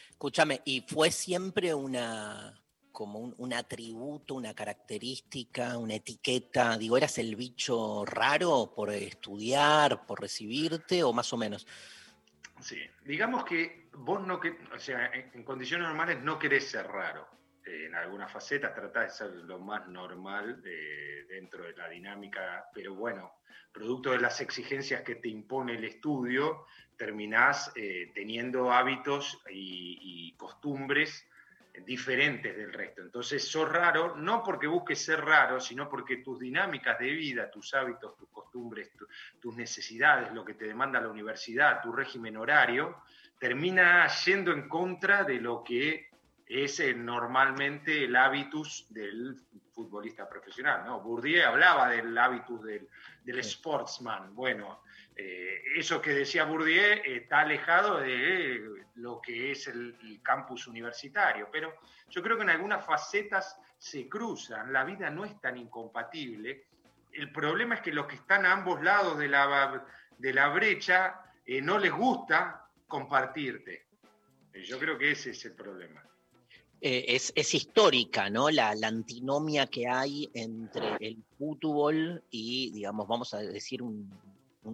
[0.10, 2.60] Escúchame, ¿y fue siempre una
[2.92, 6.78] como un, un atributo, una característica, una etiqueta?
[6.78, 11.68] Digo, ¿eras el bicho raro por estudiar, por recibirte o más o menos?
[12.60, 17.28] Sí, digamos que vos no que, o sea, en, condiciones normales no querés ser raro.
[17.66, 22.70] Eh, en algunas facetas tratás de ser lo más normal eh, dentro de la dinámica,
[22.74, 23.34] pero bueno,
[23.72, 26.66] producto de las exigencias que te impone el estudio,
[26.98, 31.27] terminás eh, teniendo hábitos y costumbres
[31.86, 33.02] diferentes del resto.
[33.02, 37.74] Entonces, sos raro, no porque busques ser raro, sino porque tus dinámicas de vida, tus
[37.74, 39.08] hábitos, tus costumbres, tu-
[39.40, 43.04] tus necesidades, lo que te demanda la universidad, tu régimen horario,
[43.40, 46.10] termina yendo en contra de lo que
[46.46, 49.36] es eh, normalmente el hábitus del
[49.74, 50.86] futbolista profesional.
[50.86, 51.02] ¿no?
[51.02, 52.88] Bourdieu hablaba del hábitus del,
[53.24, 54.34] del sportsman.
[54.34, 54.82] Bueno,
[55.20, 58.62] eh, eso que decía Bourdieu eh, está alejado de
[58.96, 61.74] lo que es el, campus universitario, pero
[62.10, 66.66] yo creo que en algunas facetas se cruzan, la vida no es tan incompatible.
[67.14, 69.84] el problema es que los que están a ambos lados de la,
[70.18, 73.88] de la brecha eh, no les gusta compartirte.
[74.66, 76.04] Yo creo que ese es el problema.
[76.80, 78.50] Es, histórica, ¿no?
[78.52, 84.27] La, la antinomia que hay entre el fútbol y, digamos, vamos a decir, un-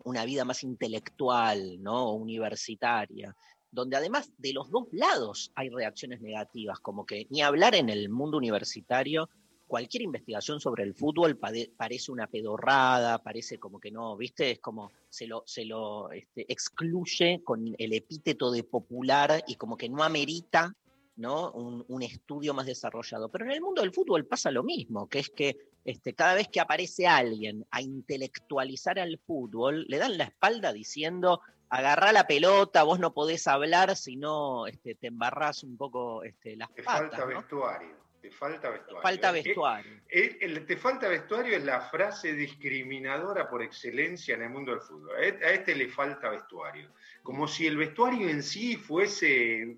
[0.04, 2.14] una vida más intelectual, ¿no?
[2.14, 3.36] Universitaria,
[3.72, 8.10] donde además de los dos lados hay reacciones negativas, como que ni hablar en el
[8.10, 9.30] mundo universitario,
[9.68, 11.40] cualquier investigación sobre el fútbol
[11.76, 14.52] parece una pedorrada, parece como que no, ¿viste?
[14.52, 19.76] Es como se lo, se lo este, excluye con el epíteto de popular y como
[19.76, 20.76] que no amerita
[21.16, 21.52] ¿no?
[21.52, 23.30] Un, un estudio más desarrollado.
[23.30, 26.48] Pero en el mundo del fútbol pasa lo mismo, que es que este, cada vez
[26.48, 32.84] que aparece alguien a intelectualizar al fútbol, le dan la espalda diciendo, agarrá la pelota,
[32.84, 37.10] vos no podés hablar si no este, te embarrás un poco este, las Te patas.
[37.12, 37.40] falta ¿no?
[37.40, 38.04] vestuario.
[38.22, 39.02] Te falta vestuario.
[39.02, 40.02] Falta Eh, vestuario.
[40.08, 45.14] el te falta vestuario es la frase discriminadora por excelencia en el mundo del fútbol.
[45.18, 46.90] A e- a este le falta vestuario.
[47.22, 49.78] Como si el vestuario en sí fuese.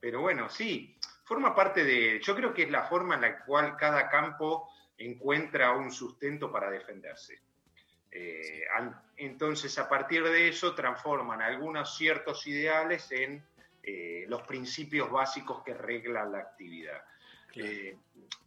[0.00, 2.20] Pero bueno, sí, forma parte de.
[2.20, 6.70] Yo creo que es la forma en la cual cada campo encuentra un sustento para
[6.70, 7.40] defenderse.
[8.10, 13.44] Eh, al- entonces, a partir de eso, transforman algunos ciertos ideales en
[13.82, 17.02] eh, los principios básicos que reglan la actividad.
[17.54, 17.96] Eh,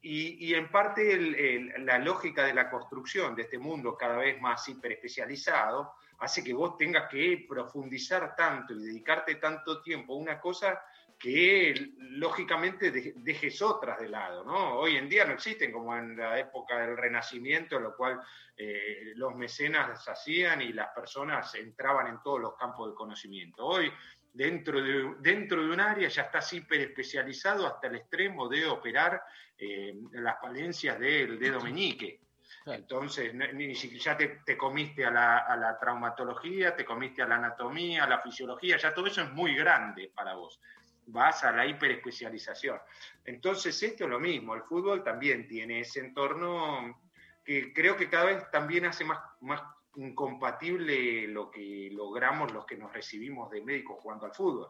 [0.01, 4.17] y, y en parte el- el- la lógica de la construcción de este mundo cada
[4.17, 10.17] vez más hiperespecializado hace que vos tengas que profundizar tanto y dedicarte tanto tiempo a
[10.17, 10.81] una cosa
[11.23, 14.73] que lógicamente de- dejes otras de lado, ¿no?
[14.75, 18.19] Hoy en día no existen como en la época del Renacimiento, en lo cual
[18.57, 23.65] eh, los mecenas hacían y las personas entraban en todos los campos del conocimiento.
[23.65, 23.89] Hoy,
[24.33, 29.23] dentro de, dentro de un área, ya estás hiper especializado hasta el extremo de operar
[29.57, 32.19] eh, las falencias del dedo meñique.
[32.65, 37.27] Entonces, ni siquiera ya te, te comiste a la, a la traumatología, te comiste a
[37.27, 40.61] la anatomía, a la fisiología, ya todo eso es muy grande para vos.
[41.07, 42.79] Vas a la hiperespecialización.
[43.25, 47.01] Entonces, esto es lo mismo, el fútbol también tiene ese entorno
[47.43, 49.61] que creo que cada vez también hace más, más
[49.95, 54.69] incompatible lo que logramos los que nos recibimos de médicos jugando al fútbol.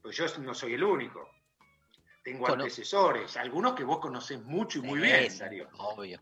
[0.00, 1.28] Pues yo no soy el único.
[2.22, 5.68] Tengo Cono- antecesores, algunos que vos conocés mucho y muy bien, Darío.
[5.76, 6.20] Obvio.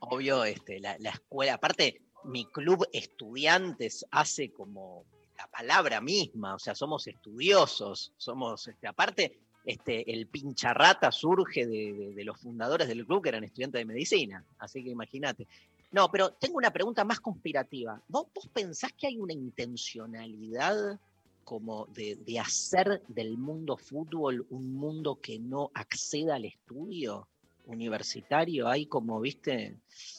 [0.00, 5.04] Obvio, este, la, la escuela, aparte, mi club estudiantes hace como
[5.42, 11.92] la palabra misma, o sea, somos estudiosos, somos, este, aparte, este, el pincharrata surge de,
[11.92, 15.46] de- de los fundadores del club que eran estudiantes de medicina, así que imagínate.
[15.90, 18.00] No, pero tengo una pregunta más conspirativa.
[18.08, 20.98] ¿Vos, vos pensás que hay una intencionalidad
[21.44, 27.28] como de, de hacer del mundo fútbol un mundo que no acceda al estudio
[27.66, 28.68] universitario?
[28.68, 29.76] Hay como, viste,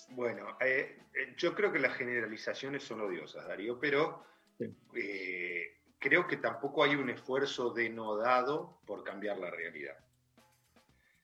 [0.10, 4.24] Bueno, eh, eh, yo creo que las generalizaciones son odiosas, Darío, pero
[4.60, 9.98] eh, creo que tampoco hay un esfuerzo denodado por cambiar la realidad.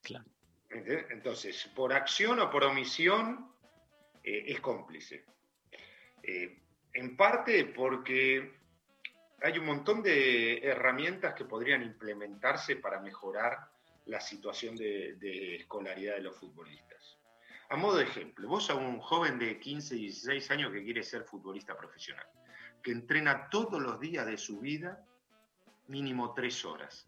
[0.02, 0.26] Claro.
[0.70, 1.06] ¿Entendés?
[1.10, 3.52] Entonces, por acción o por omisión,
[4.24, 5.26] eh, es cómplice.
[6.24, 6.60] Eh,
[6.94, 8.54] en parte porque
[9.42, 13.70] hay un montón de herramientas que podrían implementarse para mejorar
[14.06, 17.18] la situación de, de escolaridad de los futbolistas.
[17.70, 21.24] A modo de ejemplo, vos a un joven de 15, 16 años que quiere ser
[21.24, 22.26] futbolista profesional,
[22.82, 25.04] que entrena todos los días de su vida,
[25.88, 27.08] mínimo tres horas,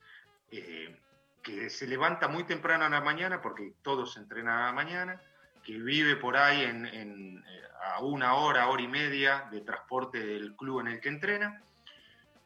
[0.52, 1.00] eh,
[1.42, 5.22] que se levanta muy temprano en la mañana, porque todos entrenan a la mañana,
[5.64, 7.62] que vive por ahí en, eh,
[7.94, 11.62] a una hora, hora y media de transporte del club en el que entrena,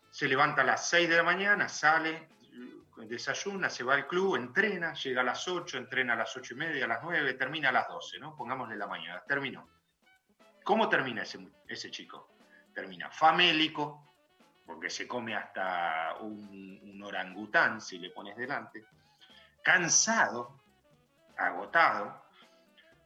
[0.09, 2.29] se levanta a las 6 de la mañana, sale,
[3.01, 6.53] eh, desayuna, se va al club, entrena, llega a las 8, entrena a las 8
[6.53, 8.35] y media, a las 9, termina a las 12, ¿no?
[8.35, 9.67] Pongámosle la mañana, terminó.
[10.63, 12.34] ¿Cómo termina ese, ese chico?
[12.75, 14.05] Termina famélico,
[14.65, 18.83] porque se come hasta un, orangután si le pones delante,
[19.63, 20.59] cansado,
[21.37, 22.25] agotado,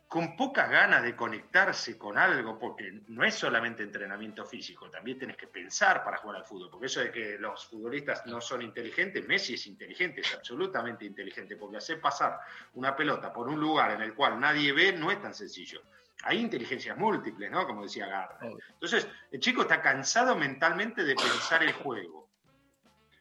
[0.08, 5.38] con pocas ganas de conectarse con algo, porque no es solamente entrenamiento físico, también tienes
[5.38, 9.28] que pensar para jugar al fútbol, porque eso de que los futbolistas no son inteligentes,
[9.28, 12.40] Messi es inteligente, es absolutamente inteligente, porque hacer pasar
[12.74, 15.84] una pelota por un lugar en el cual nadie ve no es tan sencillo.
[16.24, 17.66] Hay inteligencias múltiples, ¿no?
[17.66, 18.40] Como decía Garda.
[18.74, 22.30] Entonces, el chico está cansado mentalmente de pensar el juego.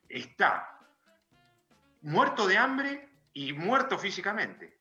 [0.09, 0.81] Está
[2.03, 4.79] muerto de hambre y muerto físicamente.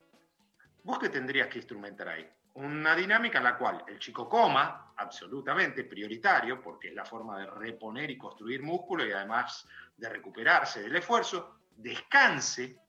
[0.82, 2.28] ¿Vos qué tendrías que instrumentar ahí?
[2.54, 7.46] Una dinámica en la cual el chico coma, absolutamente prioritario, porque es la forma de
[7.46, 12.80] reponer y construir músculo y además de recuperarse del esfuerzo, descanse,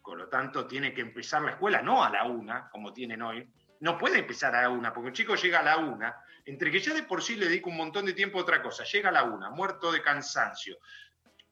[0.00, 3.50] con lo tanto tiene que empezar la escuela no a la una, como tienen hoy,
[3.82, 6.14] no puede empezar a la una, porque un chico llega a la una,
[6.44, 8.84] entre que ya de por sí le dedico un montón de tiempo a otra cosa,
[8.84, 10.78] llega a la una, muerto de cansancio,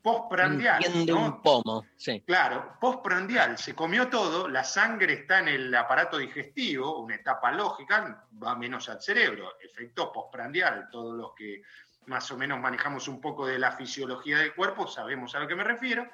[0.01, 1.25] postprandial, ¿no?
[1.25, 2.23] un pomo, sí.
[2.25, 8.25] Claro, postprandial, se comió todo, la sangre está en el aparato digestivo, una etapa lógica,
[8.41, 11.63] va menos al cerebro, efecto postprandial, todos los que
[12.07, 15.57] más o menos manejamos un poco de la fisiología del cuerpo sabemos a lo que
[15.57, 16.09] me refiero,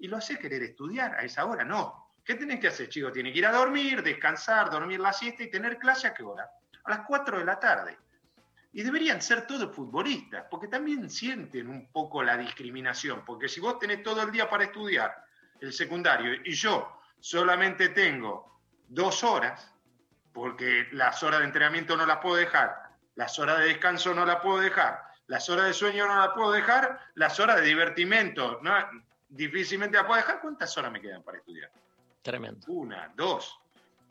[0.00, 2.01] y lo hace querer estudiar a esa hora, no.
[2.24, 3.10] ¿Qué tenés que hacer, chico?
[3.10, 6.48] Tiene que ir a dormir, descansar, dormir la siesta y tener clase a qué hora?
[6.84, 7.98] A las 4 de la tarde.
[8.72, 13.78] Y deberían ser todos futbolistas, porque también sienten un poco la discriminación, porque si vos
[13.78, 15.24] tenés todo el día para estudiar
[15.60, 19.70] el secundario y yo solamente tengo dos horas,
[20.32, 22.74] porque las horas de entrenamiento no las puedo dejar,
[23.16, 26.52] las horas de descanso no las puedo dejar, las horas de sueño no las puedo
[26.52, 28.74] dejar, las horas de divertimento no,
[29.28, 31.70] difícilmente las puedo dejar, ¿cuántas horas me quedan para estudiar?
[32.22, 32.66] Tremendo.
[32.72, 33.58] Una, dos.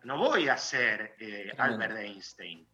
[0.03, 2.67] No voy a ser eh, Albert Einstein.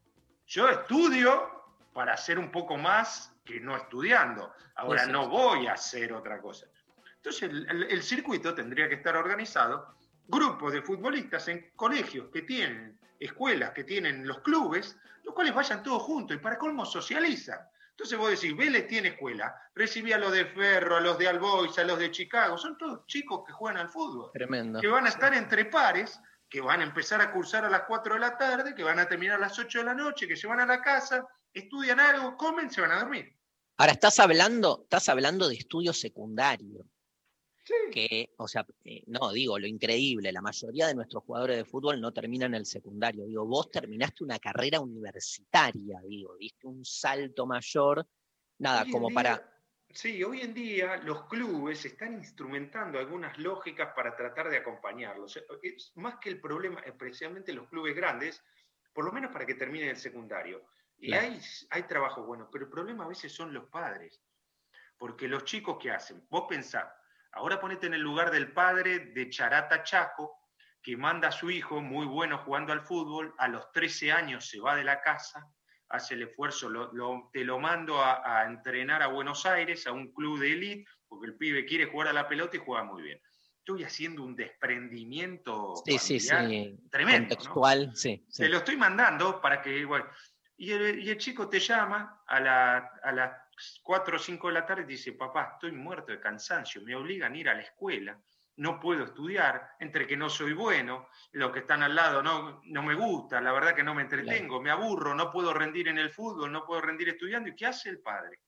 [0.47, 4.53] Yo estudio para hacer un poco más que no estudiando.
[4.76, 6.68] Ahora no voy a hacer otra cosa.
[7.15, 9.95] Entonces el, el- el circuito tendría que estar organizado,
[10.27, 15.84] grupos de futbolistas en colegios que tienen, escuelas que tienen los clubes, los cuales vayan
[15.84, 17.59] todos juntos y para colmo socializan.
[17.98, 21.80] Entonces vos decís, Vélez tiene escuela, recibí a los de Ferro, a los de Albois,
[21.80, 24.80] a los de Chicago, son todos chicos que juegan al fútbol Tremendo.
[24.80, 28.14] que van a estar entre pares, que van a empezar a cursar a las 4
[28.14, 30.45] de la tarde, que van a terminar a las 8 de la noche, que se
[30.45, 33.36] van a la casa, estudian algo, comen, se van a dormir.
[33.78, 36.86] Ahora, estás hablando, estás hablando de estudio secundario.
[37.91, 41.99] Que, o sea, eh, no, digo, lo increíble, la mayoría de nuestros jugadores de fútbol
[41.99, 43.26] no terminan el secundario.
[43.26, 48.07] Digo, vos terminaste una carrera universitaria, digo, diste un salto mayor,
[48.60, 49.53] nada, Hoy como día- para.
[49.89, 55.41] Sí, hoy en día los clubes están instrumentando algunas lógicas para tratar de acompañarlos.
[55.64, 58.44] Es más que el problema, especialmente los clubes grandes,
[58.94, 60.65] por lo menos para que terminen el secundario.
[60.99, 61.27] Y Claro.
[61.31, 64.22] hay, hay trabajo bueno, pero el problema a veces son los padres.
[64.98, 66.27] Porque los chicos, ¿qué hacen?
[66.30, 66.94] Vos pensá,
[67.38, 70.35] ahora ponete en el lugar del padre de Charata Chaco,
[70.81, 74.59] que manda a su hijo, muy bueno jugando al fútbol, a los 13 años se
[74.59, 75.45] va de la casa,
[75.89, 79.91] hace el esfuerzo, lo- lo- te lo mando a, a entrenar a Buenos Aires, a
[79.91, 83.03] un club de élite, porque el pibe quiere jugar a la pelota y juega muy
[83.03, 83.22] bien.
[83.59, 86.80] Estoy haciendo un desprendimiento Sí, sí, sí.
[86.89, 87.35] tremendo.
[87.35, 88.26] Contextual, sí.
[88.35, 90.05] Te lo estoy mandando para que, bueno,
[90.57, 93.47] y el, y el chico te llama a, la- a las
[93.84, 97.38] 4 o 5 de la tarde dice, papá, estoy muerto de cansancio, me obligan a
[97.38, 98.19] ir a la escuela,
[98.57, 102.84] no puedo estudiar, entre que no soy bueno, los que están al lado no, no
[102.84, 106.09] me gusta, la verdad que no me entretengo, me aburro, no puedo rendir en el
[106.09, 107.49] fútbol, no puedo rendir estudiando.
[107.49, 108.39] ¿Y qué hace el padre?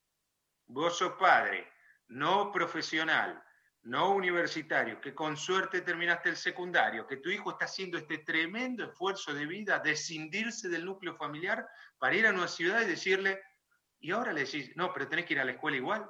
[0.65, 1.71] Vos sos padre,
[2.07, 3.43] no profesional,
[3.83, 8.85] no universitario, que con suerte terminaste el secundario, que tu hijo está haciendo este tremendo
[8.85, 11.67] esfuerzo de vida de escindirse del núcleo familiar
[11.97, 13.41] para ir a una ciudad y decirle,
[13.99, 16.07] y ahora le decís, no, pero tenés que ir a la escuela igual.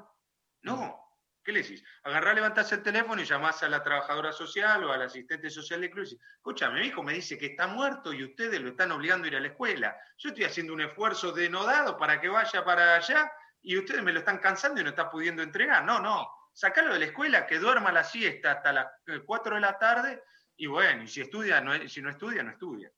[0.61, 0.99] No,
[1.43, 1.83] ¿qué le decís?
[2.03, 5.89] Agarrá, levantás el teléfono y llamás a la trabajadora social o al asistente social del
[5.89, 8.91] club y decís, escúchame, mi hijo me dice que está muerto y ustedes lo están
[8.91, 9.97] obligando a ir a la escuela.
[10.17, 14.19] Yo estoy haciendo un esfuerzo denodado para que vaya para allá y ustedes me lo
[14.19, 15.83] están cansando y no está pudiendo entregar.
[15.83, 18.87] No, no, sacalo de la escuela, que duerma la siesta hasta las
[19.25, 20.23] 4 de la tarde
[20.57, 22.91] y bueno, y si estudia, no, si no estudia, no estudia.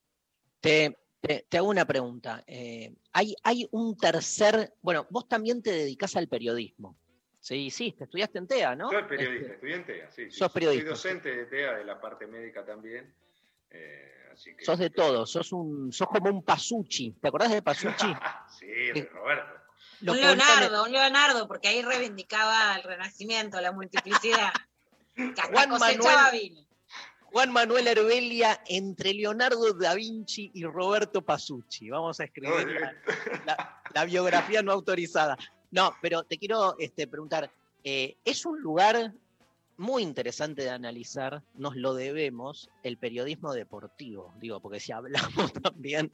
[0.60, 2.44] Te, te- te hago una pregunta.
[2.48, 4.74] eh, hay, hay un tercer.
[4.82, 6.98] Bueno, vos también te dedicás al periodismo.
[7.40, 8.90] Sí, sí, te estudiaste en TEA, ¿no?
[8.92, 10.38] Soy periodista, Este, estudié en TEA, sí, sí.
[10.38, 13.14] sos periodista, Soy docente de TEA, de la parte médica también.
[13.72, 17.14] eh, así que, sos de todo, sos un, sos como un Pasucci.
[17.22, 18.08] ¿Te acordás de Pasucci?
[18.60, 19.54] sí, de Roberto.
[20.02, 24.52] Lo un Leonardo, un Leonardo, porque ahí reivindicaba el renacimiento, la multiplicidad.
[25.16, 26.62] Que hasta Juan Manuel- vino.
[27.32, 31.90] Juan Manuel Herbelia entre Leonardo da Vinci y Roberto Pasucci.
[31.90, 32.94] Vamos a escribir la,
[33.46, 35.38] la- la biografía no autorizada.
[35.72, 37.52] No, pero te quiero este, preguntar,
[37.84, 39.14] eh, es un lugar
[39.78, 46.12] muy interesante de analizar, nos lo debemos, el periodismo deportivo, digo, porque si hablamos también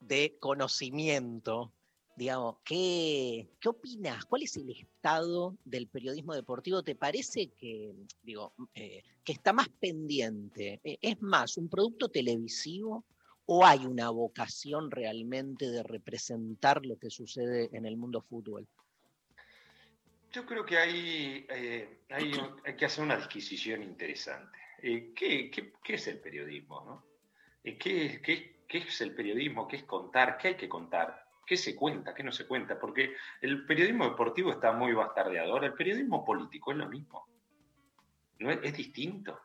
[0.00, 1.72] de conocimiento,
[2.16, 4.24] digamos, ¿qué, qué opinas?
[4.26, 6.82] ¿Cuál es el estado del periodismo deportivo?
[6.82, 10.80] ¿Te parece que, digo, eh, que está más pendiente?
[10.84, 13.04] Eh, ¿Es más un producto televisivo
[13.46, 18.66] o hay una vocación realmente de representar lo que sucede en el mundo fútbol?
[20.32, 22.32] Yo creo que hay, eh, hay,
[22.64, 24.58] hay que hacer una disquisición interesante.
[24.80, 26.80] ¿qué, qué, qué es el periodismo?
[26.84, 27.04] No?
[27.62, 29.68] ¿qué, qué, qué es el periodismo?
[29.68, 30.38] ¿Qué es contar?
[30.38, 31.21] ¿Qué hay que contar?
[31.46, 32.14] ¿Qué se cuenta?
[32.14, 32.78] ¿Qué no se cuenta?
[32.78, 35.52] Porque el periodismo deportivo está muy bastardeado.
[35.52, 37.26] Ahora, el periodismo político es lo mismo.
[38.38, 39.38] ¿No es, es distinto.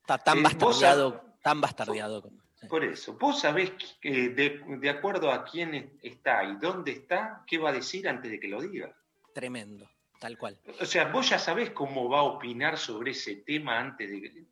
[0.00, 2.22] Está tan Eh, bastardeado, tan bastardeado.
[2.54, 2.66] sí.
[2.68, 7.58] Por eso, vos sabés que, de, de acuerdo a quién está y dónde está, qué
[7.58, 8.94] va a decir antes de que lo diga.
[9.34, 9.88] Tremendo,
[10.20, 10.58] tal cual.
[10.80, 14.44] O sea, vos ya sabés cómo va a opinar sobre ese tema antes de que...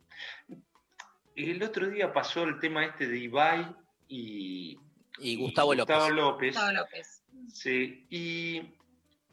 [1.36, 3.74] El otro día pasó el tema este de Ibai
[4.08, 4.78] y,
[5.18, 5.96] Y Gustavo López.
[5.96, 6.54] Gustavo López.
[6.54, 7.22] Gustavo López.
[7.52, 8.56] Sí, y,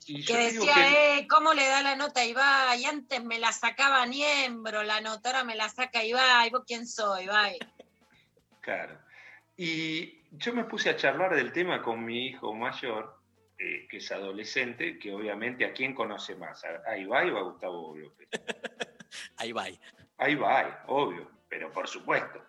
[0.06, 1.18] y Que yo digo decía, que...
[1.20, 2.86] eh, ¿cómo le da la nota a Ibai?
[2.86, 6.49] Antes me la sacaba Niembro, la nota ahora me la saca Ibai.
[6.49, 7.58] ¿Vos quién soy, Ibai?
[8.62, 8.98] Claro.
[9.58, 13.20] Y yo me puse a charlar del tema con mi hijo mayor,
[13.58, 17.41] eh, que es adolescente, que obviamente a quién conoce más, a, a Ibai o a
[17.44, 18.28] Gustavo López.
[19.38, 19.66] Ahí va.
[20.18, 22.44] A Ibai, obvio, pero por supuesto.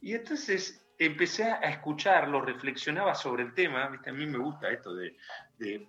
[0.00, 4.10] Y entonces empecé a escucharlo, reflexionaba sobre el tema, ¿viste?
[4.10, 5.16] a mí me gusta esto de,
[5.58, 5.88] de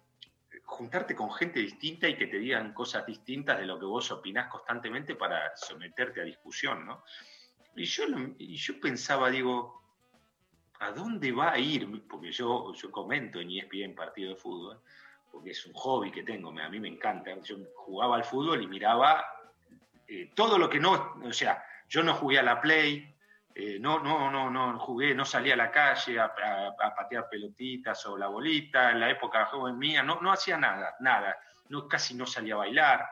[0.65, 4.49] juntarte con gente distinta y que te digan cosas distintas de lo que vos opinás
[4.49, 7.03] constantemente para someterte a discusión, ¿no?
[7.75, 8.03] Y yo,
[8.37, 9.81] y yo pensaba, digo,
[10.79, 12.07] ¿a dónde va a ir?
[12.07, 14.79] Porque yo, yo comento en ESPN partido de fútbol,
[15.31, 17.35] porque es un hobby que tengo, a mí me encanta.
[17.41, 19.25] Yo jugaba al fútbol y miraba
[20.07, 23.12] eh, todo lo que no, o sea, yo no jugué a la Play,
[23.55, 27.27] eh, no, no, no, no jugué, no salí a la calle a, a- a patear
[27.29, 31.37] pelotitas o la bolita, en la época joven mía, no, no hacía nada, nada,
[31.69, 33.07] no, casi no salía a bailar.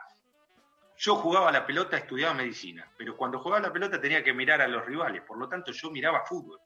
[0.96, 4.32] Yo jugaba a la pelota, estudiaba medicina, pero cuando jugaba a la pelota tenía que
[4.32, 6.60] mirar a los rivales, por lo tanto yo miraba fútbol.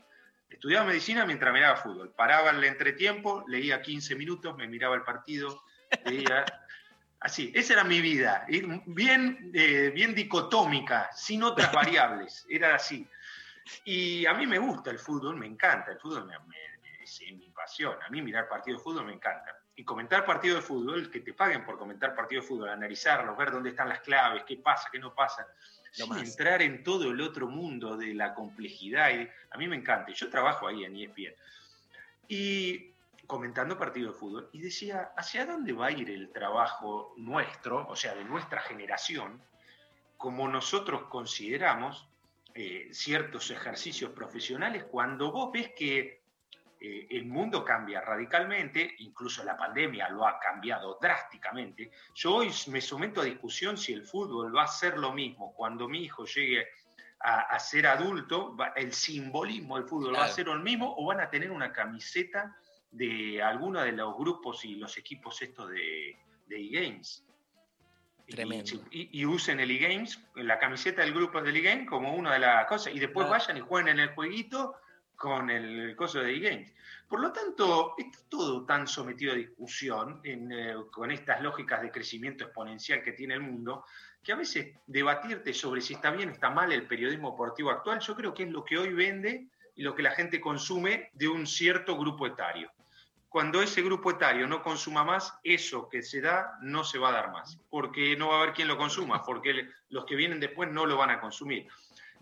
[0.48, 2.12] Estudiaba medicina mientras miraba fútbol.
[2.14, 5.62] Paraba el entretiempo, leía 15 minutos, me miraba el partido,
[6.04, 6.44] leía.
[7.18, 8.44] Así, esa era mi vida,
[8.86, 13.08] bien, eh, bien dicotómica, sin otras variables, era así.
[13.84, 17.50] Y a mí me gusta el fútbol, me encanta, el fútbol me- me- es mi
[17.50, 19.56] pasión, a mí mirar partidos de fútbol me encanta.
[19.76, 23.50] Y comentar partidos de fútbol, que te paguen por comentar partidos de fútbol, analizarlos, ver
[23.52, 25.46] dónde están las claves, qué pasa, qué no pasa,
[25.92, 26.22] sin más.
[26.22, 29.10] entrar en todo el otro mundo de la complejidad.
[29.10, 31.34] y- a mí me encanta, yo trabajo ahí en ESPN.
[32.28, 32.90] Y
[33.26, 37.94] comentando partidos de fútbol, y decía, ¿hacia dónde va a ir el trabajo nuestro, o
[37.96, 39.40] sea, de nuestra generación,
[40.16, 42.08] como nosotros consideramos
[42.56, 46.22] eh, ciertos ejercicios profesionales, cuando vos ves que
[46.80, 51.90] eh, el mundo cambia radicalmente, incluso la pandemia lo ha cambiado drásticamente.
[52.14, 55.88] Yo hoy me someto a discusión si el fútbol va a ser lo mismo cuando
[55.88, 56.66] mi hijo llegue
[57.20, 61.06] a, a ser adulto, va- el simbolismo del fútbol va a ser el mismo o
[61.06, 62.56] van a tener una camiseta
[62.90, 66.16] de alguno de los grupos y los equipos estos de,
[66.46, 67.25] de e-games.
[68.26, 68.72] Y- Tremendo.
[68.90, 72.66] Y, y usen el e-games, la camiseta del grupo del e-game como una de las
[72.66, 73.40] cosas, y después Claro.
[73.40, 74.76] vayan y jueguen en el jueguito
[75.14, 76.74] con el coso de e-games.
[77.08, 81.90] Por lo tanto, está todo tan sometido a discusión en, eh, con estas lógicas de
[81.92, 83.84] crecimiento exponencial que tiene el mundo,
[84.22, 88.00] que a veces debatirte sobre si está bien o está mal el periodismo deportivo actual,
[88.00, 89.46] yo creo que es lo que hoy vende
[89.76, 92.72] y lo que la gente consume de un cierto grupo etario.
[93.36, 97.12] Cuando ese grupo etario no consuma más, eso que se da no se va a
[97.12, 100.72] dar más, porque no va a haber quien lo consuma, porque los que vienen después
[100.72, 101.68] no lo van a consumir.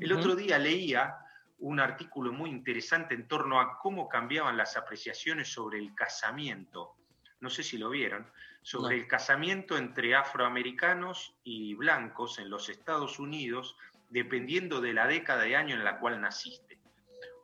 [0.00, 1.14] El otro día leía
[1.60, 6.96] un artículo muy interesante en torno a cómo cambiaban las apreciaciones sobre el casamiento.
[7.38, 8.28] No sé si lo vieron,
[8.62, 9.02] sobre No.
[9.02, 13.76] el casamiento entre afroamericanos y blancos en los Estados Unidos,
[14.10, 16.80] dependiendo de la década de año en la cual naciste.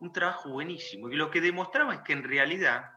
[0.00, 1.08] Un trabajo buenísimo.
[1.08, 2.96] Y lo que demostraba es que en realidad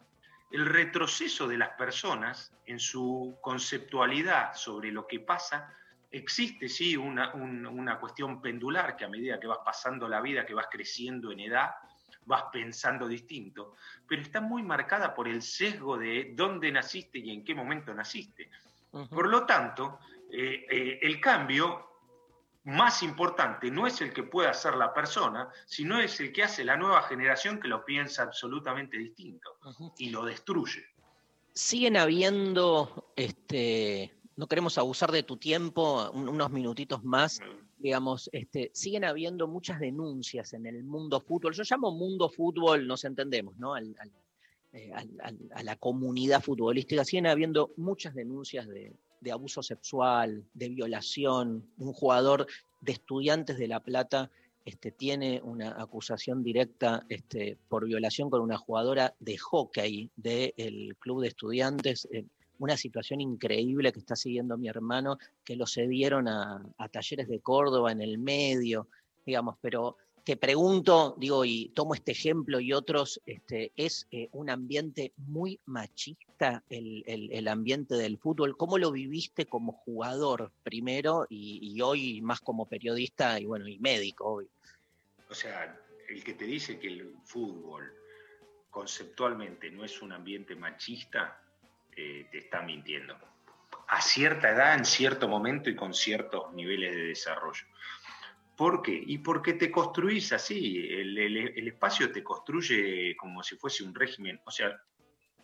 [0.54, 5.76] el retroceso de las personas en su conceptualidad sobre lo que pasa,
[6.12, 10.46] existe sí una, un- una cuestión pendular que a medida que vas pasando la vida,
[10.46, 11.72] que vas creciendo en edad,
[12.26, 13.76] vas pensando distinto,
[14.08, 18.50] pero está muy marcada por el sesgo de dónde naciste y en qué momento naciste.
[19.10, 20.00] Por lo tanto,
[20.32, 21.93] eh, eh, el cambio
[22.66, 26.64] más importante no es el que pueda hacer la persona, sino es el que hace
[26.64, 29.58] la nueva generación que lo piensa absolutamente distinto
[29.98, 30.82] y lo destruye.
[31.56, 37.42] siguen habiendo, este, no queremos abusar de tu tiempo, un- unos minutitos más,
[37.78, 41.54] digamos, este, siguen habiendo muchas denuncias en el mundo fútbol.
[41.54, 43.76] Yo llamo mundo fútbol, nos entendemos, ¿no?
[43.76, 44.12] Al- al-
[44.72, 48.92] eh, al- a la comunidad futbolística, siguen habiendo muchas denuncias de,
[49.24, 51.66] de abuso sexual, de violación.
[51.78, 52.46] Un jugador
[52.82, 54.30] de estudiantes de La Plata
[54.66, 61.22] este, tiene una acusación directa este, por violación con una jugadora de hockey del club
[61.22, 62.08] de estudiantes.
[62.12, 62.26] eh,
[62.60, 67.40] una situación increíble que está siguiendo mi hermano, que lo cedieron a, a talleres de
[67.40, 68.88] Córdoba en el medio,
[69.26, 74.50] digamos, pero te pregunto, digo, y tomo este ejemplo y otros, este, es eh, un
[74.50, 78.56] ambiente muy machista el, el- ambiente del fútbol.
[78.56, 84.26] ¿Cómo lo viviste como jugador primero y, hoy más como periodista y bueno, y médico?
[84.26, 84.50] obvio?
[85.30, 85.78] O sea,
[86.08, 87.94] el que te dice que el fútbol
[88.70, 91.42] conceptualmente no es un ambiente machista,
[91.96, 93.16] eh, te está mintiendo.
[93.88, 97.66] A cierta edad, en cierto momento y con ciertos niveles de desarrollo.
[98.56, 99.04] ¿Por qué?
[99.06, 103.96] Y porque te construís así, el, el- el espacio te construye como si fuese un
[103.96, 104.80] régimen, o sea,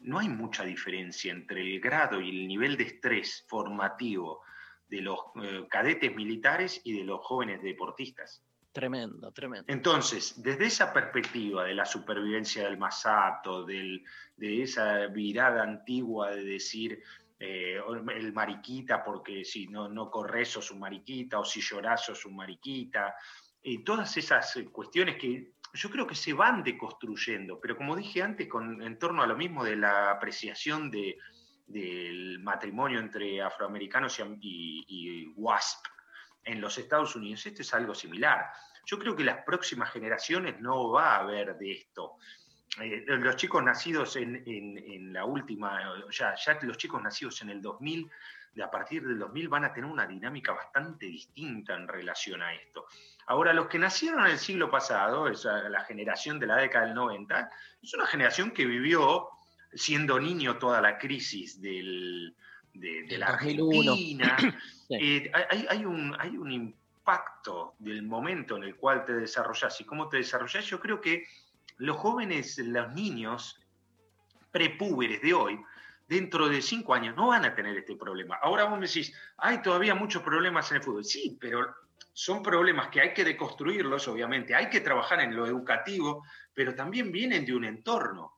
[0.02, 4.42] no hay mucha diferencia entre el grado y el nivel de estrés formativo
[4.88, 8.44] de los eh, cadetes militares y de los jóvenes deportistas.
[8.72, 9.66] Tremendo, tremendo.
[9.68, 14.04] Entonces, desde esa perspectiva de la supervivencia del masato, del-
[14.38, 17.02] de esa virada antigua de decir
[17.40, 17.80] eh,
[18.16, 22.36] el mariquita, porque si no, no corres sos un mariquita, o si llorás sos un
[22.36, 23.16] mariquita,
[23.62, 28.24] y todas esas eh, cuestiones que yo creo que se van deconstruyendo, pero como dije
[28.24, 31.18] antes, con, en torno a lo mismo de la apreciación de,
[31.68, 35.86] del matrimonio entre afroamericanos y, y- y WASP
[36.46, 38.48] en los Estados Unidos, esto es algo similar.
[38.86, 42.16] Yo creo que las próximas generaciones no va a haber de esto.
[42.82, 45.82] Eh, los chicos nacidos en, en- en la última,
[46.12, 48.10] ya, ya los chicos nacidos en el 2000,
[48.54, 52.54] de a partir del 2000 van a tener una dinámica bastante distinta en relación a
[52.54, 52.86] esto.
[53.28, 56.96] Ahora, los que nacieron en el siglo pasado, esa, la generación de la década del
[56.96, 57.50] 90,
[57.82, 59.30] es una generación que vivió
[59.74, 62.36] siendo niño toda la crisis del,
[62.74, 63.92] de, de la 2001.
[63.92, 64.38] Argentina.
[64.90, 64.96] Sí.
[65.00, 69.84] Eh, hay, hay un, hay un impacto del momento en el cual te desarrollas y
[69.86, 70.66] cómo te desarrollas.
[70.66, 71.28] Yo creo que
[71.80, 73.60] los jóvenes, los niños
[74.52, 75.60] prepúberes de hoy,
[76.08, 78.38] dentro de cinco años, no van a tener este problema.
[78.42, 81.04] Ahora vos me decís, hay todavía muchos problemas en el fútbol.
[81.06, 81.76] Sí, pero
[82.14, 84.56] son problemas que hay que deconstruirlos, obviamente.
[84.56, 86.24] Hay que trabajar en lo educativo,
[86.54, 88.34] pero también vienen de un entorno.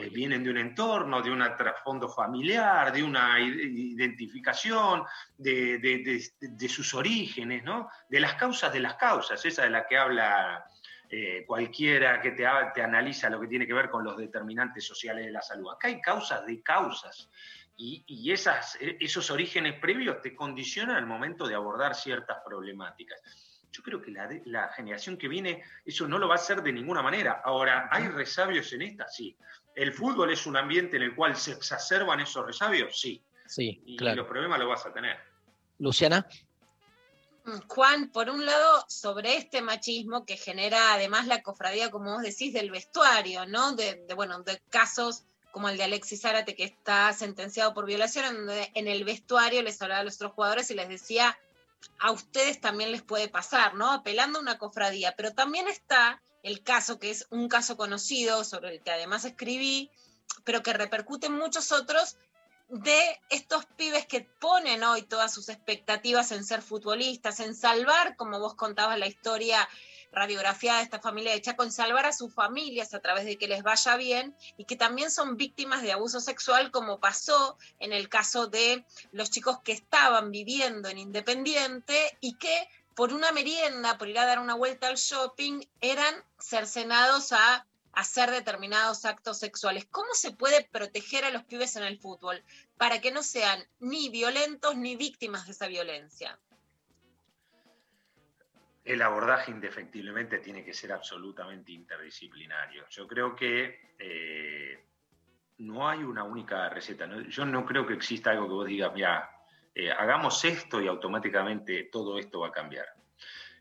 [0.00, 5.02] Eh, vienen de un entorno, de un trasfondo familiar, de una identificación,
[5.36, 7.88] de, de- de- de sus orígenes, ¿no?
[8.08, 10.64] De las causas de las causas, esa de la que habla
[11.10, 15.26] eh, cualquiera que te, te analiza lo que tiene que ver con los determinantes sociales
[15.26, 15.72] de la salud.
[15.72, 17.28] Acá hay causas de causas.
[17.76, 23.20] Y, y esas, eh, esos orígenes previos te condicionan al momento de abordar ciertas problemáticas.
[23.72, 26.72] Yo creo que la, la generación que viene eso no lo va a hacer de
[26.72, 27.40] ninguna manera.
[27.44, 29.08] Ahora, ¿hay resabios en esta?
[29.08, 29.36] Sí.
[29.74, 33.00] ¿El fútbol es un ambiente en el cual se exacerban esos resabios?
[33.00, 33.22] Sí.
[33.46, 34.18] Sí, Y claro.
[34.18, 35.16] los problemas los vas a tener.
[35.78, 36.24] Luciana.
[37.68, 42.52] Juan, por un lado, sobre este machismo que genera además la cofradía, como vos decís,
[42.52, 43.72] del vestuario, ¿no?
[43.72, 48.24] De, de, bueno, de casos como el de Alexis Zárate, que está sentenciado por violación,
[48.24, 51.36] en donde en el vestuario les hablaba a los otros jugadores y les decía,
[51.98, 53.90] a ustedes también les puede pasar, ¿no?
[53.90, 55.14] Apelando a una cofradía.
[55.16, 59.90] Pero también está el caso, que es un caso conocido, sobre el que además escribí,
[60.44, 62.16] pero que repercute en muchos otros,
[62.70, 68.38] de estos pibes que ponen hoy todas sus expectativas en ser futbolistas, en salvar, como
[68.38, 69.68] vos contabas la historia
[70.12, 73.48] radiografiada de esta familia de Chaco, en salvar a sus familias a través de que
[73.48, 78.08] les vaya bien y que también son víctimas de abuso sexual, como pasó en el
[78.08, 84.08] caso de los chicos que estaban viviendo en Independiente y que por una merienda, por
[84.08, 89.86] ir a dar una vuelta al shopping, eran cercenados a hacer determinados actos sexuales.
[89.90, 92.42] ¿Cómo se puede proteger a los pibes en el fútbol
[92.76, 96.38] para que no sean ni violentos ni víctimas de esa violencia?
[98.84, 102.88] el abordaje indefectiblemente tiene que ser absolutamente interdisciplinario.
[102.88, 104.84] Yo creo que eh,
[105.58, 107.08] no hay una única receta.
[107.28, 109.30] Yo no creo que exista algo que vos digas, mira,
[109.74, 112.86] eh, hagamos esto y automáticamente todo esto va a cambiar.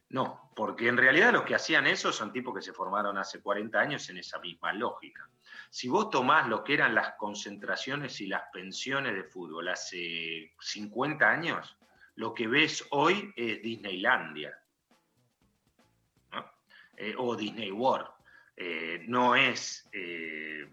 [0.10, 3.80] No, porque en realidad los que hacían eso son tipos que se formaron hace 40
[3.80, 5.30] años en esa misma lógica.
[5.70, 11.30] Si vos tomás lo que eran las concentraciones y las pensiones de fútbol hace 50
[11.30, 11.78] años,
[12.16, 14.58] lo que ves hoy es Disneylandia
[16.98, 18.08] eh, o Disney World.
[18.56, 20.68] Eh, no es eh,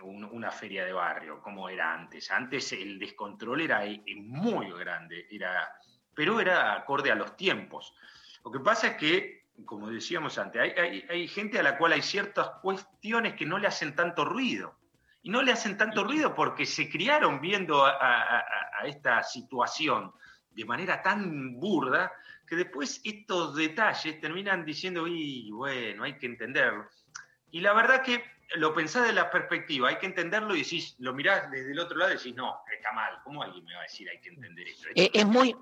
[0.00, 2.30] un- una feria de barrio como era antes.
[2.30, 3.82] Antes el descontrol era
[4.16, 5.68] muy grande, era,
[6.14, 7.94] pero era acorde a los tiempos.
[8.44, 11.92] Lo que pasa es que, como decíamos antes, hay, hay- hay gente a la cual
[11.92, 14.76] hay ciertas cuestiones que no le hacen tanto ruido.
[15.22, 18.44] Y no le hacen tanto ruido porque se criaron viendo a- a- a-
[18.82, 20.12] a esta situación
[20.50, 22.12] de manera tan burda
[22.46, 26.86] que después estos detalles terminan diciendo, y bueno, hay que entenderlo.
[27.50, 28.22] Y la verdad que
[28.56, 31.96] lo pensás de la perspectiva, hay que entenderlo y decís, lo mirás desde el otro
[31.96, 34.68] lado y decís, no, está mal, ¿cómo alguien me va a decir hay que entender
[34.68, 34.88] esto?
[34.94, 35.56] Eh, es, muy,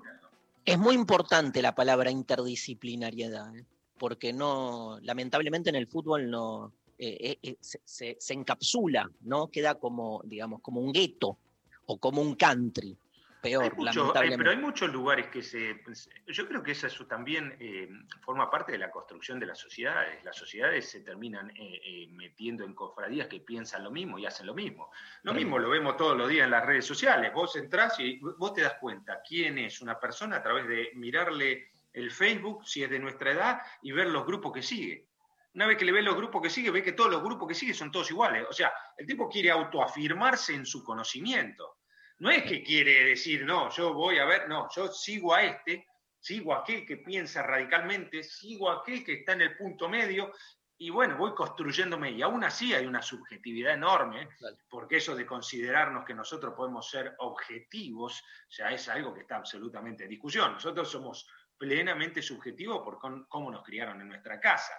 [0.65, 3.65] es muy importante la palabra interdisciplinariedad, ¿eh?
[3.97, 9.47] porque no, lamentablemente en el fútbol no eh, eh, se encapsula, ¿no?
[9.47, 11.37] Queda como, digamos, como un gueto
[11.85, 12.97] o como un country.
[13.43, 14.37] Peor, Hay mucho- hay- lamentablemente.
[14.37, 15.83] pero hay muchos lugares que se...
[16.27, 17.87] Yo creo que eso, también eh,
[18.21, 20.23] forma parte de la construcción de las sociedades.
[20.23, 24.47] Las sociedades se terminan eh, eh, metiendo en cofradías que piensan lo mismo y hacen
[24.47, 24.89] lo mismo.
[25.23, 27.31] Lo mismo lo vemos todos los días en las redes sociales.
[27.33, 31.67] Vos entrás y vos te das cuenta quién es una persona a través de mirarle
[31.91, 35.05] el Facebook, si es de nuestra edad, y ver los grupos que sigue.
[35.53, 37.53] Una vez que le ves los grupos que sigue, ve que todos los grupos que
[37.53, 38.47] sigue son todos iguales.
[38.49, 41.77] O sea, el tipo quiere autoafirmarse en su conocimiento.
[42.23, 45.85] No es que quiere decir, no, yo voy a ver, no, yo sigo a este,
[46.19, 50.31] sigo a aquel que piensa radicalmente, sigo a aquel que está en el punto medio,
[50.77, 52.11] y bueno, voy construyéndome.
[52.11, 54.29] Y aún así hay una subjetividad enorme,
[54.69, 60.03] porque eso de considerarnos que nosotros podemos ser objetivos, ya es algo que está absolutamente
[60.03, 60.53] en discusión.
[60.53, 61.27] Nosotros somos
[61.57, 64.73] plenamente subjetivos por con- cómo nos criaron en nuestra casa.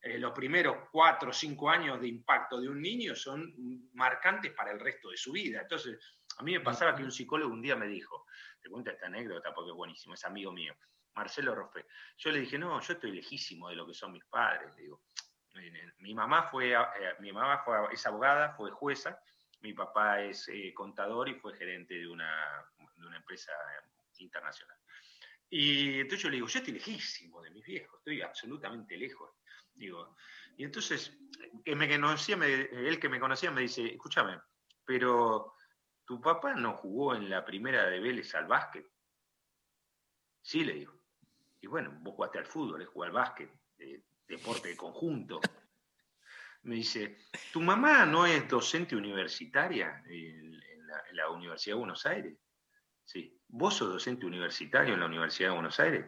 [0.00, 3.54] Eh, los primeros cuatro o cinco años de impacto de un niño son
[3.94, 5.62] marcantes para el resto de su vida.
[5.62, 5.98] Entonces,
[6.38, 8.26] a mí me pasaba que un psicólogo un día me dijo,
[8.60, 10.74] te cuento esta anécdota porque es buenísimo, es amigo mío,
[11.14, 11.86] Marcelo Rofe.
[12.16, 14.72] Yo le dije, no, yo estoy lejísimo de lo que son mis padres.
[14.76, 15.02] Le digo,
[15.56, 16.78] "Eh, mi mamá, fue, eh,
[17.20, 19.20] mi mamá fue, es abogada, fue jueza,
[19.60, 22.64] mi papá es eh, contador y fue gerente de una,
[22.96, 23.52] de una empresa
[24.18, 24.76] internacional.
[25.50, 29.30] Y entonces yo le digo, yo estoy lejísimo de mis viejos, estoy absolutamente lejos.
[29.74, 30.16] Digo,
[30.56, 31.18] y entonces,
[31.64, 34.38] que me conocía, me- él que me conocía me dice, escúchame,
[34.84, 35.54] pero
[36.08, 38.90] tu papá no jugó en la primera de Vélez al básquet.
[40.40, 40.94] Sí, le digo.
[41.60, 43.52] Y bueno, vos jugaste al fútbol, él jugó al básquet,
[44.26, 45.38] deporte de conjunto.
[46.62, 47.18] Me dice,
[47.52, 50.58] ¿tu mamá no es docente universitaria en,
[51.12, 52.38] la, Universidad de Buenos Aires?
[53.04, 53.38] Sí.
[53.46, 56.06] ¿Vos sos docente universitario en la Universidad de Buenos Aires?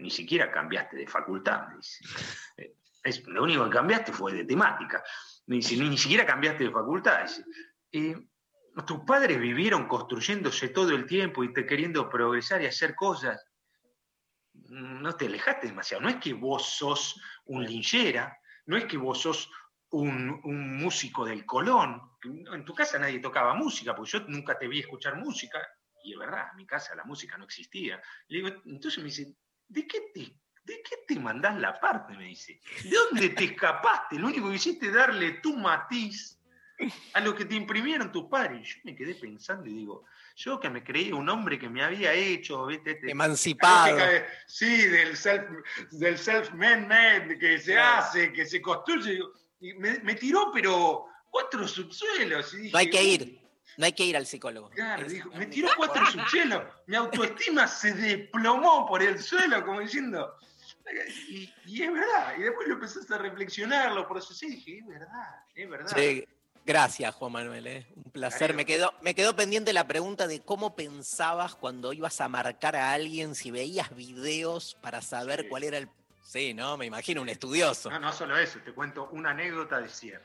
[0.00, 2.04] Ni siquiera cambiaste de facultad, me dice.
[3.02, 5.02] Es- lo único que cambiaste fue de temática.
[5.46, 7.22] Me dice, ni, ni siquiera cambiaste de facultad.
[7.22, 7.44] Dice,
[7.90, 8.27] "Eh,
[8.84, 13.44] tus padres vivieron construyéndose todo el tiempo y te queriendo progresar y hacer cosas.
[14.52, 16.02] No te alejaste demasiado.
[16.02, 18.36] No es que vos sos un linchera,
[18.66, 19.50] no es que vos sos
[19.90, 22.00] un, un músico del Colón.
[22.22, 25.58] En tu casa nadie tocaba música, porque yo nunca te vi escuchar música.
[26.04, 28.00] Y es verdad, en mi casa la música no existía.
[28.28, 29.34] Le digo, entonces me dice,
[29.68, 30.20] ¿de qué te,
[30.64, 32.16] de qué te mandás la parte?
[32.16, 32.60] Me dice.
[32.82, 34.18] ¿De dónde te escapaste?
[34.18, 36.37] Lo único que hiciste es darle tu matiz
[37.14, 38.60] a lo que te imprimieron tus padres.
[38.62, 40.04] Y yo me quedé pensando y digo,
[40.36, 42.92] yo que me creía un hombre que me había hecho, ¿viste?
[42.92, 43.98] Este- Emancipado.
[44.46, 45.44] sí, del self,
[45.92, 48.02] del self-made man, que se Claro.
[48.04, 49.20] hace, que se construye.
[49.60, 52.54] Y me, me tiró, pero cuatro subsuelos.
[52.54, 53.38] y No hay que "Uy, ir.
[53.76, 54.70] No hay que ir al psicólogo.
[54.70, 56.62] Claro, Es- dijo, me tiró cuatro subsuelos.
[56.86, 60.34] Mi autoestima se desplomó por el suelo, como diciendo.
[61.28, 62.34] Y, y es verdad.
[62.38, 65.92] Y después lo empezás a reflexionar, lo procesé y dije, es verdad, es verdad.
[65.96, 66.24] Sí,
[66.68, 67.66] gracias, Juan Manuel.
[67.66, 68.54] eh, Un placer.
[68.54, 72.92] Me quedó, me quedó pendiente la pregunta de cómo pensabas cuando ibas a marcar a
[72.92, 75.48] alguien, si veías videos para saber Sí.
[75.48, 75.88] cuál era el.
[76.22, 76.76] Sí, ¿no?
[76.76, 77.90] Me imagino un estudioso.
[77.90, 80.22] No, no solo eso, te cuento una anécdota de cierre.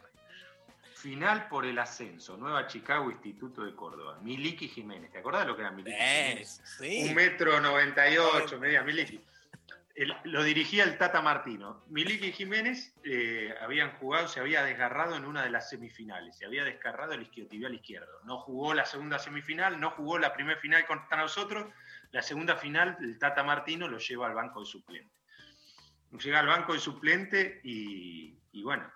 [0.95, 4.19] Final por el ascenso, Nueva Chicago, Instituto de Córdoba.
[4.21, 6.61] Miliki Jiménez, ¿te acordás lo que era Miliki Jiménez?
[6.79, 7.05] sí.
[7.09, 9.19] Un metro noventa y ocho, medía Miliki.
[9.95, 11.83] El- lo dirigía el Tata Martino.
[11.89, 16.63] Miliki Jiménez eh, habían jugado, se había desgarrado en una de las semifinales, se había
[16.63, 18.21] desgarrado el isquiotibial izquierdo.
[18.23, 21.67] No jugó la segunda semifinal, no jugó la primera final contra nosotros.
[22.11, 25.15] La segunda final, el Tata Martino lo lleva al banco de suplente.
[26.11, 28.91] Llega al banco de suplente y, y bueno,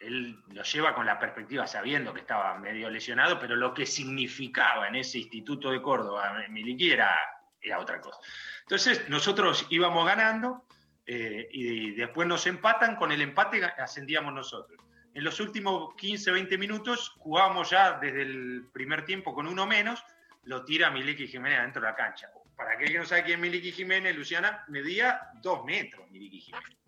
[0.00, 4.88] él lo lleva con la perspectiva sabiendo que estaba medio lesionado, pero lo que significaba
[4.88, 7.14] en ese instituto de Córdoba, Miliki, era,
[7.60, 8.18] era otra cosa.
[8.62, 10.64] Entonces nosotros íbamos ganando
[11.06, 14.78] eh, y después nos empatan, con el empate ascendíamos nosotros.
[15.14, 20.02] En los últimos 15, 20 minutos jugábamos ya desde el primer tiempo con uno menos,
[20.44, 22.30] lo tira Miliki Jiménez adentro de la cancha.
[22.56, 26.78] Para aquel que no sabe quién es Miliki Jiménez, Luciana, medía dos metros Miliki Jiménez.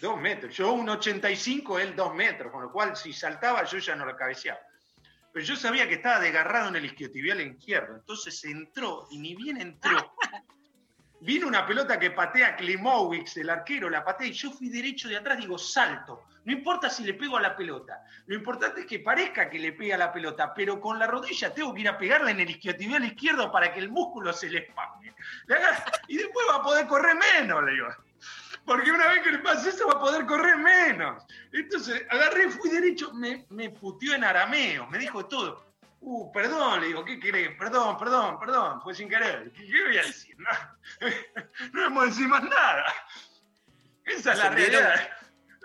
[0.00, 0.54] Dos metros.
[0.54, 4.14] Yo un 85, él dos metros, con lo cual si saltaba yo ya no lo
[4.14, 4.60] cabeceaba.
[5.32, 9.60] Pero yo sabía que estaba desgarrado en el isquiotibial izquierdo, entonces entró y ni bien
[9.60, 10.14] entró.
[11.20, 15.16] Vino una pelota que patea Klimowicz, el arquero, la patea y yo fui derecho de
[15.16, 16.24] atrás, digo, salto.
[16.44, 18.04] No importa si le pego a la pelota.
[18.26, 21.52] Lo importante es que parezca que le pega a la pelota, pero con la rodilla
[21.52, 24.58] tengo que ir a pegarle en el isquiotibial izquierdo para que el músculo se le
[24.58, 25.14] espasme.
[26.06, 27.88] Y después va a poder correr menos, le digo.
[28.64, 31.24] Porque una vez que le pase eso va a poder correr menos.
[31.52, 35.65] Entonces agarré, fui derecho, me, me puteó en arameo, me dijo todo.
[36.08, 37.50] Uh, perdón, le digo, ¿qué querés?
[37.58, 39.50] Perdón, perdón, perdón, fue sin querer.
[39.52, 40.36] ¿Qué, qué voy a decir?
[40.38, 40.50] No,
[41.72, 42.84] no vamos a decir más nada.
[44.04, 45.08] Esa es la realidad.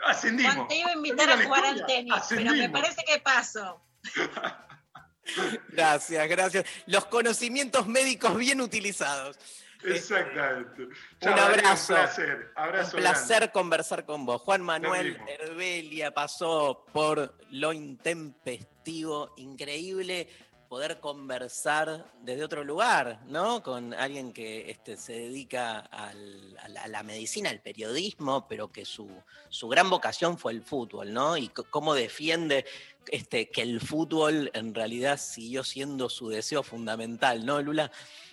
[0.03, 0.55] Ascendimos.
[0.55, 2.81] Juan, te iba a invitar a jugar al tenis, pero me Ascendimos.
[2.81, 3.85] parece que paso.
[5.69, 6.65] Gracias, gracias.
[6.87, 9.37] Los conocimientos médicos bien utilizados.
[9.83, 10.83] Exactamente.
[11.21, 11.93] Un abrazo.
[11.93, 12.51] Un placer.
[12.55, 13.51] Abrazo Un placer grande.
[13.51, 14.41] conversar con vos.
[14.41, 15.17] Juan Manuel.
[15.27, 20.27] Herbelia pasó por lo intempestivo, increíble
[20.69, 23.61] poder conversar desde otro lugar, ¿no?
[23.61, 28.71] Con alguien que este, se dedica al- a, la, a la medicina, al periodismo, pero
[28.71, 29.09] que su,
[29.49, 31.35] su gran vocación fue el fútbol, ¿no?
[31.35, 32.65] Y cómo defiende
[33.07, 37.91] este, que el fútbol en realidad siguió siendo su deseo fundamental, ¿no, Lula?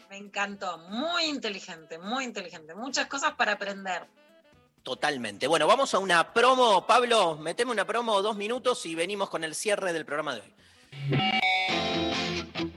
[0.09, 2.75] Me encantó, muy inteligente, muy inteligente.
[2.75, 4.07] Muchas cosas para aprender.
[4.83, 5.47] Totalmente.
[5.47, 6.87] Bueno, vamos a una promo.
[6.87, 10.55] Pablo, meteme una promo dos minutos y venimos con el cierre del programa de hoy.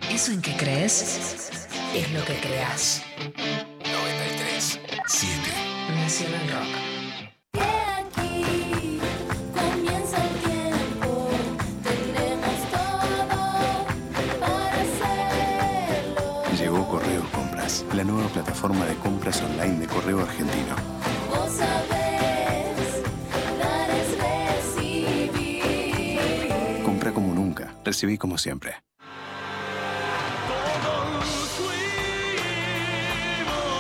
[0.09, 3.01] Eso en que crees es lo que creas.
[3.17, 5.37] 93 7
[5.95, 6.80] Nacional Rock.
[18.03, 20.75] La nueva plataforma de compras online de Correo Argentino.
[21.29, 23.03] Vos sabés.
[26.83, 28.73] Compra como nunca, recibí como siempre.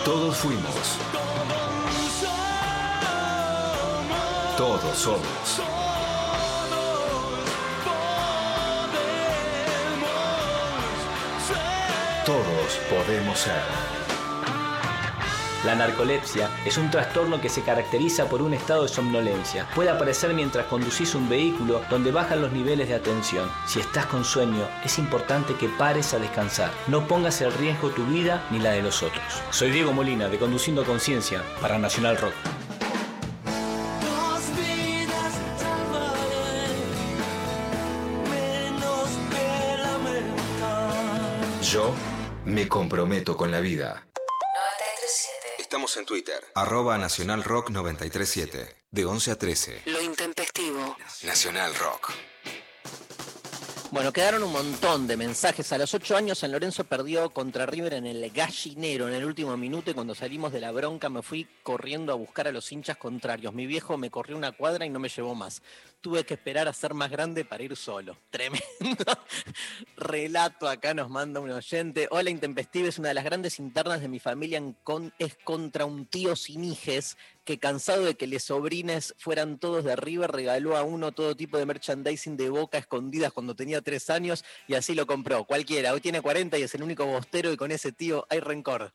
[0.05, 0.99] Todos fuimos.
[4.55, 5.61] Todos somos.
[12.23, 14.00] Todos podemos ser.
[15.63, 19.67] La narcolepsia es un trastorno que se caracteriza por un estado de somnolencia.
[19.75, 23.47] Puede aparecer mientras conducís un vehículo donde bajan los niveles de atención.
[23.67, 26.71] Si estás con sueño, es importante que pares a descansar.
[26.87, 29.23] No pongas en riesgo tu vida ni la de los otros.
[29.51, 32.33] Soy Diego Molina de Conduciendo Conciencia para Nacional Rock.
[34.01, 36.73] Dos vidas salvaré,
[38.31, 41.61] menos que lamentar.
[41.61, 41.93] Yo
[42.45, 44.07] me comprometo con la vida.
[45.71, 45.77] 937.
[45.77, 46.43] Estamos en Twitter.
[46.53, 48.75] Arroba Nacional Rock 937.
[48.91, 49.81] De 11 a 13.
[49.85, 50.97] Lo intempestivo.
[51.23, 52.11] Nacional Rock.
[53.91, 55.73] Bueno, quedaron un montón de mensajes.
[55.73, 59.57] A los ocho años San Lorenzo perdió contra River en el gallinero en el último
[59.57, 62.95] minuto y cuando salimos de la bronca me fui corriendo a buscar a los hinchas
[62.95, 63.53] contrarios.
[63.53, 65.61] Mi viejo me corrió una cuadra y no me llevó más.
[65.99, 68.15] Tuve que esperar a ser más grande para ir solo.
[68.29, 68.63] Tremendo
[69.97, 72.07] relato acá nos manda un oyente.
[72.11, 74.63] Hola, Intempestive es una de las grandes internas de mi familia.
[75.19, 77.17] es contra un tío sin hijes
[77.51, 81.57] que cansado de que les sobrines fueran todos de River, regaló a uno todo tipo
[81.57, 85.43] de merchandising de boca escondidas cuando tenía tres años y así lo compró.
[85.43, 88.93] Cualquiera, hoy tiene 40 y es el único bostero y con ese tío hay rencor.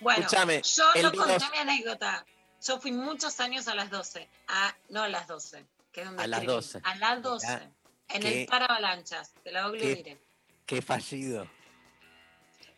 [0.00, 2.24] Bueno, Escuchame, yo no conté mi anécdota.
[2.64, 4.28] Yo fui muchos años a las 12.
[4.48, 5.66] A, no a las 12.
[5.92, 6.54] Que es donde A las escribí.
[6.56, 6.80] 12.
[6.84, 7.46] A las 12.
[7.46, 7.70] Mirá,
[8.08, 9.32] en qué- el Paravalanchas.
[9.42, 10.18] Te lo diré.
[10.66, 11.48] Qué fallido.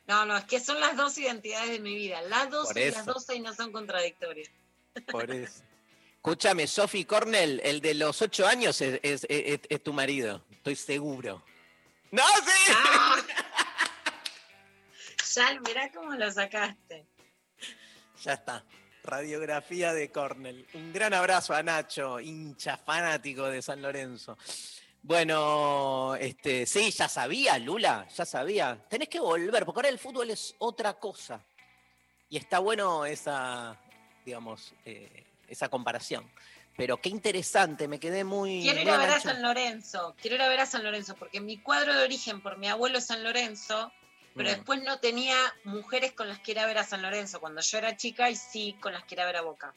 [0.07, 2.21] No, no, es que son las dos identidades de mi vida.
[2.23, 3.07] Las 12 y las.
[3.07, 4.51] 12 y no son contradictorias.
[5.11, 5.63] Por eso.
[6.17, 10.77] Escúchame, Sophie Cornell, el de los ocho años es, es- es- es tu marido, estoy
[10.77, 11.43] seguro.
[12.11, 12.73] ¡No, sí!
[15.35, 17.07] Ya, mirá cómo lo sacaste.
[18.23, 18.65] Ya está.
[19.03, 20.65] Radiografía de Cornell.
[20.75, 24.39] Un gran abrazo a Nacho, hincha fanático de San Lorenzo.
[25.07, 28.83] Bueno, este, sí, ya sabía, Lula, ya sabía.
[28.89, 31.45] Tenés que volver, porque ahora el fútbol es otra cosa.
[32.31, 33.79] Y está bueno esa,
[34.25, 36.25] digamos, eh, esa comparación.
[36.75, 38.63] Pero qué interesante, me quedé muy.
[38.63, 39.21] Quiero ir a ver a.
[39.21, 40.17] San Lorenzo.
[40.19, 42.97] Quiero ir a ver a San Lorenzo, porque mi cuadro de origen por mi abuelo
[42.97, 43.93] es San Lorenzo,
[44.35, 44.53] pero Mm.
[44.55, 47.77] después no tenía mujeres con las que ir a ver a San Lorenzo cuando yo
[47.77, 49.75] era chica y sí con las que ir a ver a Boca.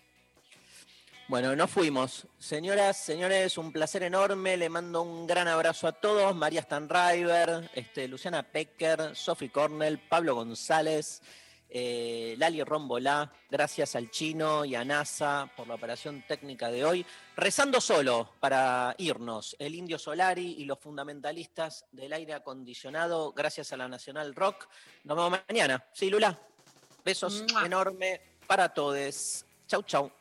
[1.30, 2.26] Bueno, nos fuimos.
[2.40, 4.56] Señoras, señores, un placer enorme.
[4.56, 6.34] Le mando un gran abrazo a todos.
[6.34, 11.22] María Stanriver, este, Luciana Pecker, Sophie Cornell, Pablo González,
[11.70, 13.30] eh, Lali Rombolá.
[13.52, 17.06] Gracias al chino y a NASA por la operación técnica de hoy.
[17.36, 19.54] Rezando solo para irnos.
[19.60, 23.34] El Indio Solari y los fundamentalistas del aire acondicionado.
[23.34, 24.70] Gracias a la Nacional Rock.
[25.04, 25.84] Nos vemos mañana.
[25.92, 26.40] Sí, Lula.
[27.04, 27.66] Besos Mua.
[27.66, 29.46] enormes para todos.
[29.68, 30.17] Chau, chau.